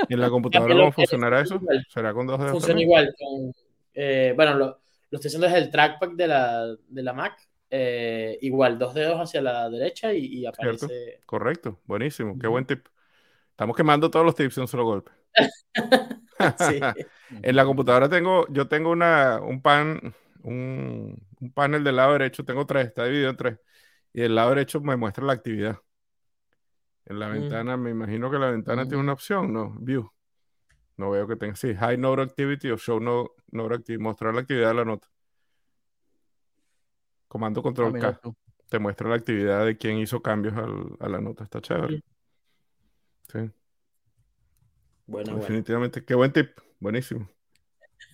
¿Y 0.08 0.14
en 0.14 0.20
la 0.20 0.30
computadora 0.30 0.74
cómo 0.74 0.92
funcionará 0.92 1.40
eso? 1.40 1.60
¿Será 1.88 2.14
con 2.14 2.26
dos 2.26 2.38
dedos? 2.38 2.52
Funciona 2.52 2.80
también? 2.80 2.88
igual. 2.88 3.14
Con, 3.18 3.52
eh, 3.94 4.32
bueno, 4.36 4.54
lo, 4.54 4.66
lo 4.66 5.18
estoy 5.18 5.28
haciendo 5.28 5.46
desde 5.48 5.58
el 5.58 5.70
trackpad 5.70 6.10
de 6.10 6.28
la, 6.28 6.66
de 6.88 7.02
la 7.02 7.12
Mac. 7.12 7.36
Eh, 7.70 8.38
igual, 8.42 8.78
dos 8.78 8.94
dedos 8.94 9.18
hacia 9.18 9.42
la 9.42 9.68
derecha 9.68 10.14
y, 10.14 10.26
y 10.26 10.46
aparece. 10.46 10.86
¿Cierto? 10.86 11.26
Correcto, 11.26 11.80
buenísimo. 11.86 12.38
Qué 12.38 12.46
buen 12.46 12.66
tip. 12.66 12.86
Estamos 13.54 13.76
quemando 13.76 14.10
todos 14.10 14.26
los 14.26 14.34
tips 14.34 14.58
en 14.58 14.62
un 14.62 14.68
solo 14.68 14.84
golpe. 14.84 15.12
sí. 16.58 16.80
en 17.30 17.54
la 17.54 17.64
computadora 17.64 18.08
tengo, 18.08 18.48
yo 18.48 18.66
tengo 18.66 18.90
una, 18.90 19.38
un 19.40 19.62
pan, 19.62 20.12
un, 20.42 21.24
un, 21.38 21.52
panel 21.52 21.84
del 21.84 21.94
lado 21.94 22.14
derecho, 22.14 22.44
tengo 22.44 22.66
tres, 22.66 22.88
está 22.88 23.04
dividido 23.04 23.30
en 23.30 23.36
tres. 23.36 23.60
Y 24.12 24.22
del 24.22 24.34
lado 24.34 24.50
derecho 24.50 24.80
me 24.80 24.96
muestra 24.96 25.24
la 25.24 25.34
actividad. 25.34 25.78
En 27.04 27.20
la 27.20 27.28
mm. 27.28 27.32
ventana, 27.32 27.76
me 27.76 27.90
imagino 27.90 28.28
que 28.28 28.38
la 28.40 28.50
ventana 28.50 28.84
mm. 28.84 28.88
tiene 28.88 29.02
una 29.04 29.12
opción, 29.12 29.52
¿no? 29.52 29.72
View. 29.78 30.10
No 30.96 31.12
veo 31.12 31.28
que 31.28 31.36
tenga. 31.36 31.54
Sí, 31.54 31.76
High 31.76 31.96
Node 31.96 32.22
Activity 32.24 32.72
o 32.72 32.76
Show 32.76 32.98
Node, 32.98 33.28
node 33.52 33.76
Activity. 33.76 34.02
Mostrar 34.02 34.34
la 34.34 34.40
actividad 34.40 34.70
de 34.70 34.74
la 34.74 34.84
nota. 34.84 35.06
Comando 37.28 37.62
Control 37.62 37.94
ah, 38.02 38.18
K. 38.20 38.32
Te 38.68 38.80
muestra 38.80 39.08
la 39.08 39.14
actividad 39.14 39.64
de 39.64 39.76
quién 39.76 39.98
hizo 39.98 40.20
cambios 40.20 40.56
al, 40.56 40.96
a 40.98 41.08
la 41.08 41.20
nota. 41.20 41.44
Está 41.44 41.60
chévere. 41.60 42.02
Sí. 43.32 43.50
Bueno, 45.06 45.36
Definitivamente. 45.36 46.04
Qué 46.04 46.14
buen 46.14 46.32
tip. 46.32 46.50
Buenísimo. 46.80 47.28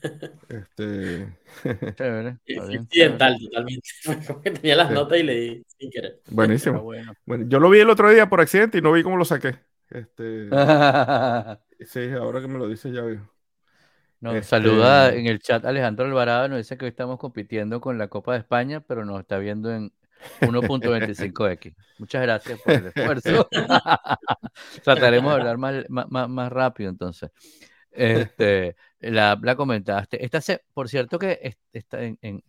este. 0.49 1.37
Chévere. 1.97 2.39
Occidental, 2.59 3.37
totalmente. 3.39 3.89
Tenía 4.61 4.77
las 4.77 4.89
sí. 4.89 4.95
notas 4.95 5.19
y 5.19 5.23
le 5.23 5.35
di 5.35 5.65
sin 5.79 5.91
querer. 5.91 6.21
Buenísimo. 6.29 6.83
Bueno. 6.83 7.13
bueno. 7.27 7.47
yo 7.49 7.61
lo 7.61 7.71
vi 7.71 7.81
el 7.81 7.91
otro 7.91 8.11
día 8.11 8.29
por 8.29 8.41
accidente 8.41 8.79
y 8.79 8.83
no 8.83 8.93
vi 8.93 9.03
cómo 9.03 9.17
lo 9.17 9.25
saqué. 9.25 9.59
Este. 9.91 10.49
sí, 11.85 12.11
ahora 12.13 12.41
que 12.41 12.49
me 12.49 12.59
lo 12.59 12.69
dice 12.69 12.93
ya 12.93 13.03
veo. 13.03 13.31
Nos 14.21 14.35
este... 14.35 14.49
saluda 14.49 15.15
en 15.15 15.27
el 15.27 15.41
chat 15.41 15.65
Alejandro 15.65 16.05
Alvarado, 16.05 16.49
nos 16.49 16.59
dice 16.59 16.77
que 16.77 16.85
hoy 16.85 16.91
estamos 16.91 17.19
compitiendo 17.19 17.81
con 17.81 17.97
la 17.97 18.09
Copa 18.09 18.35
de 18.35 18.41
España, 18.41 18.81
pero 18.81 19.05
nos 19.07 19.19
está 19.21 19.39
viendo 19.39 19.73
en 19.73 19.93
1.25x. 20.41 21.75
Muchas 21.99 22.23
gracias 22.23 22.61
por 22.61 22.73
el 22.73 22.87
esfuerzo. 22.87 23.49
Trataremos 24.85 25.35
de 25.35 25.41
hablar 25.41 25.59
más, 25.59 25.85
más, 25.89 26.29
más 26.29 26.53
rápido 26.53 26.91
entonces. 26.91 27.31
Este, 27.91 28.77
la, 29.01 29.39
la, 29.43 29.57
comentaste. 29.57 30.25
Esta 30.25 30.41
se, 30.41 30.63
por 30.73 30.89
cierto 30.89 31.19
que 31.19 31.57
esta, 31.73 32.03
en, 32.03 32.19
en, 32.23 32.43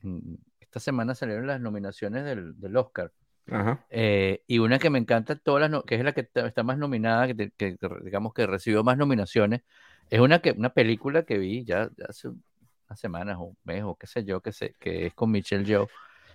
esta 0.60 0.80
semana 0.80 1.16
salieron 1.16 1.48
las 1.48 1.60
nominaciones 1.60 2.24
del, 2.24 2.60
del 2.60 2.78
Oscar. 2.78 3.12
Ajá. 3.50 3.86
Eh, 3.90 4.44
y 4.48 4.60
una 4.60 4.80
que 4.80 4.90
me 4.90 5.00
encanta, 5.00 5.36
todas 5.36 5.62
las 5.62 5.70
no, 5.72 5.84
que 5.84 5.96
es 5.96 6.04
la 6.04 6.14
que 6.14 6.30
está 6.34 6.64
más 6.64 6.78
nominada, 6.78 7.28
que, 7.28 7.52
que, 7.52 7.78
digamos 8.04 8.34
que 8.34 8.46
recibió 8.46 8.84
más 8.84 8.98
nominaciones, 8.98 9.64
es 10.10 10.20
una, 10.20 10.40
que, 10.40 10.52
una 10.52 10.74
película 10.74 11.24
que 11.24 11.38
vi 11.38 11.66
ya, 11.66 11.90
ya 11.98 12.06
hace 12.08 12.30
unas 12.30 13.00
semanas 13.00 13.38
o 13.40 13.46
un 13.46 13.58
mes 13.64 13.84
o 13.84 13.96
qué 13.96 14.08
sé 14.08 14.24
yo, 14.24 14.42
que, 14.42 14.52
sé, 14.52 14.76
que 14.80 15.08
es 15.08 15.14
con 15.14 15.32
Michelle 15.32 15.66
Yeoh, 15.66 15.88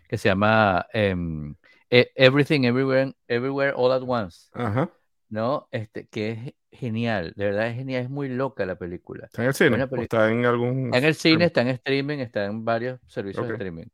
que 0.08 0.18
se 0.18 0.28
llama 0.28 0.86
um, 0.94 1.54
Everything 1.90 2.64
Everywhere, 2.64 3.14
Everywhere 3.28 3.72
All 3.76 3.92
at 3.92 4.02
Once. 4.06 4.48
Ajá. 4.52 4.90
¿No? 5.28 5.68
Este, 5.72 6.06
que 6.06 6.30
es 6.30 6.54
genial, 6.70 7.32
de 7.36 7.46
verdad 7.46 7.68
es 7.68 7.76
genial, 7.76 8.04
es 8.04 8.10
muy 8.10 8.28
loca 8.28 8.64
la 8.66 8.76
película. 8.76 9.26
¿Está 9.26 9.42
en 9.42 9.48
el 9.48 9.54
cine? 9.54 9.82
¿O 9.82 9.96
está 9.96 10.30
en 10.30 10.44
algún...? 10.44 10.86
Está 10.86 10.98
en 10.98 11.04
el 11.04 11.14
cine, 11.14 11.44
está 11.46 11.62
en 11.62 11.68
streaming, 11.68 12.18
está 12.18 12.44
en 12.44 12.64
varios 12.64 13.00
servicios 13.06 13.44
okay. 13.44 13.48
de 13.48 13.54
streaming. 13.54 13.86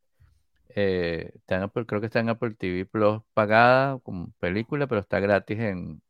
Eh, 0.75 1.33
está 1.35 1.57
en 1.57 1.63
Apple, 1.63 1.87
creo 1.87 2.01
que 2.01 2.07
está 2.07 2.21
en 2.21 2.31
Apple 2.31 2.55
TV 2.55 2.87
Plus 2.87 3.23
pagada 3.35 3.99
como 4.01 4.33
película, 4.41 4.87
pero 4.87 5.01
está 5.01 5.21
gratis 5.21 5.59
en 5.59 6.03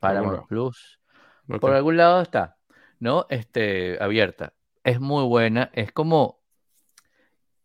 Paramount 0.00 0.46
Plus. 0.46 1.00
Okay. 1.46 1.58
Por 1.58 1.72
algún 1.72 1.96
lado 1.96 2.20
está, 2.20 2.56
¿no? 2.98 3.26
Este, 3.30 3.96
abierta. 4.02 4.54
Es 4.84 5.00
muy 5.00 5.24
buena, 5.24 5.70
es 5.74 5.92
como, 5.92 6.37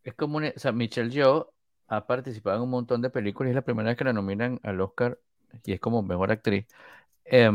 es 0.03 0.13
como, 0.13 0.37
una, 0.37 0.49
o 0.55 0.59
sea, 0.59 0.71
Michelle 0.71 1.09
Yeoh 1.09 1.51
ha 1.87 2.07
participado 2.07 2.57
en 2.57 2.63
un 2.63 2.69
montón 2.69 3.01
de 3.01 3.09
películas 3.09 3.49
y 3.49 3.51
es 3.51 3.55
la 3.55 3.61
primera 3.61 3.89
vez 3.89 3.97
que 3.97 4.03
la 4.03 4.13
nominan 4.13 4.59
al 4.63 4.81
Oscar 4.81 5.19
y 5.65 5.73
es 5.73 5.79
como 5.79 6.01
mejor 6.01 6.31
actriz. 6.31 6.65
Eh, 7.25 7.49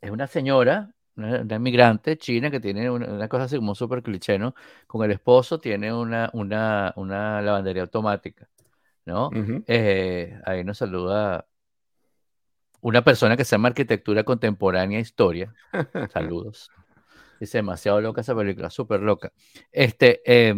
es 0.00 0.10
una 0.10 0.26
señora 0.26 0.90
una, 1.16 1.40
una, 1.40 1.56
inmigrante 1.56 2.18
china 2.18 2.50
que 2.50 2.60
tiene 2.60 2.90
una, 2.90 3.06
una 3.06 3.28
cosa 3.28 3.44
así 3.44 3.56
como 3.56 3.74
súper 3.74 4.02
cliché, 4.02 4.38
¿no? 4.38 4.54
Con 4.86 5.04
el 5.04 5.12
esposo 5.12 5.58
tiene 5.58 5.92
una, 5.92 6.30
una, 6.32 6.92
una 6.96 7.40
lavandería 7.42 7.82
automática, 7.82 8.48
¿no? 9.04 9.28
Uh 9.28 9.32
-huh. 9.32 9.64
eh, 9.66 10.38
ahí 10.44 10.64
nos 10.64 10.78
saluda 10.78 11.46
una 12.80 13.02
persona 13.02 13.36
que 13.36 13.44
se 13.44 13.52
llama 13.52 13.68
Arquitectura 13.68 14.24
Contemporánea 14.24 14.98
e 14.98 15.02
Historia. 15.02 15.52
Saludos. 16.12 16.70
Dice 17.40 17.58
demasiado 17.58 18.00
loca 18.00 18.20
esa 18.20 18.34
película, 18.34 18.70
súper 18.70 19.00
loca. 19.00 19.32
Este, 19.72 20.22
eh, 20.24 20.54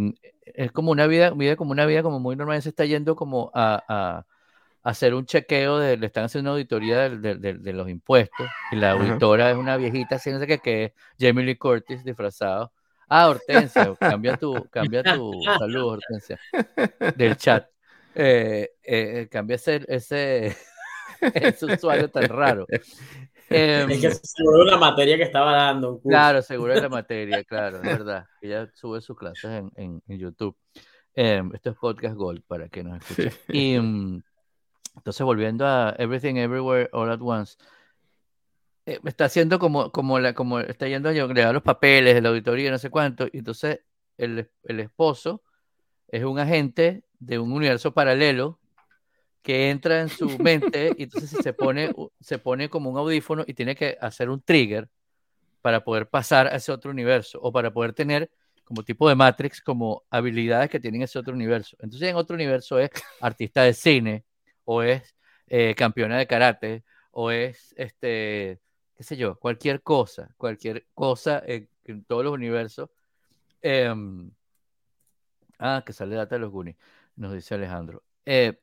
es 0.55 0.73
como 0.73 0.91
una 0.91 1.07
vida, 1.07 1.31
vida 1.31 1.57
como 1.57 1.73
una 1.73 1.87
vida 1.87 2.03
como 2.03 2.21
muy 2.21 2.37
normal, 2.37 2.63
se 2.63 2.71
está 2.71 2.85
yendo 2.85 3.17
como 3.17 3.51
a, 3.55 3.83
a 3.89 4.27
hacer 4.83 5.15
un 5.15 5.27
chequeo, 5.27 5.79
de, 5.79 5.97
le 5.97 6.07
están 6.07 6.25
haciendo 6.25 6.51
una 6.51 6.55
auditoría 6.55 7.09
de, 7.11 7.35
de, 7.35 7.55
de 7.55 7.73
los 7.73 7.89
impuestos 7.89 8.47
y 8.73 8.77
la 8.77 8.93
auditora 8.93 9.51
es 9.51 9.57
una 9.57 9.77
viejita, 9.77 10.17
así 10.17 10.31
no 10.31 10.39
sé 10.39 10.47
qué, 10.47 10.59
que 10.59 10.85
es 10.85 10.93
Jamie 11.19 11.45
Lee 11.45 11.57
Curtis 11.57 12.05
disfrazado. 12.05 12.73
Ah, 13.09 13.29
Hortensia, 13.29 13.95
cambia 14.01 14.37
tu, 14.37 14.69
cambia 14.71 15.03
tu 15.03 15.33
salud, 15.59 15.95
Hortensia, 15.95 16.39
del 17.17 17.37
chat. 17.37 17.69
Eh, 18.15 18.71
eh, 18.83 19.29
cambia 19.31 19.57
ese, 19.57 19.85
ese, 19.89 20.57
ese, 21.35 21.67
usuario 21.67 22.11
tan 22.11 22.29
raro. 22.29 22.67
Eh, 23.51 23.87
es 23.89 24.01
que 24.01 24.11
seguro 24.11 24.65
la 24.65 24.77
materia 24.77 25.17
que 25.17 25.23
estaba 25.23 25.53
dando. 25.53 25.93
Un 25.93 25.95
curso. 26.01 26.09
Claro, 26.09 26.43
seguro 26.43 26.75
es 26.75 26.83
la 26.83 26.89
materia, 26.89 27.43
claro, 27.45 27.79
es 27.79 27.83
verdad. 27.83 28.27
Ella 28.43 28.71
sube 28.75 29.01
sus 29.01 29.17
clases 29.17 29.51
en, 29.51 29.73
en, 29.77 30.03
en 30.07 30.19
YouTube. 30.19 30.57
esto 31.15 31.71
es 31.71 31.77
Podcast 31.77 32.15
Gold 32.15 32.43
para 32.47 32.69
que 32.69 32.85
nos 32.85 32.99
escuchen. 32.99 33.33
Sí. 33.33 33.39
Y, 33.53 33.75
Entonces, 33.75 35.25
volviendo 35.25 35.67
a 35.67 35.95
Everything 35.99 36.37
Everywhere 36.37 36.91
All 36.93 37.11
at 37.11 37.21
Once, 37.23 37.57
eh, 38.85 38.99
está 39.05 39.27
haciendo 39.27 39.59
como, 39.59 39.93
como, 39.93 40.19
la, 40.19 40.35
como 40.35 40.61
está 40.61 40.89
yendo 40.89 41.09
a 41.09 41.13
llevar 41.13 41.53
los 41.55 41.63
papeles 41.63 42.15
de 42.15 42.23
la 42.23 42.31
auditoría, 42.31 42.71
no 42.71 42.79
sé 42.79 42.91
cuánto, 42.91 43.27
y 43.33 43.39
entonces 43.39 43.81
el, 44.17 44.51
el 44.65 44.81
esposo 44.81 45.43
es 46.09 46.25
un 46.25 46.39
agente 46.39 47.05
de 47.19 47.39
un 47.39 47.53
universo 47.53 47.93
paralelo 47.93 48.59
que 49.43 49.71
entra 49.71 50.01
en 50.01 50.09
su 50.09 50.29
mente 50.39 50.93
y 50.97 51.05
entonces 51.05 51.31
se 51.43 51.53
pone, 51.53 51.93
se 52.21 52.39
pone 52.39 52.69
como 52.69 52.91
un 52.91 52.99
audífono 52.99 53.45
y 53.47 53.55
tiene 53.55 53.75
que 53.75 53.97
hacer 54.01 54.29
un 54.31 54.43
trigger 54.43 54.89
para 55.63 55.83
poder 55.83 56.09
pasar 56.09 56.47
a 56.47 56.57
ese 56.57 56.73
otro 56.73 56.91
universo 56.91 57.39
o 57.43 57.53
para 57.53 57.73
poder 57.73 57.93
tener 57.93 58.31
como 58.65 58.83
tipo 58.83 59.09
de 59.09 59.15
Matrix, 59.15 59.63
como 59.63 60.05
habilidades 60.11 60.69
que 60.69 60.79
tienen 60.79 61.03
ese 61.03 61.19
otro 61.19 61.33
universo. 61.33 61.77
Entonces 61.81 62.11
en 62.11 62.17
otro 62.17 62.35
universo 62.35 62.79
es 62.79 62.91
artista 63.21 63.63
de 63.63 63.73
cine 63.73 64.25
o 64.65 64.83
es 64.83 65.17
eh, 65.47 65.75
campeona 65.75 66.19
de 66.19 66.27
karate 66.27 66.85
o 67.11 67.31
es, 67.31 67.75
este, 67.79 68.61
qué 68.95 69.03
sé 69.03 69.17
yo, 69.17 69.39
cualquier 69.39 69.83
cosa, 69.83 70.35
cualquier 70.37 70.87
cosa 70.93 71.43
en, 71.47 71.69
todos 72.07 72.25
los 72.25 72.35
universos. 72.35 72.91
Em, 73.63 74.31
ah, 75.59 75.83
que 75.85 75.95
sale 75.95 76.17
data 76.17 76.35
de 76.35 76.41
los 76.41 76.51
Goonies, 76.53 76.77
nos 77.17 77.33
dice 77.33 77.55
Alejandro. 77.55 78.03
Eh, 78.27 78.61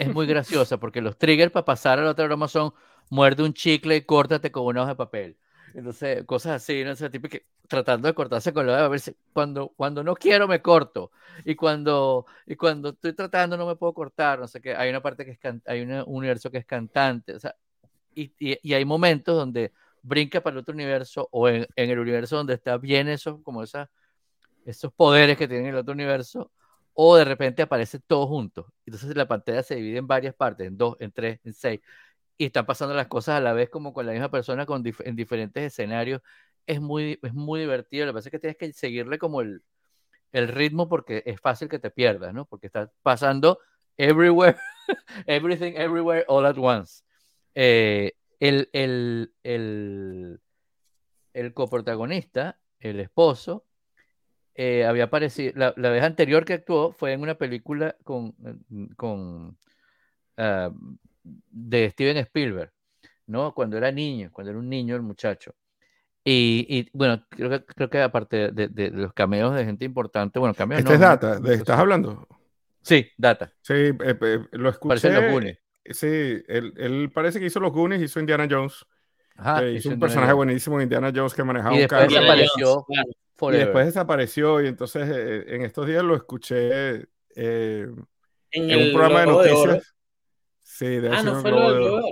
es 0.00 0.12
muy 0.14 0.26
graciosa 0.26 0.78
porque 0.78 1.02
los 1.02 1.18
triggers 1.18 1.52
para 1.52 1.64
pasar 1.66 1.98
a 1.98 2.02
la 2.02 2.10
otra 2.12 2.24
broma 2.24 2.48
son 2.48 2.72
muerde 3.10 3.42
un 3.42 3.52
chicle 3.52 3.96
y 3.96 4.02
córtate 4.02 4.50
con 4.50 4.64
una 4.64 4.82
hoja 4.82 4.92
de 4.92 4.96
papel. 4.96 5.36
Entonces, 5.74 6.24
cosas 6.24 6.62
así, 6.62 6.82
no 6.84 6.96
sé, 6.96 7.10
tipo 7.10 7.28
que 7.28 7.46
tratando 7.68 8.08
de 8.08 8.14
cortarse 8.14 8.52
con 8.52 8.66
la 8.66 8.72
hoja 8.72 8.82
de 8.82 8.88
papel. 8.88 9.16
Cuando, 9.32 9.68
cuando 9.76 10.02
no 10.02 10.14
quiero 10.14 10.48
me 10.48 10.62
corto. 10.62 11.12
Y 11.44 11.54
cuando, 11.54 12.26
y 12.46 12.56
cuando 12.56 12.90
estoy 12.90 13.12
tratando 13.12 13.56
no 13.58 13.66
me 13.66 13.76
puedo 13.76 13.92
cortar. 13.92 14.38
No 14.38 14.48
sé 14.48 14.60
qué. 14.60 14.74
Hay 14.74 14.88
una 14.88 15.02
parte 15.02 15.24
que 15.24 15.32
es 15.32 15.38
hay 15.66 15.82
un 15.82 16.02
universo 16.06 16.50
que 16.50 16.58
es 16.58 16.66
cantante. 16.66 17.34
O 17.34 17.40
sea, 17.40 17.54
y, 18.14 18.32
y, 18.38 18.72
hay 18.74 18.84
momentos 18.84 19.36
donde 19.36 19.72
brinca 20.02 20.40
para 20.40 20.54
el 20.54 20.58
otro 20.60 20.74
universo 20.74 21.28
o 21.30 21.48
en, 21.48 21.66
en 21.76 21.90
el 21.90 21.98
universo 21.98 22.36
donde 22.36 22.54
está 22.54 22.78
bien 22.78 23.08
eso, 23.08 23.42
como 23.42 23.62
esas, 23.62 23.88
esos 24.64 24.92
poderes 24.92 25.36
que 25.36 25.46
tiene 25.46 25.68
el 25.68 25.76
otro 25.76 25.92
universo 25.92 26.50
o 26.94 27.16
de 27.16 27.24
repente 27.24 27.62
aparece 27.62 27.98
todo 28.00 28.26
juntos. 28.26 28.66
Entonces 28.86 29.16
la 29.16 29.28
pantalla 29.28 29.62
se 29.62 29.76
divide 29.76 29.98
en 29.98 30.06
varias 30.06 30.34
partes, 30.34 30.66
en 30.66 30.76
dos, 30.76 30.96
en 31.00 31.12
tres, 31.12 31.40
en 31.44 31.54
seis, 31.54 31.80
y 32.38 32.46
están 32.46 32.66
pasando 32.66 32.94
las 32.94 33.08
cosas 33.08 33.36
a 33.36 33.40
la 33.40 33.52
vez 33.52 33.70
como 33.70 33.92
con 33.92 34.06
la 34.06 34.12
misma 34.12 34.30
persona 34.30 34.66
con 34.66 34.82
en 35.04 35.16
diferentes 35.16 35.62
escenarios. 35.64 36.22
Es 36.66 36.80
muy, 36.80 37.18
es 37.22 37.34
muy 37.34 37.60
divertido. 37.60 38.06
Lo 38.06 38.12
que 38.12 38.16
pasa 38.16 38.28
es 38.28 38.32
que 38.32 38.38
tienes 38.38 38.56
que 38.56 38.72
seguirle 38.72 39.18
como 39.18 39.40
el, 39.42 39.62
el 40.32 40.48
ritmo 40.48 40.88
porque 40.88 41.22
es 41.26 41.40
fácil 41.40 41.68
que 41.68 41.78
te 41.78 41.90
pierdas, 41.90 42.34
¿no? 42.34 42.46
Porque 42.46 42.66
está 42.66 42.90
pasando 43.02 43.58
everywhere, 43.96 44.56
everything, 45.26 45.74
everywhere, 45.76 46.24
all 46.28 46.46
at 46.46 46.56
once. 46.58 47.02
Eh, 47.54 48.12
el, 48.40 48.70
el, 48.72 49.34
el, 49.42 50.40
el 51.34 51.54
coprotagonista, 51.54 52.58
el 52.78 53.00
esposo, 53.00 53.66
eh, 54.62 54.84
había 54.84 55.04
aparecido, 55.04 55.54
la, 55.56 55.90
vez 55.90 56.02
anterior 56.02 56.44
que 56.44 56.52
actuó 56.52 56.92
fue 56.92 57.14
en 57.14 57.22
una 57.22 57.34
película 57.36 57.96
con, 58.04 58.34
mm, 58.68 58.88
con 58.94 59.56
ah, 60.36 60.70
de 61.22 61.88
Steven 61.88 62.18
Spielberg, 62.18 62.70
¿no? 63.26 63.54
Cuando 63.54 63.78
era 63.78 63.90
niño, 63.90 64.28
cuando 64.30 64.50
era 64.50 64.58
un 64.58 64.68
niño 64.68 64.96
el 64.96 65.00
muchacho. 65.00 65.54
Y, 66.22 66.90
bueno, 66.92 67.24
creo 67.30 67.48
que, 67.48 67.64
creo 67.64 67.88
que 67.88 68.02
aparte 68.02 68.52
de, 68.52 68.90
los 68.90 69.14
cameos 69.14 69.54
de 69.54 69.64
gente 69.64 69.86
importante, 69.86 70.38
bueno, 70.38 70.52
cameos 70.52 70.80
¿Este 70.80 70.92
es 70.92 71.00
Data? 71.00 71.40
¿De 71.40 71.54
¿Estás 71.54 71.78
hablando? 71.78 72.28
Sí, 72.82 73.08
Data. 73.16 73.50
Sí, 73.62 73.72
eh, 73.72 74.40
lo 74.50 74.68
escuché. 74.68 74.88
Parece 74.88 75.12
los 75.22 75.32
Goonies. 75.32 75.58
Sí, 75.86 76.42
él, 76.48 77.10
parece 77.14 77.40
que 77.40 77.46
hizo 77.46 77.60
los 77.60 77.72
Goonies, 77.72 78.02
hizo 78.02 78.20
Indiana 78.20 78.46
Jones. 78.48 78.84
Ajá, 79.36 79.66
hizo 79.66 79.88
un 79.88 79.98
personaje 79.98 80.34
buenísimo 80.34 80.76
en 80.76 80.82
Indiana 80.82 81.10
Jones 81.16 81.32
que 81.32 81.44
manejaba 81.44 81.74
y 81.74 81.80
un 81.80 81.88
carro. 81.88 82.18
apareció 82.18 82.84
y 83.42 83.56
después 83.56 83.86
desapareció 83.86 84.60
y 84.62 84.68
entonces 84.68 85.08
eh, 85.08 85.44
en 85.54 85.62
estos 85.62 85.86
días 85.86 86.02
lo 86.02 86.14
escuché 86.14 87.06
eh, 87.34 87.86
en, 88.50 88.88
un 88.88 88.92
programa 88.92 89.20
de 89.20 89.26
noticias. 89.26 89.94
sí, 90.62 90.86
de 90.86 91.08
ah, 91.08 91.22
no 91.22 91.40
fue 91.40 91.50
lo 91.50 91.72
de 91.72 91.88
oro. 91.88 92.02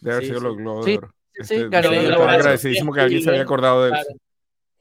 Debe 0.00 0.16
haber 0.16 0.26
sido 0.26 0.40
los 0.40 0.56
globos 0.56 0.86
de 0.86 0.96
oro. 0.98 1.14
Sí, 1.34 1.54
este, 1.54 1.68
claro, 1.68 1.90
agradecidísimo 2.28 2.92
que 2.92 3.00
alguien 3.00 3.22
se 3.22 3.30
había 3.30 3.42
acordado 3.42 3.84
de 3.84 3.98
eso. 3.98 4.08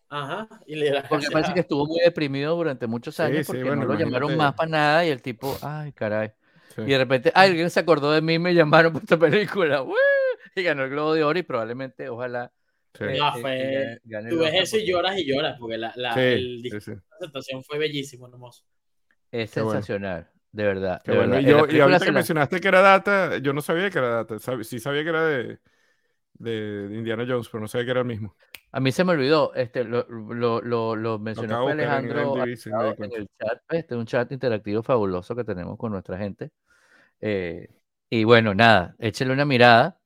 Ajá, 0.10 0.48
y 0.66 0.76
le 0.76 1.04
porque 1.10 1.28
parece 1.32 1.54
que 1.54 1.60
estuvo 1.60 1.86
muy 1.86 2.00
deprimido 2.00 2.56
durante 2.56 2.88
muchos 2.88 3.20
años 3.20 3.46
porque 3.46 3.64
no 3.64 3.86
lo 3.86 3.94
llamaron 3.96 4.38
más 4.38 4.54
para 4.54 4.70
nada 4.70 5.06
y 5.06 5.10
el 5.10 5.22
tipo, 5.22 5.58
ay, 5.62 5.92
caray. 5.92 6.32
Y 6.78 6.92
de 6.92 6.98
repente, 6.98 7.32
alguien 7.34 7.70
se 7.70 7.80
acordó 7.80 8.12
de 8.12 8.22
mí 8.22 8.36
y 8.36 8.40
me 8.40 8.54
llamaron 8.54 8.94
por 8.94 9.02
esta 9.02 9.18
película. 9.18 9.84
Y 10.56 10.64
ganó 10.64 10.86
el 10.86 10.90
Globo 10.90 11.14
de 11.14 11.24
Oro 11.24 11.38
y 11.38 11.44
probablemente, 11.44 12.10
ojalá, 12.10 12.52
eh, 13.00 13.18
no, 13.18 13.34
fue, 13.40 14.00
tú 14.30 14.40
ves 14.40 14.54
eso 14.54 14.78
y 14.78 14.86
lloras 14.86 15.18
y 15.18 15.26
lloras, 15.26 15.58
porque 15.60 15.78
la, 15.78 15.94
la, 15.96 16.14
presentación 16.14 17.64
fue 17.64 17.78
bellísimo, 17.78 18.28
hermoso. 18.28 18.64
Es 19.32 19.52
sensacional, 19.52 20.30
de 20.52 20.64
verdad. 20.64 21.02
Y, 21.06 21.46
yo, 21.46 21.68
y 21.68 21.80
ahorita 21.80 22.06
que 22.06 22.12
mencionaste 22.12 22.60
que 22.60 22.68
era 22.68 22.82
data, 22.82 23.38
yo 23.38 23.54
no 23.54 23.62
sabía 23.62 23.90
que 23.90 23.98
era 23.98 24.24
data, 24.24 24.38
sí 24.64 24.80
sabía 24.80 25.04
que 25.04 25.10
era 25.10 25.26
de, 25.26 25.60
de, 26.34 26.90
Indiana 26.94 27.26
Jones, 27.28 27.50
pero 27.50 27.62
no 27.62 27.68
sabía 27.68 27.86
que 27.86 27.92
era 27.92 28.02
el 28.02 28.08
mismo. 28.08 28.36
A 28.72 28.80
mí 28.80 28.92
se 28.92 29.04
me 29.04 29.14
olvidó, 29.14 29.54
este, 29.54 29.84
lo, 29.84 30.08
lo, 30.08 30.62
lo, 30.62 30.96
lo 30.96 31.20
mencionó 31.20 31.68
Alejandro 31.68 32.44
en, 32.44 32.50
el, 32.50 32.58
chat, 33.40 33.62
este 33.70 33.96
un 33.96 34.06
chat 34.06 34.32
interactivo 34.32 34.84
fabuloso 34.84 35.36
que 35.36 35.44
tenemos 35.44 35.78
con 35.78 35.92
nuestra 35.92 36.18
gente. 36.18 36.52
Eh, 37.20 37.70
y 38.10 38.24
bueno, 38.24 38.54
nada, 38.54 38.96
échale 39.00 39.34
una 39.34 39.46
mirada. 39.46 40.00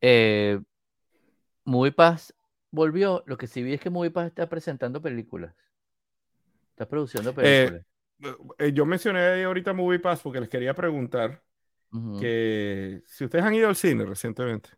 Eh, 0.00 0.60
MoviePass 1.66 2.34
volvió. 2.70 3.22
Lo 3.26 3.36
que 3.36 3.46
sí 3.46 3.62
vi 3.62 3.74
es 3.74 3.80
que 3.80 3.90
MoviePass 3.90 4.28
está 4.28 4.48
presentando 4.48 5.02
películas. 5.02 5.54
Está 6.70 6.88
produciendo 6.88 7.34
películas. 7.34 7.84
Eh, 8.58 8.72
yo 8.72 8.86
mencioné 8.86 9.44
ahorita 9.44 9.74
MoviePass 9.74 10.22
porque 10.22 10.40
les 10.40 10.48
quería 10.48 10.74
preguntar 10.74 11.42
que 12.20 13.02
si 13.06 13.24
ustedes 13.24 13.44
han 13.44 13.54
ido 13.54 13.68
al 13.68 13.76
cine 13.76 14.04
recientemente. 14.04 14.70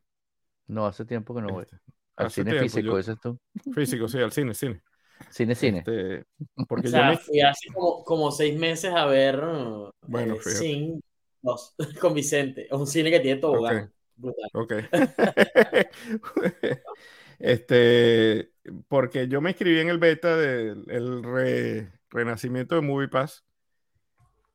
No, 0.66 0.86
hace 0.86 1.05
tiempo 1.05 1.34
que 1.34 1.43
no 1.43 1.49
voy. 1.49 1.64
Este, 1.64 1.76
al 2.16 2.30
cine 2.30 2.59
físico, 2.59 2.99
¿ese 2.99 3.12
es 3.12 3.20
tú? 3.20 3.39
Físico, 3.72 4.09
sí, 4.09 4.18
al 4.18 4.32
cine, 4.32 4.55
cine. 4.55 4.82
Cine, 5.30 5.55
cine. 5.55 5.78
Este, 5.78 6.24
porque 6.68 6.89
o 6.89 6.91
sea, 6.91 7.16
fui 7.16 7.41
hace 7.41 7.72
como, 7.72 8.05
como, 8.05 8.30
seis 8.30 8.59
meses 8.59 8.93
a 8.95 9.07
ver 9.07 9.41
bueno, 10.03 10.34
eh, 10.34 11.01
con 12.01 12.14
Vicente. 12.14 12.66
Es 12.66 12.72
un 12.72 12.86
cine 12.86 13.11
que 13.11 13.20
tiene 13.20 13.41
todo 13.41 13.66
Brutal. 14.19 14.51
Ok. 14.53 14.73
este, 17.39 18.53
porque 18.89 19.29
yo 19.29 19.41
me 19.41 19.51
inscribí 19.51 19.79
en 19.79 19.89
el 19.89 19.99
beta 19.99 20.37
del 20.37 20.85
renacimiento 22.11 22.75
de 22.75 22.81
MoviePass 22.83 23.45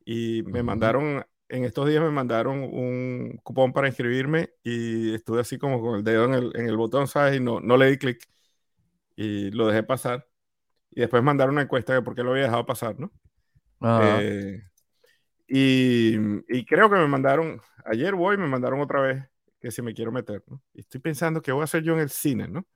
y 0.06 0.44
me 0.44 0.64
mandaron, 0.64 1.26
en 1.48 1.64
estos 1.64 1.88
días 1.88 2.04
me 2.04 2.12
mandaron 2.12 2.60
un 2.60 3.40
cupón 3.42 3.72
para 3.72 3.88
inscribirme 3.88 4.50
y 4.64 5.14
estuve 5.16 5.40
así 5.42 5.58
como 5.58 5.82
con 5.82 5.96
el 5.96 6.04
dedo 6.04 6.26
en 6.26 6.34
el, 6.34 6.52
en 6.56 6.68
el 6.68 6.76
botón, 6.76 7.08
¿sabes? 7.08 7.38
Y 7.38 7.40
no, 7.40 7.62
no 7.62 7.78
le 7.78 7.90
di 7.90 7.98
clic 7.98 8.28
y 9.16 9.52
lo 9.52 9.68
dejé 9.68 9.84
pasar. 9.84 10.28
Y 10.92 11.02
después 11.02 11.24
mandaron 11.24 11.56
una 11.56 11.64
encuesta 11.64 11.94
de 11.94 12.02
por 12.02 12.16
qué 12.16 12.24
lo 12.24 12.32
había 12.32 12.44
dejado 12.44 12.66
pasar, 12.66 13.00
¿no? 13.00 13.12
Eh, 14.02 14.62
y, 15.48 16.16
y, 16.48 16.66
creo 16.66 16.90
que 16.90 16.96
me 16.96 17.08
mandaron, 17.08 17.60
ayer 17.86 18.16
voy, 18.16 18.38
me 18.38 18.48
mandaron 18.48 18.80
otra 18.80 19.02
vez 19.02 19.33
que 19.64 19.72
si 19.72 19.82
me 19.82 19.94
quiero 19.94 20.12
meter, 20.12 20.44
¿no? 20.48 20.62
Y 20.74 20.82
estoy 20.82 21.00
pensando 21.00 21.42
qué 21.42 21.54
voy 21.54 21.62
a 21.62 21.64
hacer 21.64 21.84
yo 21.84 21.94
en 21.94 22.02
el 22.02 22.10
cine, 22.10 22.50
¿no? 22.50 22.68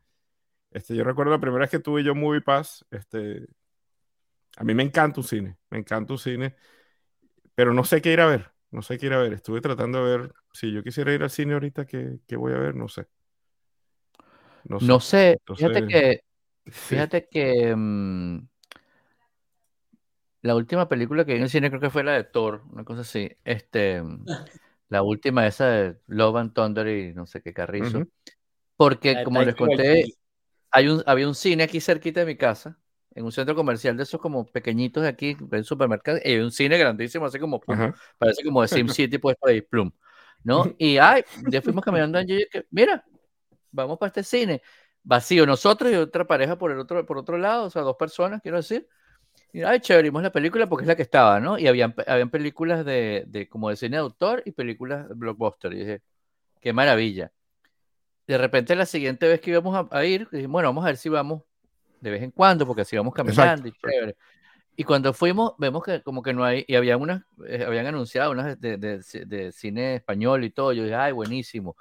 Este, 0.72 0.96
yo 0.96 1.04
recuerdo 1.04 1.34
la 1.34 1.40
primera 1.40 1.64
vez 1.64 1.70
que 1.70 1.80
tuve 1.80 2.02
yo 2.02 2.16
Movie 2.16 2.40
Pass, 2.40 2.86
este, 2.92 3.46
a 4.56 4.64
mí 4.64 4.74
me 4.74 4.84
encanta 4.84 5.20
un 5.20 5.28
cine, 5.28 5.58
me 5.70 5.80
encanta 5.80 6.14
un 6.14 6.20
cine, 6.20 6.56
pero 7.56 7.74
no 7.74 7.84
sé 7.84 8.02
qué 8.02 8.14
ir 8.14 8.22
a 8.22 8.28
ver, 8.28 8.54
no 8.72 8.82
sé 8.82 8.98
qué 8.98 9.08
ir 9.08 9.14
a 9.14 9.18
ver. 9.18 9.34
Estuve 9.34 9.60
tratando 9.60 10.06
de 10.06 10.18
ver, 10.18 10.34
si 10.54 10.72
yo 10.72 10.82
quisiera 10.82 11.14
ir 11.14 11.24
al 11.24 11.30
cine 11.30 11.56
ahorita, 11.56 11.86
¿qué, 11.86 12.20
qué 12.26 12.38
voy 12.38 12.54
a 12.54 12.58
ver? 12.58 12.74
No 12.74 12.88
sé. 12.88 13.06
No 14.64 15.02
sé, 15.02 15.42
fíjate 15.58 15.88
que, 15.88 16.22
fíjate 16.68 17.28
que 17.30 17.76
mm, 17.76 18.48
la 20.42 20.56
última 20.56 20.88
película 20.88 21.26
que 21.26 21.34
vi 21.34 21.40
en 21.40 21.44
el 21.44 21.50
cine 21.50 21.70
creo 21.70 21.82
que 21.82 21.90
fue 21.90 22.06
la 22.06 22.14
de 22.14 22.24
Thor, 22.24 22.64
una 22.72 22.86
cosa 22.86 23.02
así, 23.02 23.30
este... 23.44 24.02
La 24.90 25.04
última 25.04 25.46
esa 25.46 25.68
de 25.68 25.98
Love 26.08 26.36
and 26.38 26.54
Thunder 26.54 26.88
y 26.88 27.14
no 27.14 27.26
sé 27.26 27.42
qué 27.42 27.54
carrizo. 27.54 28.08
Porque, 28.76 29.24
como 29.24 29.42
les 29.42 29.56
conté, 29.56 30.06
hay 30.72 30.88
un, 30.88 31.04
había 31.06 31.28
un 31.28 31.36
cine 31.36 31.64
aquí 31.64 31.82
cerquita 31.82 32.20
de 32.22 32.26
mi 32.26 32.38
casa, 32.38 32.78
en 33.16 33.26
un 33.26 33.32
centro 33.32 33.56
comercial 33.56 33.98
de 33.98 34.04
esos 34.04 34.22
como 34.22 34.46
pequeñitos 34.46 35.04
de 35.04 35.10
aquí, 35.10 35.36
en 35.52 35.64
supermercado, 35.64 36.20
y 36.24 36.34
hay 36.34 36.40
un 36.40 36.52
cine 36.52 36.78
grandísimo, 36.78 37.26
así 37.26 37.40
como, 37.40 37.60
parece 37.60 38.44
como 38.44 38.62
de 38.62 38.68
Sim 38.68 38.88
City 38.88 39.18
puesto 39.18 39.48
ahí, 39.48 39.62
plum, 39.62 39.92
¿no? 40.44 40.66
Y, 40.78 40.98
ay, 41.00 41.24
ya 41.50 41.62
fuimos 41.62 41.84
caminando 41.84 42.20
allí, 42.20 42.46
que, 42.52 42.66
mira, 42.70 43.04
vamos 43.72 43.98
para 43.98 44.10
este 44.10 44.24
cine, 44.24 44.62
vacío, 45.04 45.46
nosotros 45.48 45.92
y 45.92 45.96
otra 45.96 46.28
pareja 46.28 46.58
por 46.58 46.72
el 46.72 46.80
otro, 46.80 47.06
por 47.06 47.18
otro 47.18 47.38
lado, 47.40 47.66
o 47.66 47.70
sea, 47.72 47.82
dos 47.82 47.96
personas, 47.98 48.42
quiero 48.42 48.58
decir, 48.58 48.88
Y, 49.58 49.64
ay, 49.64 49.80
chévere, 49.80 50.10
vimos 50.10 50.22
la 50.22 50.32
película 50.32 50.70
porque 50.70 50.84
es 50.84 50.88
la 50.88 50.96
que 50.96 51.02
estaba, 51.02 51.40
¿no? 51.40 51.58
Y 51.58 51.66
habían, 51.66 51.96
habían 52.06 52.30
películas 52.30 52.86
de, 52.86 53.24
de 53.26 53.50
como 53.50 53.72
de 53.72 53.76
cine 53.76 53.98
de 53.98 54.02
autor 54.02 54.44
y 54.46 54.52
películas 54.52 55.10
de 55.10 55.16
blockbuster. 55.16 55.74
Y 55.74 55.80
dije, 55.80 56.04
qué 56.62 56.74
maravilla. 56.74 57.32
De 58.28 58.38
repente 58.38 58.76
la 58.76 58.86
siguiente 58.86 59.28
vez 59.28 59.42
que 59.42 59.50
íbamos 59.50 59.76
a, 59.76 59.98
a 59.98 60.06
ir, 60.06 60.28
dije, 60.32 60.46
bueno, 60.46 60.70
vamos 60.70 60.84
a 60.84 60.90
ver 60.90 60.98
si 60.98 61.10
vamos 61.10 61.42
de 62.02 62.12
vez 62.12 62.22
en 62.22 62.30
cuando, 62.30 62.68
porque 62.68 62.84
así 62.84 62.96
vamos 62.98 63.16
caminando 63.16 63.68
y 63.68 63.72
chévere. 63.72 64.16
Y 64.76 64.84
cuando 64.84 65.12
fuimos, 65.12 65.54
vemos 65.58 65.84
que 65.84 66.04
como 66.04 66.22
que 66.22 66.36
no 66.36 66.44
hay, 66.44 66.64
y 66.68 66.76
había 66.76 66.96
unas, 66.96 67.24
eh, 67.48 67.64
habían 67.66 67.88
anunciado 67.88 68.30
unas 68.34 68.62
de, 68.62 68.78
de, 68.78 69.02
de, 69.26 69.52
cine 69.52 69.96
español 69.96 70.44
y 70.44 70.52
todo, 70.52 70.72
yo 70.72 70.84
dije, 70.84 70.94
ay, 70.94 71.14
buenísimo. 71.14 71.76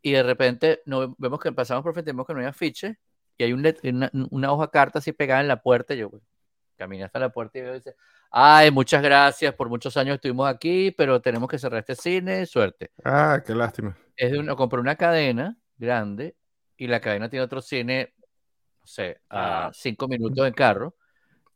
Y 0.00 0.12
de 0.12 0.22
repente 0.22 0.80
no, 0.86 1.16
vemos 1.18 1.40
que 1.40 1.50
pasamos 1.50 1.82
por 1.82 1.92
frente, 1.92 2.12
vemos 2.12 2.24
que 2.24 2.34
no 2.34 2.38
hay 2.38 2.46
afiche, 2.46 3.00
y 3.36 3.42
hay 3.42 3.52
un 3.52 3.66
una, 3.82 4.10
una, 4.30 4.52
hoja 4.52 4.70
carta 4.70 5.00
así 5.00 5.10
pegada 5.10 5.40
en 5.40 5.48
la 5.48 5.60
puerta, 5.60 5.94
yo 5.94 6.08
pues, 6.10 6.22
caminé 6.80 7.04
hasta 7.04 7.18
la 7.18 7.28
puerta 7.28 7.58
y 7.58 7.60
veo 7.60 7.72
y 7.72 7.76
dice, 7.76 7.94
ay, 8.30 8.70
muchas 8.70 9.02
gracias, 9.02 9.54
por 9.54 9.68
muchos 9.68 9.94
años 9.98 10.14
estuvimos 10.14 10.48
aquí, 10.48 10.90
pero 10.90 11.20
tenemos 11.20 11.46
que 11.46 11.58
cerrar 11.58 11.80
este 11.80 11.94
cine, 11.94 12.46
suerte. 12.46 12.90
Ah, 13.04 13.42
qué 13.46 13.54
lástima. 13.54 13.98
Es 14.16 14.32
de 14.32 14.38
una, 14.38 14.56
compré 14.56 14.80
una 14.80 14.96
cadena 14.96 15.58
grande, 15.76 16.36
y 16.78 16.86
la 16.86 16.98
cadena 16.98 17.28
tiene 17.28 17.44
otro 17.44 17.60
cine, 17.60 18.14
no 18.80 18.86
sé, 18.86 19.20
a 19.28 19.66
ah. 19.66 19.70
cinco 19.74 20.08
minutos 20.08 20.46
en 20.46 20.54
carro, 20.54 20.96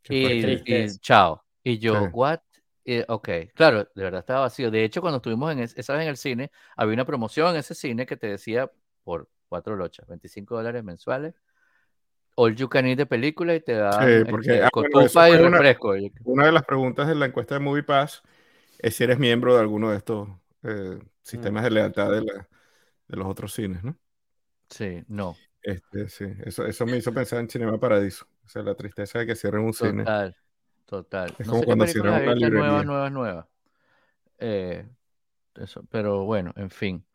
y, 0.07 0.99
chao. 0.99 1.43
Y 1.63 1.79
yo, 1.79 2.11
¿what? 2.13 2.41
ok, 3.09 3.29
claro, 3.55 3.89
de 3.95 4.03
verdad 4.03 4.21
estaba 4.21 4.41
vacío. 4.41 4.71
De 4.71 4.85
hecho, 4.85 5.01
cuando 5.01 5.17
estuvimos 5.17 5.51
en 5.53 5.61
esa 5.61 5.95
vez 5.95 6.03
en 6.03 6.09
el 6.09 6.19
cine, 6.19 6.51
había 6.77 6.93
una 6.93 7.07
promoción 7.07 7.49
en 7.53 7.57
ese 7.57 7.75
cine 7.75 8.05
que 8.05 8.19
te 8.19 8.27
decía 8.27 8.71
por 9.03 9.31
cuatro 9.49 9.75
lochas, 9.75 10.07
25 10.07 10.55
dólares 10.55 10.85
mensuales, 10.85 11.35
all 12.37 12.55
you 12.55 12.69
can 12.69 12.87
eat 12.87 12.99
de 12.99 13.07
película 13.07 13.55
y 13.55 13.61
te 13.61 13.75
da 13.75 13.93
sí, 13.93 14.25
porque, 14.31 14.63
este, 14.63 15.19
ah, 15.19 15.31
y 15.31 15.37
refresco. 15.37 15.95
Una, 16.25 16.47
de 16.47 16.53
las 16.53 16.65
preguntas 16.65 17.09
de 17.09 17.15
la 17.15 17.27
encuesta 17.27 17.55
de 17.55 17.61
Movie 17.61 17.83
Pass 17.83 18.23
es 18.79 18.97
si 18.97 19.05
eres 19.05 19.19
miembro 19.19 19.55
de 19.55 19.61
alguno 19.61 19.91
de 19.91 19.99
estos 19.99 20.29
eh, 20.63 20.99
sistemas 21.23 21.65
de 21.65 21.71
lealtad 21.71 22.11
de, 22.11 22.23
la, 22.23 22.49
de 23.09 23.17
los 23.17 23.27
otros 23.27 23.53
cines, 23.53 23.83
¿no? 23.85 23.97
Sí, 24.69 25.05
no. 25.09 25.37
Este, 25.63 26.09
sí, 26.09 26.27
eso, 26.45 26.67
eso 26.67 26.87
me 26.87 26.97
hizo 26.97 27.13
pensar 27.13 27.41
en 27.41 27.49
Cinema 27.49 27.79
Paradiso. 27.79 28.27
O 28.45 28.49
sea, 28.49 28.63
la 28.63 28.75
tristeza 28.75 29.19
de 29.19 29.27
que 29.27 29.37
cierren 29.37 29.63
un 29.63 29.73
cine. 29.73 30.05
Total, 30.05 30.37
total. 30.85 31.35
Es 31.39 31.49
como 31.49 31.63
cuando 31.63 31.87
cierran 31.87 32.23
una 32.23 32.35
librería. 32.35 32.59
Nuevas, 32.59 32.87
nuevas, 32.87 33.13
nuevas. 33.13 33.47
Eh, 34.39 34.87
eso, 35.55 35.85
pero 35.91 36.25
bueno, 36.25 36.53
en 36.57 36.71
fin. 36.71 37.07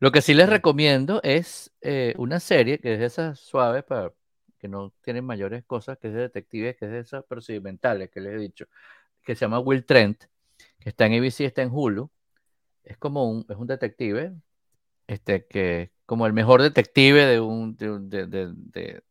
Lo 0.00 0.12
que 0.12 0.22
sí 0.22 0.34
les 0.34 0.48
recomiendo 0.48 1.20
es 1.24 1.72
eh, 1.80 2.14
una 2.18 2.38
serie 2.38 2.78
que 2.78 2.94
es 2.94 3.00
de 3.00 3.06
esas 3.06 3.40
suaves 3.40 3.82
para 3.82 4.12
que 4.58 4.68
no 4.68 4.92
tienen 5.02 5.24
mayores 5.24 5.64
cosas, 5.64 5.98
que 5.98 6.08
es 6.08 6.14
de 6.14 6.20
detectives, 6.20 6.76
que 6.76 6.86
es 6.86 6.90
de 6.90 6.98
esas 7.00 7.24
procedimentales 7.24 8.10
que 8.10 8.20
les 8.20 8.34
he 8.34 8.38
dicho, 8.38 8.66
que 9.22 9.34
se 9.34 9.44
llama 9.44 9.60
Will 9.60 9.84
Trent, 9.84 10.24
que 10.80 10.90
está 10.90 11.06
en 11.06 11.14
ABC, 11.14 11.40
está 11.40 11.62
en 11.62 11.70
Hulu. 11.72 12.10
Es 12.84 12.98
como 12.98 13.30
un, 13.30 13.46
es 13.48 13.56
un 13.56 13.66
detective, 13.66 14.34
este, 15.06 15.46
que 15.46 15.92
como 16.06 16.26
el 16.26 16.32
mejor 16.32 16.62
detective 16.62 17.26
de 17.26 17.40
un, 17.40 17.76
de, 17.76 18.26
de, 18.26 19.02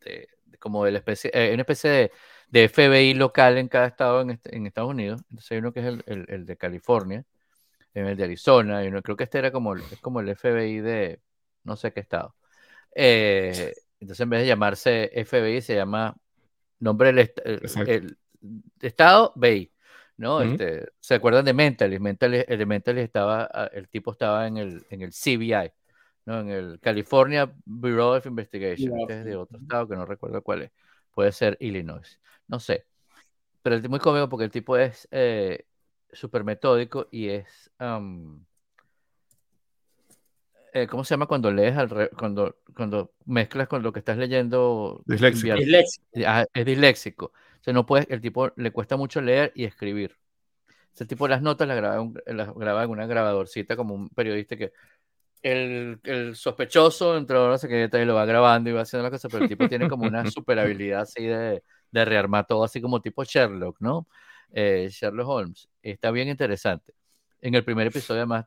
de, 0.00 0.28
como 0.58 0.84
de 0.84 0.92
la 0.92 0.98
especie, 0.98 1.30
eh, 1.32 1.52
una 1.52 1.62
especie 1.62 2.10
de, 2.50 2.68
FBI 2.68 3.14
local 3.14 3.58
en 3.58 3.68
cada 3.68 3.86
estado 3.86 4.20
en, 4.20 4.30
este, 4.30 4.56
en, 4.56 4.66
Estados 4.66 4.90
Unidos. 4.90 5.22
Entonces 5.30 5.52
hay 5.52 5.58
uno 5.58 5.72
que 5.72 5.80
es 5.80 5.86
el, 5.86 6.26
el, 6.28 6.46
de 6.46 6.56
California, 6.56 7.24
el 7.94 8.16
de 8.16 8.24
Arizona, 8.24 8.84
y 8.84 8.88
uno, 8.88 9.02
creo 9.02 9.16
que 9.16 9.24
este 9.24 9.38
era 9.38 9.50
como, 9.52 9.74
es 9.76 10.00
como 10.00 10.20
el 10.20 10.34
FBI 10.36 10.80
de 10.80 11.20
no 11.64 11.76
sé 11.76 11.92
qué 11.92 12.00
estado. 12.00 12.34
Eh, 12.94 13.74
entonces 14.00 14.22
en 14.22 14.30
vez 14.30 14.40
de 14.40 14.46
llamarse 14.46 15.10
FBI 15.14 15.60
se 15.60 15.74
llama 15.74 16.16
nombre 16.80 17.12
del 17.12 17.32
el, 17.44 18.16
estado 18.80 19.32
BI. 19.36 19.72
¿no? 20.16 20.40
este, 20.40 20.88
¿Se 21.00 21.14
acuerdan 21.14 21.44
de 21.44 21.52
Mentalist? 21.52 22.00
Mentalist, 22.00 22.50
el 22.50 22.66
Mentalist 22.66 23.04
estaba, 23.04 23.48
ah, 23.52 23.70
el 23.72 23.88
tipo 23.88 24.12
estaba 24.12 24.46
en 24.46 24.56
el, 24.56 24.86
en 24.90 25.02
el 25.02 25.12
CBI, 25.12 25.72
¿no? 26.24 26.40
En 26.40 26.48
el 26.48 26.80
California 26.80 27.52
Bureau 27.64 28.16
of 28.16 28.26
Investigation, 28.26 29.06
que 29.06 29.18
es 29.18 29.24
de 29.24 29.36
otro 29.36 29.58
estado 29.58 29.88
que 29.88 29.96
no 29.96 30.06
recuerdo 30.06 30.42
cuál 30.42 30.62
es. 30.62 30.72
Puede 31.12 31.32
ser 31.32 31.56
Illinois, 31.60 32.18
no 32.48 32.60
sé. 32.60 32.86
Pero 33.62 33.76
es 33.76 33.88
muy 33.88 33.98
cómico 33.98 34.28
porque 34.28 34.44
el 34.44 34.50
tipo 34.50 34.76
es 34.76 35.08
eh, 35.10 35.66
súper 36.12 36.44
metódico 36.44 37.08
y 37.10 37.28
es... 37.28 37.70
Eh, 40.76 40.86
¿Cómo 40.86 41.04
se 41.04 41.14
llama 41.14 41.24
cuando 41.24 41.50
lees 41.50 41.74
al 41.74 42.10
cuando, 42.10 42.58
cuando 42.74 43.14
mezclas 43.24 43.66
con 43.66 43.82
lo 43.82 43.94
que 43.94 44.00
estás 44.00 44.18
leyendo? 44.18 45.02
Disléxico. 45.06 45.54
Ah, 46.26 46.44
es 46.52 46.66
disléxico. 46.66 47.26
O 47.26 47.62
sea, 47.62 47.72
no 47.72 47.86
puedes, 47.86 48.06
el 48.10 48.20
tipo 48.20 48.52
le 48.56 48.70
cuesta 48.72 48.98
mucho 48.98 49.22
leer 49.22 49.52
y 49.54 49.64
escribir. 49.64 50.18
Ese 50.94 51.06
tipo 51.06 51.26
las 51.28 51.40
notas 51.40 51.66
las 51.66 51.78
graba, 51.78 52.06
las 52.26 52.54
graba 52.54 52.84
en 52.84 52.90
una 52.90 53.06
grabadorcita 53.06 53.74
como 53.74 53.94
un 53.94 54.10
periodista 54.10 54.54
que 54.58 54.74
el, 55.40 55.98
el 56.04 56.36
sospechoso 56.36 57.16
entró, 57.16 57.48
no 57.48 57.56
sé 57.56 57.68
qué, 57.68 57.88
y 57.90 58.04
lo 58.04 58.14
va 58.14 58.26
grabando 58.26 58.68
y 58.68 58.74
va 58.74 58.82
haciendo 58.82 59.04
la 59.04 59.10
cosa, 59.10 59.30
pero 59.30 59.44
el 59.44 59.48
tipo 59.48 59.66
tiene 59.70 59.88
como 59.88 60.06
una 60.06 60.24
super 60.30 60.58
habilidad 60.58 61.00
así 61.00 61.24
de, 61.24 61.62
de 61.90 62.04
rearmar 62.04 62.46
todo, 62.46 62.62
así 62.64 62.82
como 62.82 63.00
tipo 63.00 63.24
Sherlock, 63.24 63.80
¿no? 63.80 64.06
Eh, 64.52 64.88
Sherlock 64.90 65.26
Holmes. 65.26 65.70
Está 65.82 66.10
bien 66.10 66.28
interesante. 66.28 66.92
En 67.40 67.54
el 67.54 67.64
primer 67.64 67.86
episodio, 67.86 68.20
además, 68.20 68.44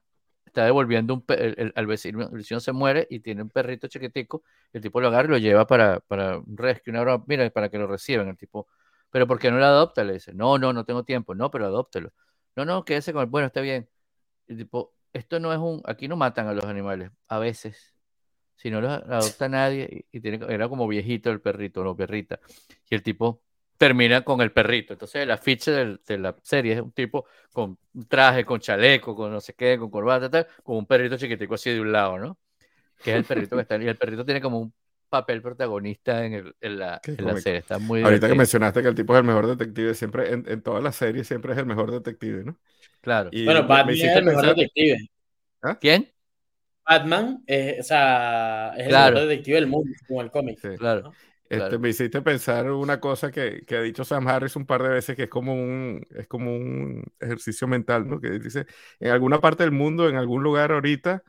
está 0.49 0.65
devolviendo 0.65 1.13
un 1.13 1.23
el, 1.29 1.71
al 1.75 1.87
vecino, 1.87 2.23
el 2.23 2.37
vecino 2.37 2.59
se 2.59 2.71
muere 2.71 3.07
y 3.09 3.19
tiene 3.21 3.41
un 3.43 3.49
perrito 3.49 3.87
chiquitico, 3.87 4.43
el 4.73 4.81
tipo 4.81 4.99
lo 5.01 5.07
agarra 5.07 5.27
y 5.27 5.31
lo 5.31 5.37
lleva 5.37 5.65
para, 5.67 5.99
para 6.01 6.37
un 6.39 6.57
rescue, 6.57 6.91
una 6.91 7.23
mira, 7.27 7.49
para 7.51 7.69
que 7.69 7.77
lo 7.77 7.87
reciban. 7.87 8.27
El 8.27 8.37
tipo, 8.37 8.67
pero 9.09 9.27
¿por 9.27 9.39
qué 9.39 9.51
no 9.51 9.57
lo 9.57 9.65
adopta? 9.65 10.03
Le 10.03 10.13
dice, 10.13 10.33
no, 10.33 10.57
no, 10.57 10.73
no 10.73 10.85
tengo 10.85 11.03
tiempo, 11.03 11.35
no, 11.35 11.49
pero 11.51 11.65
adóptelo. 11.65 12.11
No, 12.55 12.65
no, 12.65 12.83
quédese 12.85 13.13
con 13.13 13.23
él, 13.23 13.29
bueno, 13.29 13.47
está 13.47 13.61
bien. 13.61 13.89
El 14.47 14.57
tipo, 14.57 14.93
esto 15.13 15.39
no 15.39 15.53
es 15.53 15.59
un, 15.59 15.81
aquí 15.85 16.07
no 16.07 16.17
matan 16.17 16.47
a 16.47 16.53
los 16.53 16.65
animales, 16.65 17.11
a 17.27 17.39
veces. 17.39 17.95
Si 18.55 18.69
no 18.71 18.81
los 18.81 18.91
adopta 18.91 19.47
nadie, 19.49 20.05
y, 20.11 20.19
tiene, 20.19 20.45
era 20.49 20.67
como 20.69 20.87
viejito 20.87 21.31
el 21.31 21.41
perrito, 21.41 21.83
no 21.83 21.95
perrita. 21.95 22.39
Y 22.89 22.95
el 22.95 23.03
tipo 23.03 23.41
termina 23.79 24.23
con 24.23 24.41
el 24.41 24.51
perrito. 24.51 24.93
Entonces 24.93 25.23
el 25.23 25.31
afiche 25.31 25.71
de 26.05 26.17
la 26.17 26.35
serie 26.43 26.73
es 26.73 26.81
un 26.81 26.91
tipo 26.91 27.25
con 27.53 27.79
traje, 28.09 28.43
con 28.43 28.59
chaleco, 28.59 29.15
con 29.15 29.31
no 29.31 29.39
sé 29.39 29.53
qué, 29.53 29.79
con 29.79 29.89
corbata, 29.89 30.29
tal, 30.29 30.47
con 30.63 30.75
un 30.75 30.85
perrito 30.85 31.17
chiquitico 31.17 31.55
así 31.55 31.71
de 31.71 31.79
un 31.79 31.91
lado, 31.93 32.19
¿no? 32.19 32.37
Que 33.01 33.11
es 33.11 33.17
el 33.17 33.23
perrito 33.23 33.55
que 33.55 33.61
está 33.61 33.77
Y 33.77 33.87
el 33.87 33.95
perrito 33.95 34.25
tiene 34.25 34.41
como 34.41 34.59
un 34.59 34.73
papel 35.07 35.41
protagonista 35.41 36.25
en, 36.25 36.33
el, 36.33 36.55
en, 36.59 36.77
la, 36.77 36.99
en 37.05 37.25
la, 37.25 37.37
serie. 37.37 37.59
Está 37.59 37.79
muy 37.79 38.03
Ahorita 38.03 38.27
que 38.27 38.35
mencionaste 38.35 38.81
que 38.81 38.89
el 38.89 38.95
tipo 38.95 39.13
es 39.13 39.21
el 39.21 39.25
mejor 39.25 39.47
detective, 39.47 39.93
siempre 39.93 40.33
en, 40.33 40.43
en 40.45 40.61
todas 40.61 40.83
las 40.83 40.97
series 40.97 41.25
siempre 41.25 41.53
es 41.53 41.57
el 41.57 41.65
mejor 41.65 41.89
detective, 41.89 42.43
¿no? 42.43 42.59
Claro. 42.99 43.29
Y 43.31 43.45
bueno, 43.45 43.65
Batman 43.65 43.95
es 43.95 44.03
el 44.03 44.25
mejor 44.25 44.45
detective. 44.47 45.09
¿Ah? 45.61 45.77
¿Quién? 45.79 46.11
Batman, 46.85 47.43
es, 47.47 47.79
o 47.79 47.83
sea, 47.83 48.73
es 48.75 48.87
el 48.87 48.91
mejor 48.91 49.27
detective 49.27 49.55
del 49.55 49.67
mundo, 49.67 49.89
como 50.05 50.21
el 50.21 50.31
cómic. 50.31 50.59
Sí, 50.61 50.75
claro. 50.77 51.13
Este, 51.49 51.79
Me 51.79 51.89
hiciste 51.89 52.21
pensar 52.21 52.71
una 52.71 52.99
cosa 52.99 53.31
que, 53.31 53.63
que, 53.65 53.75
ha 53.75 53.81
dicho 53.81 54.05
Sam 54.05 54.27
Harris 54.27 54.55
un 54.55 54.67
par 54.67 54.83
de 54.83 54.89
veces, 54.89 55.15
que 55.15 55.23
es 55.23 55.29
como 55.29 55.53
un, 55.53 56.05
es 56.11 56.27
como 56.27 56.55
un 56.55 57.03
ejercicio 57.19 57.67
mental, 57.67 58.07
¿no? 58.07 58.21
Que 58.21 58.29
dice, 58.37 58.67
en 58.99 59.11
alguna 59.11 59.41
parte 59.41 59.63
del 59.63 59.71
mundo, 59.71 60.07
en 60.07 60.15
algún 60.15 60.43
lugar 60.43 60.71
ahorita, 60.71 61.23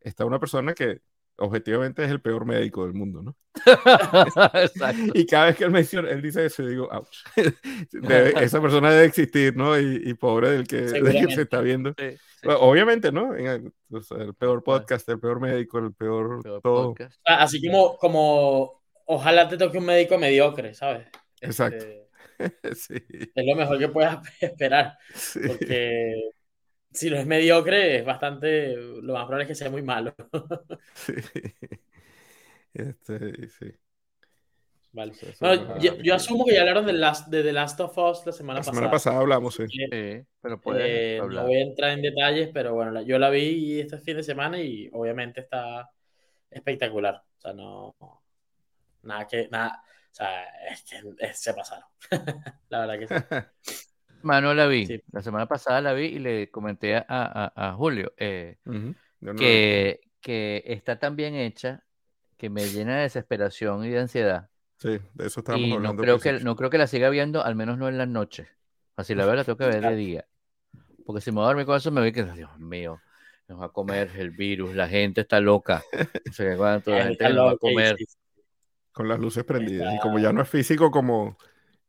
está 0.00 0.24
una 0.24 0.40
persona 0.40 0.74
que 0.74 1.02
objetivamente 1.36 2.04
es 2.04 2.10
el 2.10 2.20
peor 2.20 2.44
médico 2.46 2.84
del 2.84 2.94
mundo, 2.94 3.22
¿no? 3.22 3.36
y 5.14 5.26
cada 5.26 5.46
vez 5.46 5.56
que 5.56 5.64
él 5.64 5.70
menciona, 5.70 6.10
él 6.10 6.20
dice 6.20 6.46
eso, 6.46 6.62
yo 6.64 6.68
digo, 6.68 6.88
ouch. 6.90 7.24
esa 8.42 8.60
persona 8.60 8.90
debe 8.90 9.06
existir, 9.06 9.56
¿no? 9.56 9.78
Y, 9.78 10.02
y 10.04 10.14
pobre 10.14 10.50
del 10.50 10.66
que, 10.66 10.88
se 10.88 11.42
está 11.42 11.60
viendo. 11.60 11.94
obviamente, 12.44 13.12
¿no? 13.12 13.36
En 13.36 13.46
el, 13.46 13.72
el, 14.18 14.34
peor 14.34 14.64
podcast, 14.64 15.08
el 15.08 15.20
peor 15.20 15.40
médico, 15.40 15.78
el 15.78 15.92
peor, 15.92 16.42
todo. 16.60 16.94
Ah, 17.24 17.44
así 17.44 17.64
como, 17.64 17.96
como, 17.98 18.83
ojalá 19.06 19.48
te 19.48 19.56
toque 19.56 19.78
un 19.78 19.86
médico 19.86 20.18
mediocre, 20.18 20.74
¿sabes? 20.74 21.06
Exacto. 21.40 21.84
Este, 22.38 22.74
sí. 22.74 22.94
Es 23.34 23.46
lo 23.46 23.54
mejor 23.54 23.78
que 23.78 23.88
puedas 23.88 24.18
esperar. 24.40 24.98
Porque 25.46 26.30
si 26.92 27.10
no 27.10 27.16
es 27.16 27.26
mediocre, 27.26 27.98
es 27.98 28.04
bastante. 28.04 28.74
Lo 28.76 29.14
más 29.14 29.24
probable 29.24 29.44
es 29.44 29.48
que 29.48 29.54
sea 29.54 29.70
muy 29.70 29.82
malo. 29.82 30.14
sí. 30.94 31.14
Este, 32.72 33.48
sí. 33.48 33.72
Vale. 34.92 35.12
Bueno, 35.40 35.78
yo, 35.80 35.96
yo, 35.96 36.14
asumo 36.14 36.44
que 36.44 36.54
ya 36.54 36.60
hablaron 36.60 36.86
de, 36.86 36.92
Last, 36.92 37.26
de 37.26 37.42
The 37.42 37.52
Last 37.52 37.80
of 37.80 37.98
Us 37.98 38.24
la 38.26 38.30
semana 38.32 38.60
pasada. 38.60 38.72
La 38.72 38.76
semana 38.76 38.90
pasada 38.92 39.18
hablamos, 39.18 39.54
sí. 39.56 39.64
sí 39.66 40.24
pero 40.40 40.60
eh, 40.76 41.20
no 41.20 41.46
voy 41.46 41.56
a 41.56 41.62
entrar 41.62 41.90
en 41.90 42.02
detalles, 42.02 42.50
pero 42.54 42.74
bueno, 42.74 43.02
yo 43.02 43.18
la 43.18 43.28
vi 43.28 43.80
este 43.80 43.98
fin 43.98 44.18
de 44.18 44.22
semana 44.22 44.60
y 44.60 44.88
obviamente 44.92 45.40
está 45.40 45.90
espectacular. 46.48 47.16
O 47.16 47.40
sea, 47.40 47.52
no. 47.54 47.96
Nada 49.04 49.26
que. 49.26 49.48
Nada. 49.50 49.82
O 50.10 50.14
sea, 50.14 50.44
es 50.70 50.82
que 50.84 51.34
se 51.34 51.54
pasaron. 51.54 51.84
la 52.68 52.86
verdad 52.86 52.98
que 52.98 53.08
sí. 53.08 53.14
Mano 54.22 54.54
la 54.54 54.66
vi, 54.66 55.02
la 55.12 55.20
semana 55.20 55.46
pasada 55.46 55.82
la 55.82 55.92
vi 55.92 56.06
y 56.06 56.18
le 56.18 56.50
comenté 56.50 56.96
a, 56.96 57.04
a, 57.08 57.52
a 57.54 57.74
Julio 57.74 58.14
eh, 58.16 58.56
que, 59.36 60.00
que 60.22 60.62
está 60.64 60.98
tan 60.98 61.14
bien 61.14 61.34
hecha 61.34 61.84
que 62.38 62.48
me 62.48 62.66
llena 62.66 62.96
de 62.96 63.02
desesperación 63.02 63.84
y 63.84 63.90
de 63.90 64.00
ansiedad. 64.00 64.48
Sí, 64.78 64.98
de 65.12 65.26
eso 65.26 65.40
estábamos 65.40 65.66
Y 65.66 65.70
no 65.70 65.76
hablando. 65.76 66.02
al 66.02 66.06
creo, 66.06 66.18
que, 66.18 66.44
no 66.44 66.56
creo 66.56 66.70
que 66.70 66.78
la 66.78 66.86
siga 66.86 67.10
viendo, 67.10 67.44
al 67.44 67.54
menos 67.54 67.76
no 67.76 67.86
en 67.88 67.98
las 67.98 68.08
noches. 68.08 68.48
Así 68.96 69.14
la 69.14 69.26
veo, 69.26 69.34
la 69.34 69.44
tengo 69.44 69.58
que 69.58 69.66
ver 69.66 69.82
de 69.82 69.94
día. 69.96 70.26
Porque 71.04 71.20
si 71.20 71.30
me 71.30 71.36
voy 71.36 71.44
a 71.44 71.48
dormir 71.48 71.66
con 71.66 71.76
eso, 71.76 71.90
me 71.90 72.00
voy 72.00 72.12
que, 72.12 72.24
Dios 72.24 72.58
mío, 72.58 73.00
nos 73.48 73.60
va 73.60 73.66
a 73.66 73.72
comer 73.72 74.10
el 74.16 74.30
virus, 74.30 74.74
la 74.74 74.88
gente 74.88 75.20
está 75.20 75.40
loca. 75.40 75.82
No 76.26 76.32
sé 76.32 76.50
qué 76.50 76.56
cuánto, 76.56 76.90
la 76.92 77.04
gente 77.04 77.12
está 77.12 77.28
nos 77.28 77.46
va 77.46 77.50
a 77.52 77.56
comer. 77.56 77.96
sí, 77.98 78.06
sí. 78.06 78.16
Con 78.94 79.08
las 79.08 79.18
luces 79.18 79.44
prendidas. 79.44 79.92
Y 79.94 79.98
como 79.98 80.18
ya 80.18 80.32
no 80.32 80.40
es 80.40 80.48
físico, 80.48 80.90
como 80.90 81.36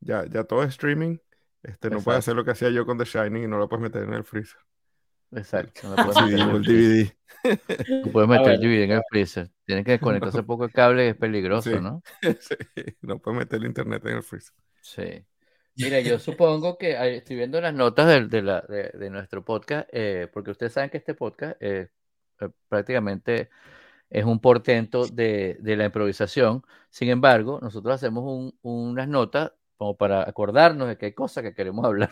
ya, 0.02 0.26
ya 0.26 0.44
todo 0.44 0.64
es 0.64 0.70
streaming, 0.72 1.18
este, 1.64 1.90
no 1.90 2.00
puedes 2.02 2.18
Exacto. 2.18 2.18
hacer 2.18 2.36
lo 2.36 2.44
que 2.46 2.52
hacía 2.52 2.70
yo 2.72 2.86
con 2.86 2.98
The 2.98 3.06
Shining 3.06 3.44
y 3.44 3.48
no 3.48 3.58
lo 3.58 3.70
puedes 3.70 3.84
meter 3.84 4.04
en 4.04 4.14
el 4.14 4.24
freezer. 4.24 4.58
Exacto, 5.32 5.88
no 5.90 5.96
puedes 6.12 6.32
meter 6.32 6.50
el. 6.50 6.62
DVD. 6.64 7.12
No 8.06 8.12
puedes 8.12 8.30
meter 8.30 8.52
el. 8.54 8.60
DVD 8.60 8.84
en 8.84 8.92
el 8.92 9.02
freezer. 9.10 9.50
Tienes 9.66 9.86
que 9.86 9.92
desconectarse 9.92 10.40
un 10.40 10.46
poco 10.48 10.66
el 10.66 10.72
cable, 10.72 11.10
es 11.10 11.16
peligroso, 11.16 11.70
Sí. 11.72 11.78
¿no? 11.82 12.02
Sí, 12.40 12.56
no 13.02 13.20
puedes 13.20 13.40
meter 13.40 13.60
el 13.62 13.68
internet 13.68 14.06
en 14.06 14.18
el 14.18 14.24
freezer. 14.24 14.54
Sí. 14.82 15.26
Mira, 15.78 16.00
yo 16.00 16.20
supongo 16.20 16.78
que 16.78 17.18
estoy 17.18 17.36
viendo 17.36 17.60
las 17.62 17.74
notas 17.74 18.08
del- 18.08 18.30
de, 18.30 18.42
la- 18.42 18.62
de- 18.62 18.92
de 18.98 19.10
nuestro 19.10 19.44
podcast, 19.44 19.88
eh, 19.92 20.28
porque 20.32 20.52
ustedes 20.52 20.72
saben 20.74 20.90
que 20.90 20.98
este 20.98 21.14
podcast 21.16 21.58
eh, 21.60 21.90
prácticamente 22.70 23.50
es 24.10 24.24
un 24.26 24.40
portento 24.40 25.08
de, 25.08 25.58
de 25.60 25.76
la 25.76 25.86
improvisación. 25.86 26.64
Sin 26.90 27.10
embargo, 27.10 27.60
nosotros 27.62 27.96
hacemos 27.96 28.24
un- 28.26 28.58
unas 28.62 29.08
notas 29.08 29.52
como 29.78 29.96
para 29.98 30.28
acordarnos 30.28 30.88
de 30.88 30.98
que 30.98 31.08
hay 31.08 31.14
cosas 31.14 31.44
que 31.44 31.54
queremos 31.54 31.86
hablar, 31.86 32.12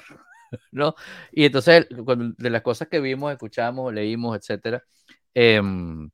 ¿no? 0.71 0.95
Y 1.31 1.45
entonces, 1.45 1.87
cuando- 2.05 2.35
de 2.37 2.49
las 2.49 2.61
cosas 2.61 2.87
que 2.87 2.99
vimos, 2.99 3.31
escuchamos, 3.31 3.93
leímos, 3.93 4.35
etcétera, 4.37 4.83
em, 5.33 6.09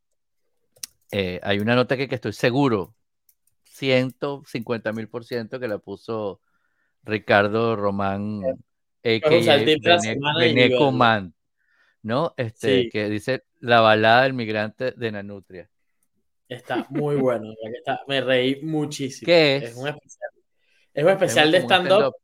eh, 1.12 1.40
hay 1.44 1.60
una 1.60 1.76
nota 1.76 1.98
que, 1.98 2.08
que 2.08 2.16
estoy 2.16 2.34
seguro, 2.34 2.94
150 3.64 4.92
mil 4.94 5.08
por 5.08 5.24
ciento, 5.26 5.60
que 5.60 5.68
la 5.68 5.78
puso 5.80 6.42
Ricardo 7.04 7.76
Román, 7.76 8.42
semana 10.02 10.46
y 10.46 10.54
Beneco 10.54 10.86
verlo. 10.86 10.92
Man, 10.92 11.34
¿no? 12.04 12.34
Este, 12.38 12.84
Sí. 12.84 12.90
que 12.90 13.10
dice 13.10 13.44
la 13.60 13.82
balada 13.82 14.24
del 14.24 14.34
migrante 14.34 14.92
de 14.92 15.12
Nanutria. 15.12 15.70
Está 16.48 16.86
muy 16.90 17.16
bueno. 17.16 17.54
está- 17.76 18.02
me 18.08 18.22
reí 18.22 18.62
muchísimo. 18.64 19.26
¿Qué 19.26 19.58
es? 19.58 19.64
Es 19.72 19.76
un 19.76 19.88
especial, 19.88 20.30
es 20.94 21.04
un 21.04 21.10
especial 21.12 21.52
de 21.52 21.58
stand-up 21.60 22.16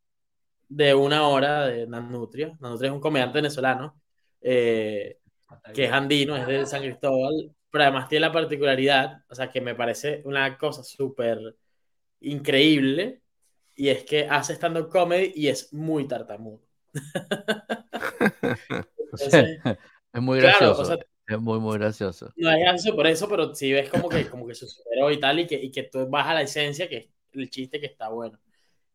de 0.68 0.96
una 0.96 1.28
hora 1.28 1.68
de 1.68 1.88
Nanutria. 1.88 2.58
Nanutria 2.60 2.90
es 2.90 2.94
un 2.94 3.02
comediante 3.02 3.38
venezolano 3.38 4.00
eh, 4.42 5.20
que 5.74 5.86
es 5.86 5.92
andino, 5.92 6.36
es 6.36 6.48
de 6.48 6.66
San 6.66 6.82
Cristóbal, 6.82 7.52
pero 7.70 7.84
además 7.84 8.10
tiene 8.10 8.26
la 8.28 8.32
particularidad, 8.32 9.20
o 9.30 9.36
sea, 9.36 9.52
que 9.52 9.62
me 9.62 9.76
parece 9.76 10.22
una 10.26 10.58
cosa 10.58 10.84
súper 10.84 11.40
increíble, 12.22 13.22
y 13.76 13.90
es 13.90 14.04
que 14.04 14.28
hace 14.28 14.54
stand-up 14.54 14.90
comedy 14.90 15.34
y 15.36 15.50
es 15.50 15.72
muy 15.74 16.08
tartamudo. 16.08 16.62
Entonces, 19.12 19.60
es 20.14 20.22
muy 20.22 20.40
claro, 20.40 20.58
gracioso. 20.58 20.82
o 20.82 20.86
sea, 20.86 20.98
es 21.28 21.40
muy, 21.40 21.60
muy 21.60 21.78
gracioso. 21.78 22.34
no 22.36 22.52
es 22.52 22.60
gracioso 22.60 22.96
por 22.96 23.08
eso, 23.08 23.28
pero 23.30 23.54
sí 23.56 23.72
ves 23.72 23.90
como 23.90 24.10
que, 24.10 24.30
como 24.30 24.46
que 24.48 24.56
se 24.56 24.68
superó 24.68 25.12
y 25.12 25.20
tal, 25.20 25.40
y 25.40 25.48
que, 25.48 25.56
y 25.56 25.72
que 25.72 25.84
tú 25.84 26.08
vas 26.10 26.28
a 26.28 26.34
la 26.34 26.42
esencia, 26.42 26.90
que 26.90 26.98
es 26.98 27.10
el 27.34 27.50
chiste 27.50 27.80
que 27.80 27.88
está 27.88 28.10
bueno. 28.10 28.40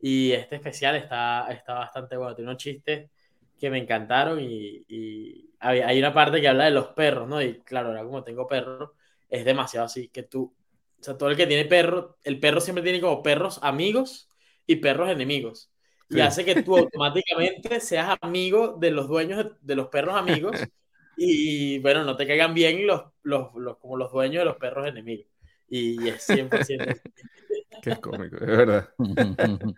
Y 0.01 0.33
este 0.33 0.57
especial 0.57 0.97
está, 0.97 1.49
está 1.53 1.75
bastante 1.75 2.17
bueno. 2.17 2.35
Tiene 2.35 2.51
unos 2.51 2.63
chistes 2.63 3.11
que 3.59 3.71
me 3.71 3.79
encantaron 3.79 4.41
y, 4.41 4.85
y 4.89 5.51
hay, 5.61 5.81
hay 5.81 5.99
una 5.99 6.13
parte 6.15 6.41
que 6.41 6.49
habla 6.49 6.65
de 6.67 6.71
los 6.73 6.89
perros, 6.89 7.29
¿no? 7.29 7.43
Y 7.43 7.61
claro, 7.63 7.89
ahora 7.91 8.05
como 8.05 8.25
tengo 8.25 8.47
perro, 8.49 8.95
es 9.29 9.45
demasiado 9.45 9.87
así, 9.87 10.09
que 10.09 10.23
tú, 10.25 10.55
o 11.01 11.03
sea, 11.05 11.17
todo 11.19 11.31
el 11.31 11.37
que 11.37 11.47
tiene 11.47 11.67
perro, 11.67 12.19
el 12.25 12.41
perro 12.41 12.61
siempre 12.61 12.83
tiene 12.85 13.01
como 13.01 13.23
perros 13.23 13.61
amigos 13.63 14.29
y 14.67 14.77
perros 14.77 15.11
enemigos. 15.11 15.73
Y 16.11 16.21
Sí. 16.21 16.21
hace 16.21 16.45
que 16.45 16.57
tú 16.57 16.77
automáticamente 16.77 17.81
seas 17.81 18.17
amigo 18.23 18.77
de 18.81 18.91
los 18.91 19.09
dueños 19.09 19.45
de, 19.45 19.51
de 19.61 19.77
los 19.77 19.89
perros 19.89 20.17
amigos 20.17 20.53
y, 21.23 21.79
bueno, 21.81 22.05
no 22.05 22.17
te 22.17 22.27
caigan 22.27 22.55
bien 22.55 22.87
los, 22.87 23.03
los, 23.23 23.55
los- 23.55 23.77
como 23.79 23.97
los 23.97 24.11
dueños 24.13 24.41
de 24.41 24.45
los 24.47 24.57
perros 24.57 24.87
enemigos. 24.89 25.27
Y 25.69 26.09
es 26.09 26.23
100%. 26.23 26.95
Qué 27.83 28.01
cómico, 28.01 28.37
es 28.37 28.47
verdad. 28.47 28.89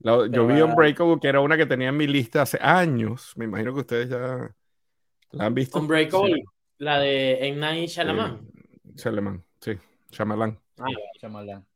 La- 0.00 0.16
yo 0.26 0.30
Pero 0.30 0.46
vi. 0.46 0.62
Unbreakable, 0.62 1.18
que 1.20 1.28
era 1.28 1.40
una 1.40 1.56
que 1.56 1.66
tenía 1.66 1.88
en 1.88 1.96
mi 1.96 2.06
lista 2.06 2.42
hace 2.42 2.58
años. 2.60 3.32
Me 3.36 3.46
imagino 3.46 3.72
que 3.74 3.80
ustedes 3.80 4.08
ya 4.10 4.54
la 5.30 5.46
han 5.46 5.54
visto. 5.54 5.78
Unbreakable, 5.78 6.44
la 6.78 6.98
de 7.00 7.48
M. 7.48 7.58
Night 7.58 7.88
Shyamalan. 7.88 8.40
Eh, 8.54 8.92
Shyamalan, 8.96 9.44
sí, 9.60 9.72
Shyamalan. 10.10 10.58
Ah, 10.78 10.86
Chamalán. 11.20 11.66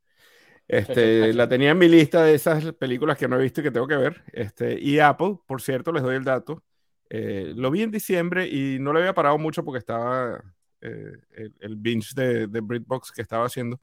Este, 0.66 1.32
la 1.32 1.48
tenía 1.48 1.70
en 1.70 1.78
mi 1.78 1.88
lista 1.88 2.22
de 2.22 2.34
esas 2.34 2.72
películas 2.74 3.16
que 3.16 3.26
no 3.26 3.38
he 3.38 3.42
visto 3.42 3.60
y 3.60 3.64
que 3.64 3.70
tengo 3.70 3.86
que 3.86 3.96
ver. 3.96 4.22
Este, 4.32 4.78
y 4.78 4.98
Apple, 4.98 5.38
por 5.46 5.62
cierto, 5.62 5.92
les 5.92 6.02
doy 6.02 6.16
el 6.16 6.24
dato. 6.24 6.62
Eh, 7.10 7.52
lo 7.56 7.70
vi 7.70 7.82
en 7.82 7.90
diciembre 7.90 8.46
y 8.48 8.78
no 8.80 8.92
le 8.92 9.00
había 9.00 9.14
parado 9.14 9.38
mucho 9.38 9.64
porque 9.64 9.78
estaba 9.78 10.42
eh, 10.80 11.12
el, 11.32 11.54
el 11.60 11.76
binge 11.76 12.14
de, 12.14 12.46
de 12.46 12.60
BritBox 12.60 13.12
que 13.12 13.22
estaba 13.22 13.46
haciendo. 13.46 13.80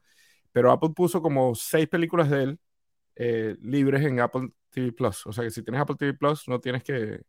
Pero 0.52 0.70
Apple 0.72 0.90
puso 0.94 1.20
como 1.22 1.54
seis 1.54 1.88
películas 1.88 2.30
de 2.30 2.42
él 2.44 2.60
eh, 3.16 3.56
libres 3.62 4.04
en 4.04 4.20
Apple 4.20 4.50
TV 4.70 4.92
Plus. 4.92 5.26
O 5.26 5.32
sea 5.32 5.44
que 5.44 5.50
si 5.50 5.62
tienes 5.62 5.80
Apple 5.80 5.96
TV 5.98 6.14
Plus, 6.14 6.48
no 6.48 6.60
tienes 6.60 6.82
que, 6.84 7.22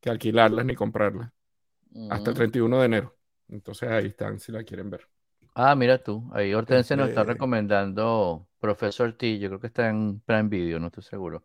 que 0.00 0.10
alquilarlas 0.10 0.64
ni 0.64 0.74
comprarlas 0.74 1.30
hasta 2.10 2.30
el 2.30 2.36
31 2.36 2.78
de 2.80 2.86
enero. 2.86 3.16
Entonces 3.48 3.88
ahí 3.88 4.06
están 4.06 4.38
si 4.38 4.52
la 4.52 4.62
quieren 4.62 4.90
ver. 4.90 5.06
Ah, 5.54 5.74
mira 5.74 6.02
tú, 6.02 6.28
ahí 6.32 6.54
Hortensia 6.54 6.96
nos 6.96 7.08
está 7.08 7.22
Este- 7.22 7.32
recomendando 7.32 8.48
Profesor 8.60 9.12
T, 9.14 9.38
yo 9.38 9.48
creo 9.48 9.60
que 9.60 9.66
está 9.68 9.88
en 9.88 10.20
Prime 10.20 10.48
Video, 10.48 10.78
no 10.78 10.86
estoy 10.88 11.02
seguro. 11.02 11.44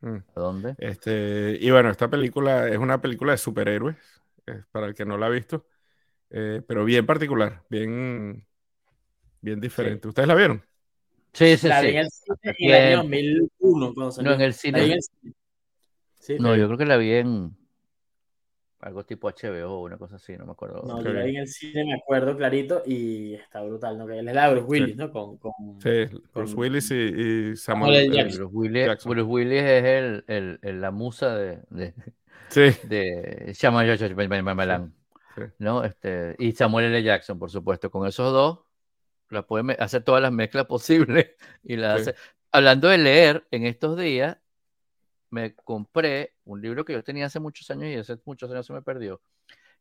Mm. 0.00 0.16
¿A 0.34 0.40
dónde? 0.40 0.74
Este, 0.78 1.58
y 1.60 1.70
bueno, 1.70 1.90
esta 1.90 2.08
película 2.08 2.68
es 2.68 2.78
una 2.78 3.00
película 3.00 3.32
de 3.32 3.38
superhéroes, 3.38 3.96
para 4.70 4.86
el 4.86 4.94
que 4.94 5.04
no 5.04 5.18
la 5.18 5.26
ha 5.26 5.30
visto, 5.30 5.66
eh, 6.30 6.62
pero 6.66 6.84
bien 6.84 7.04
particular, 7.06 7.62
bien, 7.68 8.46
bien 9.40 9.60
diferente. 9.60 10.08
¿Ustedes 10.08 10.28
la 10.28 10.34
vieron? 10.34 10.64
Sí, 11.32 11.56
sí, 11.56 11.68
la 11.68 11.80
vi 11.82 11.90
sí. 11.90 11.96
en 11.96 11.98
el 12.00 12.08
cine 12.10 12.54
en 12.58 12.70
el 12.70 12.74
año 12.74 13.02
tiempo. 13.02 13.02
2001. 13.02 13.94
Cuando 13.94 14.12
salió. 14.12 14.30
No, 14.30 14.34
en 14.36 14.40
el 14.42 14.54
La 14.72 14.78
vi 14.78 14.84
cine. 14.84 14.84
en 14.86 14.92
el 14.92 15.02
cine. 15.02 15.34
Sí, 16.20 16.36
No, 16.38 16.56
yo 16.56 16.66
creo 16.66 16.78
que 16.78 16.86
la 16.86 16.96
vi 16.96 17.12
en 17.12 17.56
algo 18.80 19.04
tipo 19.04 19.28
HBO 19.28 19.70
o 19.80 19.82
una 19.84 19.96
cosa 19.98 20.16
así, 20.16 20.36
no 20.36 20.46
me 20.46 20.52
acuerdo. 20.52 20.82
No, 20.86 21.02
yo 21.02 21.10
la 21.12 21.24
vi 21.24 21.30
en 21.36 21.42
el 21.42 21.48
cine, 21.48 21.84
me 21.84 21.94
acuerdo 21.94 22.36
clarito, 22.36 22.82
y 22.86 23.34
está 23.34 23.60
brutal, 23.62 23.98
¿no? 23.98 24.06
Que 24.06 24.18
él 24.20 24.28
es 24.28 24.34
la 24.34 24.50
Bruce 24.50 24.66
Willis, 24.66 24.96
¿no? 24.96 25.10
Con, 25.10 25.36
con... 25.38 25.52
Sí, 25.82 26.04
Bruce 26.32 26.54
Con- 26.54 26.58
Willis 26.58 26.90
y, 26.92 26.94
y 27.52 27.56
Samuel 27.56 28.12
Jackson. 28.12 28.38
Bruce 28.38 28.56
Willis, 28.56 28.86
Jackson. 28.86 29.10
Bruce 29.10 29.26
Willis 29.28 29.62
es 29.62 29.84
el, 29.84 30.24
el- 30.28 30.58
el- 30.62 30.80
la 30.80 30.90
musa 30.92 31.36
de, 31.36 31.58
de, 31.70 31.94
Sí, 32.50 32.70
de 32.88 33.52
Shyamalan, 33.54 34.94
sí. 35.34 35.42
¿no? 35.58 35.84
Este, 35.84 36.34
y 36.38 36.52
Samuel 36.52 36.86
L. 36.86 37.02
Jackson, 37.02 37.38
por 37.38 37.50
supuesto. 37.50 37.90
Con 37.90 38.06
esos 38.06 38.32
dos, 38.32 38.60
la 39.30 39.42
puede 39.42 39.74
hacer 39.78 40.02
todas 40.02 40.22
las 40.22 40.32
mezclas 40.32 40.64
posibles. 40.66 41.30
Y 41.64 41.76
la 41.76 41.96
Sí. 41.96 42.02
hace. 42.10 42.14
Hablando 42.52 42.88
de 42.88 42.98
leer, 42.98 43.46
en 43.50 43.66
estos 43.66 43.98
días 43.98 44.38
me 45.30 45.54
compré 45.54 46.34
un 46.44 46.60
libro 46.60 46.84
que 46.84 46.92
yo 46.92 47.04
tenía 47.04 47.26
hace 47.26 47.40
muchos 47.40 47.70
años 47.70 47.86
y 47.88 47.96
hace 47.96 48.18
muchos 48.24 48.50
años 48.50 48.66
se 48.66 48.72
me 48.72 48.82
perdió. 48.82 49.20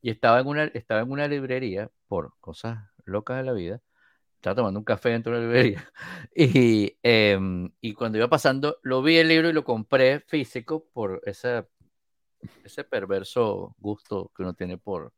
Y 0.01 0.11
estaba 0.11 0.39
en 0.39 0.47
una, 0.47 0.65
estaba 0.65 1.01
en 1.01 1.11
una 1.11 1.27
librería 1.27 1.91
por 2.07 2.33
cosas 2.39 2.79
locas 3.05 3.37
de 3.37 3.43
la 3.43 3.53
vida. 3.53 3.81
Estaba 4.35 4.55
tomando 4.55 4.79
un 4.79 4.85
café 4.85 5.09
dentro 5.09 5.33
de 5.33 5.39
la 5.39 5.45
librería. 5.45 5.91
Y, 6.35 6.97
em, 7.03 7.71
y 7.81 7.93
cuando 7.93 8.17
iba 8.19 8.29
pasando, 8.29 8.79
lo 8.83 9.01
vi 9.01 9.17
el 9.17 9.27
libro 9.27 9.49
y 9.49 9.53
lo 9.53 9.63
compré 9.63 10.19
físico 10.21 10.85
por 10.93 11.21
ese, 11.25 11.65
ese 12.63 12.83
perverso 12.83 13.75
gusto 13.79 14.31
que 14.35 14.43
uno 14.43 14.53
tiene 14.53 14.77
por 14.77 15.13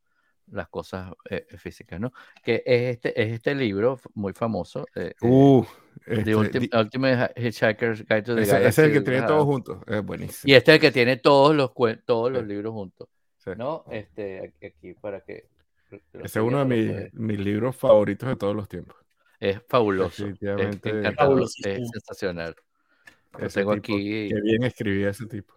las 0.52 0.68
cosas 0.70 1.12
eh, 1.30 1.46
físicas, 1.58 2.00
¿no? 2.00 2.12
Que 2.44 2.64
es 2.66 2.96
este, 2.96 3.22
es 3.22 3.34
este 3.34 3.56
libro 3.56 4.00
muy 4.16 4.34
famoso. 4.34 4.86
eh, 4.96 5.14
eh, 5.22 5.28
Uh, 5.28 5.66
The 6.06 6.22
este, 6.32 6.60
di- 6.60 6.70
Ultimate 6.74 7.34
Hitchhiker's 7.36 8.06
Guide 8.08 8.22
to 8.24 8.36
the 8.36 8.42
ese, 8.44 8.52
ese 8.52 8.68
es 8.68 8.76
Galaxy. 8.78 8.82
el 8.82 8.94
que 8.94 9.02
tiene 9.02 9.28
todos 9.28 9.44
juntos. 9.46 9.78
Es 9.86 10.04
buenísimo. 10.04 10.52
Y 10.52 10.56
este 10.56 10.72
es 10.72 10.76
el 10.76 10.82
que 10.82 10.92
tiene 10.92 11.18
todos 11.18 11.56
los, 11.56 11.72
todos 12.06 12.32
los 12.32 12.42
Sí. 12.44 12.48
libros 12.48 12.74
juntos, 12.74 13.10
Sí. 13.38 13.52
¿no? 13.58 13.84
Este, 13.92 14.54
aquí, 14.66 14.94
para 14.94 15.22
que... 15.22 15.48
Ese 16.14 16.40
es 16.40 16.46
uno 16.46 16.60
de 16.60 16.66
mis, 16.66 17.14
mis 17.14 17.40
libros 17.40 17.76
favoritos 17.76 18.30
de 18.30 18.36
todos 18.36 18.56
los 18.56 18.68
tiempos. 18.70 18.96
Es 19.40 19.62
fabuloso. 19.68 20.28
Es 20.28 21.90
sensacional. 21.92 22.56
Lo 23.38 23.46
Ese 23.46 23.60
tengo 23.62 23.74
tipo, 23.76 23.96
aquí. 23.96 24.30
Qué 24.30 24.42
bien 24.42 24.64
escribía 24.64 25.10
ese 25.10 25.26
tipo. 25.26 25.54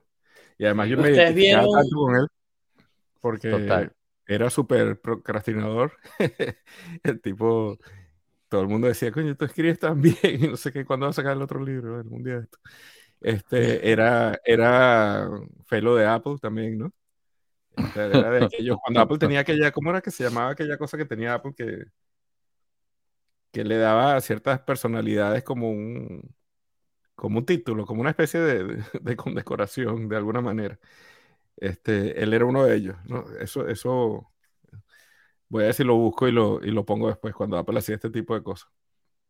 Y 0.59 0.64
además 0.64 0.88
yo 0.88 0.97
me 0.97 1.11
¿Ustedes 1.11 1.30
identificaba 1.30 1.62
vieron- 1.66 1.80
tanto 1.82 1.97
con 1.97 2.16
él 2.16 2.26
porque 3.20 3.51
Total. 3.51 3.93
Era 4.26 4.50
súper 4.50 5.00
procrastinador. 5.00 5.92
el 7.02 7.20
tipo, 7.20 7.78
todo 8.48 8.62
el 8.62 8.68
mundo 8.68 8.88
decía, 8.88 9.12
coño, 9.12 9.36
tú 9.36 9.44
escribes 9.44 9.78
tan 9.78 10.00
bien 10.00 10.16
y 10.22 10.48
no 10.48 10.56
sé 10.56 10.72
qué, 10.72 10.84
¿cuándo 10.84 11.06
vas 11.06 11.18
a 11.18 11.22
sacar 11.22 11.36
el 11.36 11.42
otro 11.42 11.64
libro? 11.64 11.96
algún 11.96 12.22
día 12.22 12.36
de 12.36 12.42
esto. 12.44 12.58
Este, 13.20 13.90
era, 13.90 14.40
era 14.44 15.28
fellow 15.66 15.94
de 15.94 16.06
Apple 16.06 16.36
también, 16.40 16.78
¿no? 16.78 16.92
Este, 17.76 18.00
era 18.04 18.30
de 18.30 18.44
aquellos, 18.46 18.78
cuando 18.82 19.00
Apple 19.00 19.18
tenía 19.18 19.40
aquella, 19.40 19.72
¿cómo 19.72 19.90
era 19.90 20.00
que 20.00 20.10
se 20.10 20.24
llamaba 20.24 20.50
aquella 20.50 20.76
cosa 20.76 20.96
que 20.98 21.06
tenía 21.06 21.34
Apple 21.34 21.54
que 21.56 21.84
que 23.52 23.64
le 23.64 23.76
daba 23.76 24.16
a 24.16 24.20
ciertas 24.20 24.60
personalidades 24.60 25.44
como 25.44 25.70
un, 25.70 26.34
como 27.14 27.38
un 27.40 27.46
título, 27.46 27.86
como 27.86 28.00
una 28.02 28.10
especie 28.10 28.40
de, 28.40 28.64
de, 28.64 28.84
de 29.00 29.16
condecoración 29.16 30.08
de 30.08 30.16
alguna 30.16 30.40
manera. 30.40 30.78
Este, 31.57 32.22
él 32.22 32.32
era 32.34 32.44
uno 32.44 32.64
de 32.64 32.74
ellos. 32.76 32.96
¿no? 33.07 33.24
Eso, 33.40 33.68
eso 33.68 34.28
voy 35.48 35.62
a 35.64 35.66
ver 35.66 35.74
si 35.74 35.84
lo 35.84 35.96
busco 35.96 36.26
y 36.28 36.32
lo, 36.32 36.64
y 36.64 36.70
lo 36.70 36.84
pongo 36.84 37.09
después 37.09 37.34
cuando 37.34 37.57
Apple 37.59 37.78
hacía 37.78 37.94
este 37.96 38.11
tipo 38.11 38.34
de 38.34 38.42
cosas. 38.42 38.70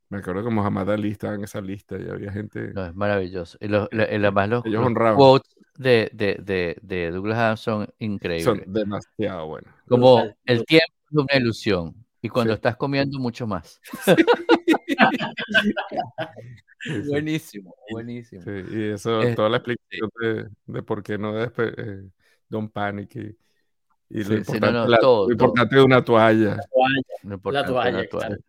Me 0.09 0.19
acuerdo 0.19 0.45
que 0.45 0.51
Mohamed 0.51 0.91
Ali 0.91 1.11
estaba 1.11 1.35
en 1.35 1.45
esa 1.45 1.61
lista 1.63 1.97
y 1.99 2.07
había 2.09 2.31
gente. 2.31 2.73
No, 2.75 2.85
es 2.85 2.95
maravilloso. 2.95 3.57
Y 3.61 3.69
los, 3.69 3.89
y 3.91 3.99
además 3.99 4.49
los, 4.51 4.67
Ellos 4.67 4.93
los 4.93 5.17
quotes 5.17 5.57
de, 5.79 6.11
de, 6.13 6.37
de, 6.43 6.77
de 6.83 7.11
Douglas 7.11 7.39
Adams 7.39 7.61
son 7.61 7.89
increíbles. 7.99 8.45
Son 8.45 8.63
demasiado 8.73 9.47
buenos. 9.47 9.73
Como 9.89 10.23
el 10.45 10.65
tiempo 10.67 10.93
es 11.11 11.17
una 11.17 11.37
ilusión. 11.41 11.95
Y 12.21 12.29
cuando 12.29 12.53
Sí. 12.53 12.57
estás 12.57 12.77
comiendo, 12.77 13.19
mucho 13.19 13.47
más. 13.47 13.81
Sí, 14.05 14.13
Buenísimo, 17.09 17.75
buenísimo. 17.91 18.43
sí. 18.43 18.51
Y 18.71 18.91
eso, 18.91 19.23
Eh, 19.23 19.35
toda 19.35 19.49
la 19.49 19.59
explicación 19.59 20.11
de, 20.21 20.49
de 20.67 20.83
por 20.83 21.03
qué 21.03 21.17
no 21.19 21.33
despe- 21.35 21.75
eh, 21.77 22.11
Don't 22.49 22.73
Panic 22.73 23.15
y, 23.17 23.39
y 24.11 24.25
lo, 24.25 24.25
Sí, 24.25 24.31
no, 24.31 24.39
importante, 24.39 24.73
no, 24.73 24.87
la- 24.89 24.99
todo, 24.99 25.27
lo 25.27 25.33
importante 25.33 25.77
de 25.77 25.83
una 25.83 26.05
toalla. 26.05 26.57
Toalla, 26.57 27.03
Lo 27.23 27.53
la 27.53 27.65
toalla, 27.65 27.91
la 27.99 28.09
toalla. 28.09 28.27
claro. 28.29 28.43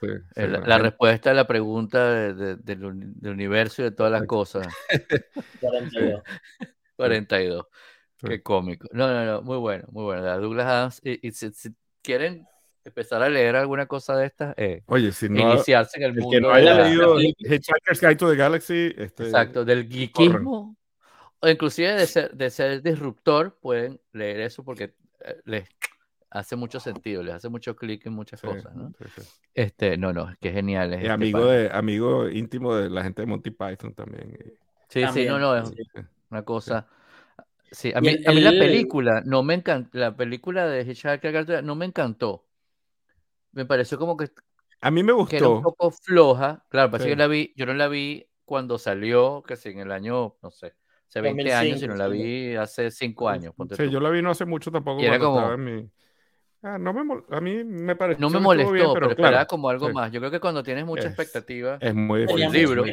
Sí, 0.00 0.06
sí, 0.34 0.40
La, 0.40 0.46
no, 0.60 0.66
la 0.66 0.78
respuesta 0.78 1.30
a 1.30 1.34
la 1.34 1.46
pregunta 1.46 2.10
de- 2.14 2.34
de- 2.34 2.56
del, 2.56 2.80
del 3.20 3.32
universo 3.32 3.82
y 3.82 3.86
de 3.86 3.90
todas 3.90 4.12
las 4.12 4.22
cosas. 4.22 4.66
42. 5.60 6.22
42. 6.96 7.66
sí. 8.20 8.28
Qué 8.28 8.42
cómico. 8.42 8.88
No, 8.92 9.08
no, 9.08 9.24
no, 9.26 9.42
muy 9.42 9.58
bueno, 9.58 9.86
muy 9.90 10.04
bueno. 10.04 10.22
La 10.22 10.36
Douglas 10.38 10.66
Adams. 10.66 11.00
Y, 11.04 11.26
y 11.26 11.32
si, 11.32 11.50
si 11.52 11.70
quieren 12.02 12.46
empezar 12.90 13.22
a 13.22 13.28
leer 13.28 13.56
alguna 13.56 13.86
cosa 13.86 14.16
de 14.16 14.26
estas, 14.26 14.54
eh, 14.58 14.82
Oye, 14.86 15.12
si 15.12 15.28
no, 15.28 15.52
iniciarse 15.52 15.98
en 15.98 16.04
el 16.04 16.10
el 16.10 16.14
que 16.14 16.20
mundo 16.24 16.40
no 16.40 16.48
de 16.48 16.54
haya 16.54 16.74
leído 16.74 17.14
la- 17.16 17.22
Hitchhiker's 17.22 18.00
Guide 18.00 18.16
to 18.16 18.30
the 18.30 18.36
Galaxy, 18.36 18.92
este, 18.96 19.24
exacto, 19.24 19.64
del 19.64 19.88
geekismo, 19.88 20.76
o 21.40 21.48
inclusive 21.48 21.92
de 21.94 22.06
ser, 22.06 22.32
de 22.34 22.50
ser 22.50 22.82
disruptor, 22.82 23.56
pueden 23.60 24.00
leer 24.12 24.40
eso 24.40 24.64
porque 24.64 24.94
eh, 25.24 25.40
les 25.44 25.68
hace 26.30 26.56
mucho 26.56 26.80
sentido, 26.80 27.22
les 27.22 27.34
hace 27.34 27.48
mucho 27.48 27.74
clic 27.76 28.06
en 28.06 28.12
muchas 28.12 28.40
sí, 28.40 28.46
cosas, 28.46 28.74
¿no? 28.74 28.92
sí, 28.98 29.04
sí. 29.16 29.22
Este, 29.54 29.96
no, 29.96 30.12
no, 30.12 30.30
es 30.30 30.38
que 30.38 30.52
genial. 30.52 30.92
es 30.94 31.00
este 31.00 31.10
amigo, 31.10 31.44
de, 31.44 31.70
amigo 31.72 32.28
íntimo 32.28 32.74
de 32.74 32.90
la 32.90 33.02
gente 33.02 33.22
de 33.22 33.26
Monty 33.26 33.50
Python 33.50 33.94
también. 33.94 34.36
Sí, 34.88 35.00
sí, 35.00 35.06
También, 35.06 35.28
no, 35.28 35.38
no, 35.38 35.56
es 35.56 35.70
sí. 35.70 36.00
una 36.30 36.44
cosa. 36.44 36.86
Sí, 37.72 37.92
a 37.94 38.00
mí, 38.00 38.08
el- 38.08 38.26
a 38.26 38.32
mí 38.32 38.40
la 38.40 38.50
el- 38.50 38.58
película 38.58 39.22
no 39.24 39.42
me 39.42 39.54
encantó, 39.54 39.96
la 39.98 40.16
película 40.16 40.66
de 40.66 40.82
Hitchhiker 40.82 41.32
Guide 41.32 41.44
to 41.46 41.52
the- 41.52 41.62
no 41.62 41.74
me 41.76 41.86
encantó. 41.86 42.44
Me 43.52 43.64
pareció 43.66 43.98
como 43.98 44.16
que, 44.16 44.28
A 44.80 44.90
mí 44.90 45.02
me 45.02 45.12
que 45.28 45.36
era 45.36 45.48
un 45.48 45.54
gustó. 45.56 45.62
poco 45.62 45.90
floja. 45.90 46.64
Claro, 46.68 46.90
parece 46.90 47.08
Sí. 47.08 47.14
que 47.14 47.18
la 47.18 47.26
vi, 47.26 47.52
yo 47.56 47.66
no 47.66 47.74
la 47.74 47.88
vi 47.88 48.26
cuando 48.44 48.78
salió, 48.78 49.42
que 49.46 49.56
sí, 49.56 49.70
en 49.70 49.80
el 49.80 49.92
año, 49.92 50.36
no 50.42 50.50
sé, 50.50 50.74
hace 51.08 51.20
20 51.20 51.52
años, 51.52 51.80
2005, 51.80 51.80
sino 51.80 51.94
la 51.96 52.08
vi 52.08 52.54
hace 52.56 52.90
5 52.90 53.28
años, 53.28 53.54
ponte 53.54 53.76
Sí, 53.76 53.84
tú. 53.84 53.90
yo 53.90 54.00
la 54.00 54.10
vi 54.10 54.22
no 54.22 54.30
hace 54.30 54.44
mucho 54.44 54.70
tampoco 54.70 55.00
Y 55.02 55.06
era 55.06 55.18
como- 55.18 55.38
estaba 55.38 55.54
en 55.54 55.64
mi... 55.64 55.90
Ah, 56.62 56.76
no 56.78 56.92
me 56.92 57.00
mol- 57.02 57.24
A 57.30 57.40
mí 57.40 57.64
me 57.64 57.96
pareció 57.96 58.20
No 58.20 58.28
me 58.28 58.36
que 58.38 58.42
molestó, 58.42 58.72
bien, 58.72 58.86
pero, 58.92 59.08
pero 59.08 59.10
esperaba 59.12 59.46
como 59.46 59.70
algo 59.70 59.86
sí. 59.88 59.94
más. 59.94 60.12
Yo 60.12 60.20
creo 60.20 60.30
que 60.30 60.40
cuando 60.40 60.62
tienes 60.62 60.84
mucha 60.84 61.04
Es- 61.04 61.06
expectativa, 61.08 61.78
es 61.80 61.94
muy 61.94 62.26
Por 62.26 62.38
el 62.38 62.52
libro. 62.52 62.84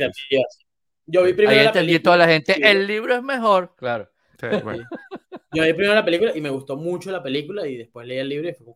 Yo 1.09 1.23
vi 1.23 1.33
primero 1.33 1.51
ahí 1.51 1.57
la 1.63 1.63
entendí 1.69 1.87
película. 1.93 2.03
toda 2.03 2.17
la 2.17 2.27
gente, 2.27 2.53
sí, 2.53 2.61
el 2.63 2.85
libro 2.87 3.15
es 3.15 3.23
mejor, 3.23 3.73
claro. 3.77 4.09
Sí, 4.39 4.47
bueno, 4.63 4.85
Yo 5.53 5.63
vi 5.63 5.73
primero 5.73 5.95
la 5.95 6.05
película 6.05 6.31
y 6.35 6.41
me 6.41 6.49
gustó 6.49 6.75
mucho 6.77 7.11
la 7.11 7.23
película 7.23 7.65
y 7.67 7.75
después 7.77 8.05
leí 8.07 8.19
el 8.19 8.29
libro 8.29 8.49
y 8.49 8.53
fue 8.53 8.67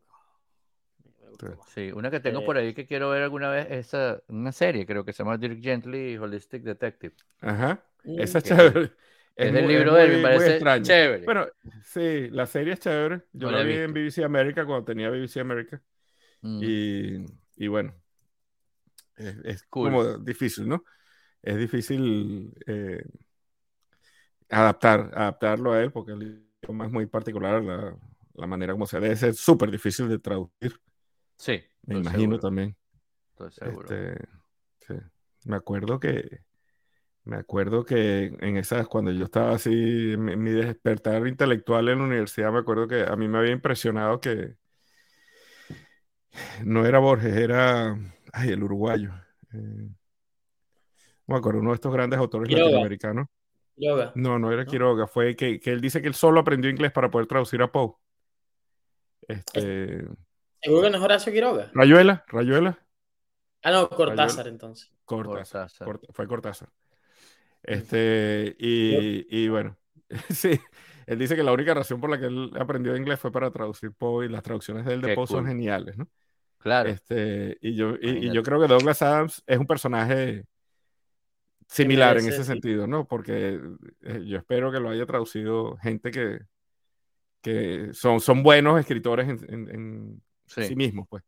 Sí. 1.74 1.92
una 1.92 2.12
que 2.12 2.20
tengo 2.20 2.40
Eh, 2.42 2.46
por 2.46 2.58
ahí 2.58 2.74
que 2.74 2.86
quiero 2.86 3.10
ver 3.10 3.24
alguna 3.24 3.50
vez, 3.50 3.68
esa, 3.72 4.22
una 4.28 4.52
serie, 4.52 4.86
creo 4.86 5.06
que 5.06 5.14
se 5.14 5.24
llama 5.24 5.38
Dirk 5.38 5.62
Gently 5.62 6.18
Holistic 6.18 6.64
Detective. 6.64 7.16
Ajá. 7.42 7.84
Mm, 8.04 8.20
Esa 8.20 8.38
es 8.40 8.44
chévere. 8.46 8.92
Es 9.36 9.54
del 9.54 9.64
muy- 9.66 9.74
libro 9.76 9.94
de 9.96 10.04
él, 10.06 10.12
me 10.18 10.24
parece 10.24 10.52
extraño. 10.52 10.84
chévere. 10.84 11.26
Bueno, 11.26 11.48
sí, 11.86 12.30
la 12.30 12.46
serie 12.46 12.74
es 12.74 12.80
chévere. 12.80 13.24
Yo 13.34 13.48
No 13.48 13.52
la 13.52 13.58
la 13.60 13.64
vi 13.64 13.74
en. 13.76 13.94
BBC 13.94 14.24
America 14.24 14.66
cuando 14.66 14.86
tenía 14.86 15.10
BBC 15.10 15.40
America. 15.40 15.82
Mm, 16.44 16.60
Y, 16.64 17.26
y 17.58 17.68
bueno, 17.68 17.94
es, 19.18 19.36
es 19.44 19.64
Cool. 19.70 19.90
como 19.92 20.18
difícil, 20.18 20.68
¿no? 20.68 20.84
Es 21.42 21.58
difícil 21.58 22.54
eh, 22.68 23.04
adaptar, 24.50 25.12
adaptarlo 25.14 25.74
a 25.74 25.82
él 25.82 25.92
porque 25.92 26.12
el 26.14 26.46
idioma 26.64 26.86
es 26.86 26.92
muy 26.92 27.06
particular, 27.06 27.62
la, 27.64 27.96
la 28.34 28.48
manera 28.48 28.74
como 28.74 28.86
se 28.86 29.00
debe 29.00 29.16
ser 29.16 29.34
súper 29.34 29.72
difícil 29.72 30.10
de 30.10 30.20
traducir, 30.20 30.80
sí, 31.42 31.64
me 31.88 31.96
imagino 31.98 32.22
seguro, 32.22 32.40
también. 32.40 32.76
estoy 33.32 33.52
seguro. 33.52 33.90
Este, 33.90 34.28
sí. 34.88 34.94
Me 35.46 35.56
acuerdo 35.56 36.00
que, 36.00 36.42
me 37.24 37.38
acuerdo 37.38 37.84
que 37.84 38.26
en 38.40 38.58
esas, 38.58 38.88
cuando 38.88 39.12
yo 39.12 39.26
estaba 39.26 39.56
así, 39.56 40.14
en 40.14 40.24
mi, 40.24 40.36
mi 40.36 40.52
despertar 40.52 41.26
intelectual 41.26 41.90
en 41.90 41.98
la 41.98 42.06
universidad, 42.06 42.52
me 42.52 42.60
acuerdo 42.60 42.88
que 42.88 43.02
a 43.02 43.16
mí 43.16 43.28
me 43.28 43.40
había 43.40 43.52
impresionado 43.52 44.22
que 44.22 44.56
no 46.64 46.86
era 46.86 47.00
Borges, 47.00 47.36
era, 47.36 47.98
ay, 48.32 48.50
el 48.50 48.64
uruguayo. 48.64 49.12
eh, 49.54 49.90
no 51.28 51.36
me 51.36 51.38
acuerdo, 51.38 51.60
uno 51.60 51.72
de 51.72 51.76
estos 51.76 51.94
grandes 51.94 52.20
autores 52.20 52.48
Quiroga. 52.48 52.66
latinoamericanos. 52.66 53.28
Yoga. 53.78 54.12
No, 54.16 54.38
no 54.38 54.52
era. 54.52 54.66
Quiroga, 54.66 55.08
fue 55.08 55.36
que, 55.36 55.60
que 55.60 55.72
él 55.72 55.82
dice 55.82 56.02
que 56.02 56.08
él 56.08 56.14
solo 56.14 56.40
aprendió 56.40 56.70
inglés 56.70 56.92
para 56.92 57.10
poder 57.10 57.26
traducir 57.26 57.62
a 57.62 57.72
Poe. 57.72 57.94
Este, 59.28 60.06
¿Seguro 60.64 60.84
que 60.84 60.90
no 60.92 60.98
es 60.98 61.04
Horacio 61.04 61.34
Quiroga? 61.34 61.72
Rayuela, 61.74 62.24
Rayuela. 62.28 62.78
Ah, 63.64 63.72
no, 63.72 63.90
Cortázar 63.90 64.48
entonces. 64.48 64.92
Cortázar. 65.06 65.70
Cortázar. 65.70 65.88
Cort- 65.88 66.14
fue 66.14 66.28
Cortázar. 66.28 66.70
Este, 67.64 68.56
y, 68.58 69.26
y 69.30 69.48
bueno, 69.50 69.78
sí, 70.30 70.60
él 71.06 71.20
dice 71.20 71.36
que 71.36 71.44
la 71.44 71.52
única 71.52 71.74
razón 71.74 72.02
por 72.02 72.10
la 72.10 72.20
que 72.20 72.26
él 72.26 72.52
aprendió 72.60 72.96
inglés 72.96 73.20
fue 73.20 73.32
para 73.32 73.52
traducir 73.52 73.92
Poe 73.92 74.26
y 74.26 74.30
las 74.30 74.42
traducciones 74.44 74.86
de 74.86 74.94
él 74.96 75.02
de 75.02 75.10
Qué 75.10 75.16
Poe 75.16 75.28
son 75.28 75.46
geniales, 75.46 75.98
¿no? 75.98 76.08
Claro, 76.58 76.90
Este, 76.90 77.58
y 77.62 77.76
yo, 77.76 77.96
y, 78.02 78.32
yo 78.32 78.44
creo 78.44 78.60
que 78.60 78.68
Douglas 78.68 79.02
Adams 79.02 79.44
es 79.48 79.58
un 79.58 79.68
personaje 79.68 80.46
similar 81.68 82.18
en 82.18 82.28
ese 82.28 82.44
sentido, 82.44 82.88
¿no? 82.88 83.08
Porque 83.08 83.60
eh, 84.02 84.24
yo 84.26 84.38
espero 84.38 84.72
que 84.72 84.80
lo 84.80 84.90
haya 84.90 85.06
traducido 85.06 85.78
gente 85.78 86.12
que, 86.12 86.40
que 87.42 87.90
son, 87.94 88.20
son 88.20 88.44
buenos 88.44 88.80
escritores 88.80 89.28
en, 89.30 89.54
en- 89.54 89.70
en 89.70 90.22
sí. 90.54 90.64
sí 90.64 90.76
mismos, 90.76 91.08
pues, 91.10 91.24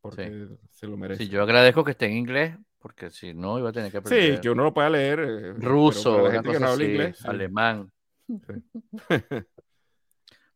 porque 0.00 0.48
se 0.70 0.86
lo 0.86 0.96
merece. 0.96 1.24
Sí, 1.24 1.30
yo 1.30 1.42
agradezco 1.42 1.82
que 1.84 1.92
esté 1.92 2.06
en 2.06 2.12
inglés, 2.12 2.56
porque 2.78 3.10
si 3.10 3.34
no 3.34 3.58
iba 3.58 3.70
a 3.70 3.72
tener 3.72 3.90
que 3.90 3.98
Sí, 3.98 4.02
aprender 4.04 4.40
que 4.40 4.50
uno 4.50 4.64
lo 4.64 4.74
pueda 4.74 4.90
leer. 4.90 5.20
eh, 5.20 5.52
ruso, 5.54 6.22
la 6.22 6.32
gente 6.32 6.50
que 6.52 6.60
no 6.60 6.66
habla 6.68 6.84
así, 6.84 6.92
inglés. 6.92 7.16
sí. 7.18 7.28
alemán. 7.28 7.92
Sí. 8.28 8.80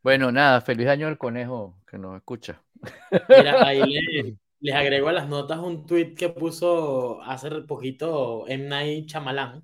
Bueno, 0.00 0.30
nada, 0.30 0.60
feliz 0.60 0.86
año 0.86 1.08
al 1.08 1.18
conejo 1.18 1.76
que 1.86 1.98
nos 1.98 2.16
escucha. 2.16 2.62
Mira, 3.28 3.66
ahí 3.66 3.82
le- 4.22 4.36
les 4.60 4.74
agrego 4.74 5.08
a 5.08 5.12
las 5.12 5.28
notas 5.28 5.58
un 5.58 5.84
tweet 5.86 6.14
que 6.14 6.28
puso 6.28 7.20
hace 7.22 7.50
poquito 7.62 8.46
M. 8.46 8.68
Night 8.68 9.06
Shyamalan, 9.06 9.62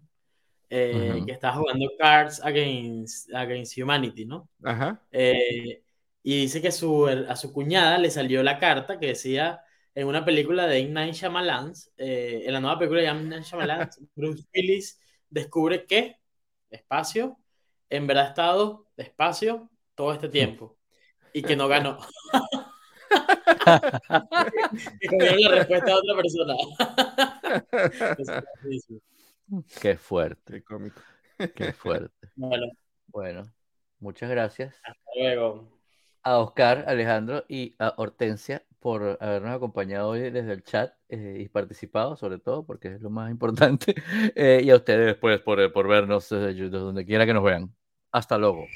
eh, 0.70 1.12
Ujú. 1.16 1.26
que 1.26 1.32
estaba 1.32 1.54
jugando 1.56 1.88
Cards 1.98 2.44
Against, 2.44 3.32
Against 3.32 3.78
Humanity, 3.78 4.26
¿no? 4.26 4.48
Ajá. 4.64 5.00
Eh, 5.12 5.83
y 6.26 6.40
dice 6.40 6.62
que 6.62 6.72
su, 6.72 7.06
a 7.06 7.36
su 7.36 7.52
cuñada 7.52 7.98
le 7.98 8.10
salió 8.10 8.42
la 8.42 8.58
carta 8.58 8.98
que 8.98 9.08
decía 9.08 9.62
en 9.94 10.06
una 10.08 10.24
película 10.24 10.66
de. 10.66 10.88
Night 10.88 11.14
Shyamalan, 11.14 11.74
eh, 11.98 12.44
en 12.46 12.52
la 12.54 12.60
nueva 12.60 12.78
película 12.78 13.02
de. 13.02 13.12
Night 13.12 13.44
Shyamalan, 13.44 13.90
Bruce 14.16 14.42
Willis 14.54 14.98
descubre 15.28 15.84
que, 15.84 16.16
espacio, 16.70 17.36
en 17.90 18.06
verdad 18.06 18.24
ha 18.24 18.28
estado 18.28 18.88
despacio 18.96 19.70
todo 19.94 20.14
este 20.14 20.30
tiempo 20.30 20.78
y 21.34 21.42
que 21.42 21.56
no 21.56 21.68
ganó. 21.68 21.98
la 24.00 25.50
respuesta 25.50 25.92
a 25.92 25.96
otra 25.96 26.16
persona. 26.16 26.54
Qué 29.78 29.98
fuerte, 29.98 30.54
Qué 30.54 30.62
cómico. 30.64 31.02
qué 31.54 31.72
fuerte. 31.74 32.30
Bueno, 32.34 32.66
Bueno, 33.08 33.42
muchas 33.98 34.30
gracias 34.30 34.74
hasta 34.82 35.10
luego. 35.16 35.73
A 36.24 36.38
Oscar, 36.38 36.84
Alejandro 36.88 37.44
y 37.48 37.74
a 37.78 37.94
Hortensia 37.96 38.64
por 38.80 39.16
habernos 39.20 39.54
acompañado 39.54 40.10
hoy 40.10 40.30
desde 40.30 40.52
el 40.52 40.62
chat 40.62 40.92
eh, 41.08 41.38
y 41.40 41.48
participado, 41.48 42.16
sobre 42.16 42.38
todo, 42.38 42.66
porque 42.66 42.94
es 42.94 43.00
lo 43.00 43.10
más 43.10 43.30
importante. 43.30 43.94
Eh, 44.36 44.62
y 44.64 44.70
a 44.70 44.76
ustedes, 44.76 45.14
pues, 45.16 45.40
por, 45.40 45.72
por 45.72 45.88
vernos 45.88 46.28
desde 46.28 46.68
donde 46.68 47.06
quiera 47.06 47.24
que 47.24 47.34
nos 47.34 47.44
vean. 47.44 47.74
Hasta 48.10 48.36
luego. 48.36 48.66